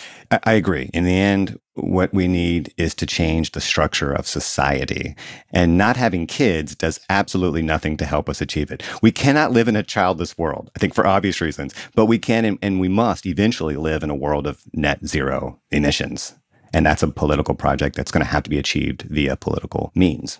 I 0.44 0.54
agree. 0.54 0.92
In 0.94 1.04
the 1.04 1.16
end, 1.16 1.60
what 1.74 2.14
we 2.14 2.28
need 2.28 2.74
is 2.78 2.94
to 2.96 3.06
change 3.08 3.52
the 3.52 3.62
structure 3.62 4.12
of 4.12 4.28
society. 4.28 5.16
And 5.52 5.78
not 5.78 5.98
having 5.98 6.28
kids 6.28 6.76
does 6.76 7.00
absolutely 7.10 7.64
nothing 7.64 7.98
to 7.98 8.06
help 8.06 8.30
us 8.30 8.40
achieve 8.40 8.72
it. 8.72 8.84
We 9.02 9.12
cannot 9.12 9.52
live 9.52 9.68
in 9.68 9.76
a 9.76 9.84
childless 9.84 10.38
world, 10.38 10.70
I 10.76 10.80
think 10.80 10.94
for 10.94 11.08
obvious 11.08 11.42
reasons, 11.42 11.74
but 11.96 12.06
we 12.06 12.20
can 12.20 12.58
and 12.62 12.80
we 12.80 12.90
must 12.90 13.26
eventually 13.26 13.78
live 13.78 14.04
in 14.04 14.10
a 14.12 14.16
world 14.16 14.46
of 14.46 14.62
net 14.74 15.06
zero 15.06 15.60
emissions. 15.72 16.36
And 16.74 16.86
that's 16.86 17.04
a 17.04 17.08
political 17.08 17.56
project 17.56 17.96
that's 17.96 18.12
going 18.12 18.24
to 18.24 18.30
have 18.30 18.44
to 18.44 18.50
be 18.50 18.60
achieved 18.60 19.04
via 19.04 19.38
political 19.38 19.92
means. 19.96 20.38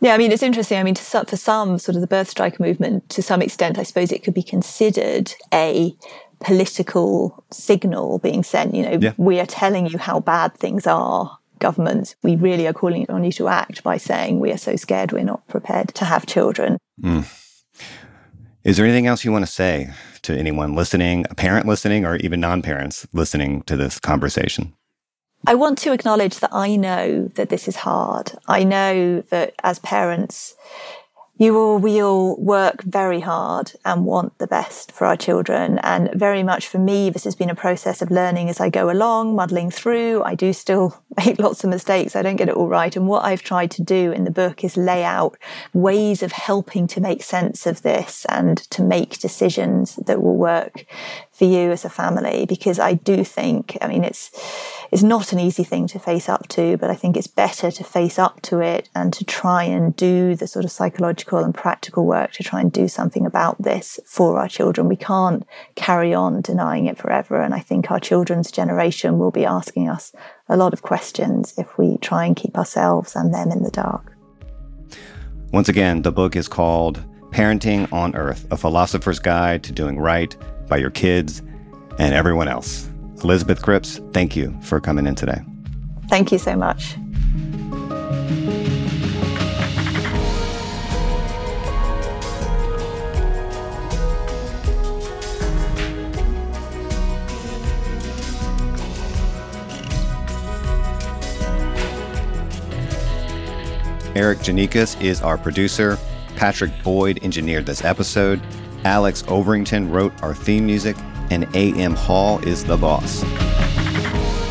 Yeah, 0.00 0.14
I 0.14 0.18
mean, 0.18 0.30
it's 0.30 0.42
interesting. 0.42 0.78
I 0.78 0.82
mean, 0.82 0.94
to, 0.94 1.24
for 1.24 1.36
some, 1.36 1.78
sort 1.78 1.96
of 1.96 2.02
the 2.02 2.06
birth 2.06 2.28
strike 2.28 2.60
movement, 2.60 3.08
to 3.10 3.22
some 3.22 3.40
extent, 3.40 3.78
I 3.78 3.82
suppose 3.82 4.12
it 4.12 4.22
could 4.22 4.34
be 4.34 4.42
considered 4.42 5.32
a 5.54 5.96
political 6.40 7.44
signal 7.50 8.18
being 8.18 8.42
sent. 8.42 8.74
You 8.74 8.82
know, 8.82 8.98
yeah. 9.00 9.12
we 9.16 9.40
are 9.40 9.46
telling 9.46 9.86
you 9.86 9.98
how 9.98 10.20
bad 10.20 10.54
things 10.54 10.86
are, 10.86 11.38
governments. 11.58 12.14
We 12.22 12.36
really 12.36 12.66
are 12.66 12.74
calling 12.74 13.06
on 13.08 13.24
you 13.24 13.32
to 13.32 13.48
act 13.48 13.82
by 13.82 13.96
saying 13.96 14.40
we 14.40 14.52
are 14.52 14.58
so 14.58 14.76
scared 14.76 15.12
we're 15.12 15.24
not 15.24 15.46
prepared 15.48 15.94
to 15.94 16.04
have 16.04 16.26
children. 16.26 16.78
Mm. 17.02 17.26
Is 18.64 18.76
there 18.76 18.84
anything 18.84 19.06
else 19.06 19.24
you 19.24 19.32
want 19.32 19.46
to 19.46 19.50
say 19.50 19.90
to 20.22 20.36
anyone 20.36 20.74
listening, 20.74 21.24
a 21.30 21.34
parent 21.34 21.66
listening, 21.66 22.04
or 22.04 22.16
even 22.16 22.40
non 22.40 22.62
parents 22.62 23.06
listening 23.12 23.62
to 23.62 23.76
this 23.76 23.98
conversation? 23.98 24.74
I 25.48 25.54
want 25.54 25.78
to 25.78 25.92
acknowledge 25.92 26.40
that 26.40 26.52
I 26.52 26.74
know 26.74 27.28
that 27.34 27.50
this 27.50 27.68
is 27.68 27.76
hard. 27.76 28.32
I 28.48 28.64
know 28.64 29.20
that 29.30 29.54
as 29.62 29.78
parents, 29.78 30.56
you 31.38 31.56
all, 31.56 31.78
we 31.78 32.02
all 32.02 32.34
work 32.36 32.82
very 32.82 33.20
hard 33.20 33.72
and 33.84 34.04
want 34.04 34.38
the 34.38 34.48
best 34.48 34.90
for 34.90 35.06
our 35.06 35.16
children. 35.16 35.78
And 35.84 36.10
very 36.14 36.42
much 36.42 36.66
for 36.66 36.78
me, 36.78 37.10
this 37.10 37.22
has 37.22 37.36
been 37.36 37.50
a 37.50 37.54
process 37.54 38.02
of 38.02 38.10
learning 38.10 38.48
as 38.48 38.58
I 38.58 38.70
go 38.70 38.90
along, 38.90 39.36
muddling 39.36 39.70
through. 39.70 40.24
I 40.24 40.34
do 40.34 40.52
still 40.52 41.00
make 41.24 41.38
lots 41.38 41.62
of 41.62 41.70
mistakes. 41.70 42.16
I 42.16 42.22
don't 42.22 42.36
get 42.36 42.48
it 42.48 42.56
all 42.56 42.68
right. 42.68 42.96
And 42.96 43.06
what 43.06 43.24
I've 43.24 43.42
tried 43.42 43.70
to 43.72 43.82
do 43.82 44.10
in 44.10 44.24
the 44.24 44.32
book 44.32 44.64
is 44.64 44.76
lay 44.76 45.04
out 45.04 45.36
ways 45.74 46.24
of 46.24 46.32
helping 46.32 46.88
to 46.88 47.00
make 47.00 47.22
sense 47.22 47.66
of 47.66 47.82
this 47.82 48.26
and 48.30 48.58
to 48.70 48.82
make 48.82 49.18
decisions 49.18 49.96
that 49.96 50.22
will 50.22 50.36
work 50.36 50.86
for 51.36 51.44
you 51.44 51.70
as 51.70 51.84
a 51.84 51.90
family. 51.90 52.46
Because 52.46 52.78
I 52.78 52.94
do 52.94 53.22
think, 53.22 53.76
I 53.82 53.88
mean, 53.88 54.04
it's, 54.04 54.30
it's 54.90 55.02
not 55.02 55.32
an 55.32 55.38
easy 55.38 55.64
thing 55.64 55.86
to 55.88 55.98
face 55.98 56.28
up 56.28 56.48
to, 56.48 56.78
but 56.78 56.90
I 56.90 56.94
think 56.94 57.16
it's 57.16 57.26
better 57.26 57.70
to 57.70 57.84
face 57.84 58.18
up 58.18 58.40
to 58.42 58.60
it 58.60 58.88
and 58.94 59.12
to 59.12 59.24
try 59.24 59.64
and 59.64 59.94
do 59.94 60.34
the 60.34 60.46
sort 60.46 60.64
of 60.64 60.70
psychological 60.70 61.40
and 61.40 61.54
practical 61.54 62.06
work 62.06 62.32
to 62.32 62.42
try 62.42 62.60
and 62.60 62.72
do 62.72 62.88
something 62.88 63.26
about 63.26 63.60
this 63.60 64.00
for 64.06 64.38
our 64.38 64.48
children. 64.48 64.88
We 64.88 64.96
can't 64.96 65.46
carry 65.74 66.14
on 66.14 66.40
denying 66.40 66.86
it 66.86 66.96
forever. 66.96 67.40
And 67.42 67.52
I 67.52 67.60
think 67.60 67.90
our 67.90 68.00
children's 68.00 68.50
generation 68.50 69.18
will 69.18 69.30
be 69.30 69.44
asking 69.44 69.88
us 69.90 70.12
a 70.48 70.56
lot 70.56 70.72
of 70.72 70.82
questions 70.82 71.52
if 71.58 71.76
we 71.76 71.98
try 71.98 72.24
and 72.24 72.34
keep 72.34 72.56
ourselves 72.56 73.14
and 73.14 73.34
them 73.34 73.50
in 73.50 73.62
the 73.62 73.70
dark. 73.70 74.12
Once 75.52 75.68
again, 75.68 76.02
the 76.02 76.12
book 76.12 76.34
is 76.34 76.48
called 76.48 77.04
Parenting 77.30 77.92
on 77.92 78.16
Earth 78.16 78.46
A 78.50 78.56
Philosopher's 78.56 79.18
Guide 79.18 79.62
to 79.64 79.72
Doing 79.72 79.98
Right 79.98 80.34
by 80.68 80.76
Your 80.76 80.90
Kids 80.90 81.42
and 81.98 82.14
Everyone 82.14 82.48
Else. 82.48 82.88
Elizabeth 83.22 83.62
Cripps, 83.62 84.00
thank 84.12 84.36
you 84.36 84.56
for 84.62 84.80
coming 84.80 85.06
in 85.06 85.14
today. 85.14 85.40
Thank 86.08 86.30
you 86.32 86.38
so 86.38 86.56
much. 86.56 86.96
Erikk 104.16 104.38
Geannikis 104.38 104.98
is 105.02 105.20
our 105.20 105.36
producer. 105.36 105.98
Patrick 106.36 106.72
Boyd 106.82 107.22
engineered 107.22 107.66
this 107.66 107.84
episode. 107.84 108.40
Alex 108.86 109.22
Overington 109.22 109.90
wrote 109.90 110.12
our 110.22 110.32
theme 110.32 110.64
music 110.64 110.96
and 111.30 111.44
A.M. 111.56 111.96
Hall 111.96 112.38
is 112.46 112.64
the 112.64 112.76
boss. 112.76 113.24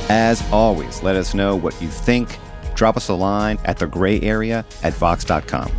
As 0.09 0.43
always, 0.51 1.01
let 1.01 1.15
us 1.15 1.33
know 1.33 1.55
what 1.55 1.81
you 1.81 1.87
think. 1.87 2.37
Drop 2.73 2.97
us 2.97 3.07
a 3.07 3.13
line 3.13 3.57
at 3.63 3.79
the 3.79 3.87
gray 3.87 4.19
area 4.19 4.65
at 4.83 4.93
vox.com. 4.95 5.71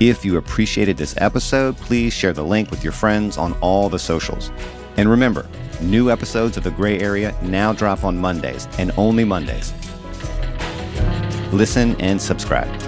If 0.00 0.24
you 0.24 0.38
appreciated 0.38 0.96
this 0.96 1.14
episode, 1.18 1.76
please 1.76 2.14
share 2.14 2.32
the 2.32 2.42
link 2.42 2.70
with 2.70 2.82
your 2.82 2.94
friends 2.94 3.36
on 3.36 3.52
all 3.60 3.90
the 3.90 3.98
socials. 3.98 4.50
And 4.96 5.10
remember, 5.10 5.46
new 5.82 6.10
episodes 6.10 6.56
of 6.56 6.64
The 6.64 6.70
Gray 6.70 6.98
Area 7.00 7.36
now 7.42 7.74
drop 7.74 8.02
on 8.02 8.16
Mondays 8.16 8.66
and 8.78 8.92
only 8.96 9.24
Mondays. 9.24 9.74
Listen 11.52 12.00
and 12.00 12.20
subscribe. 12.20 12.87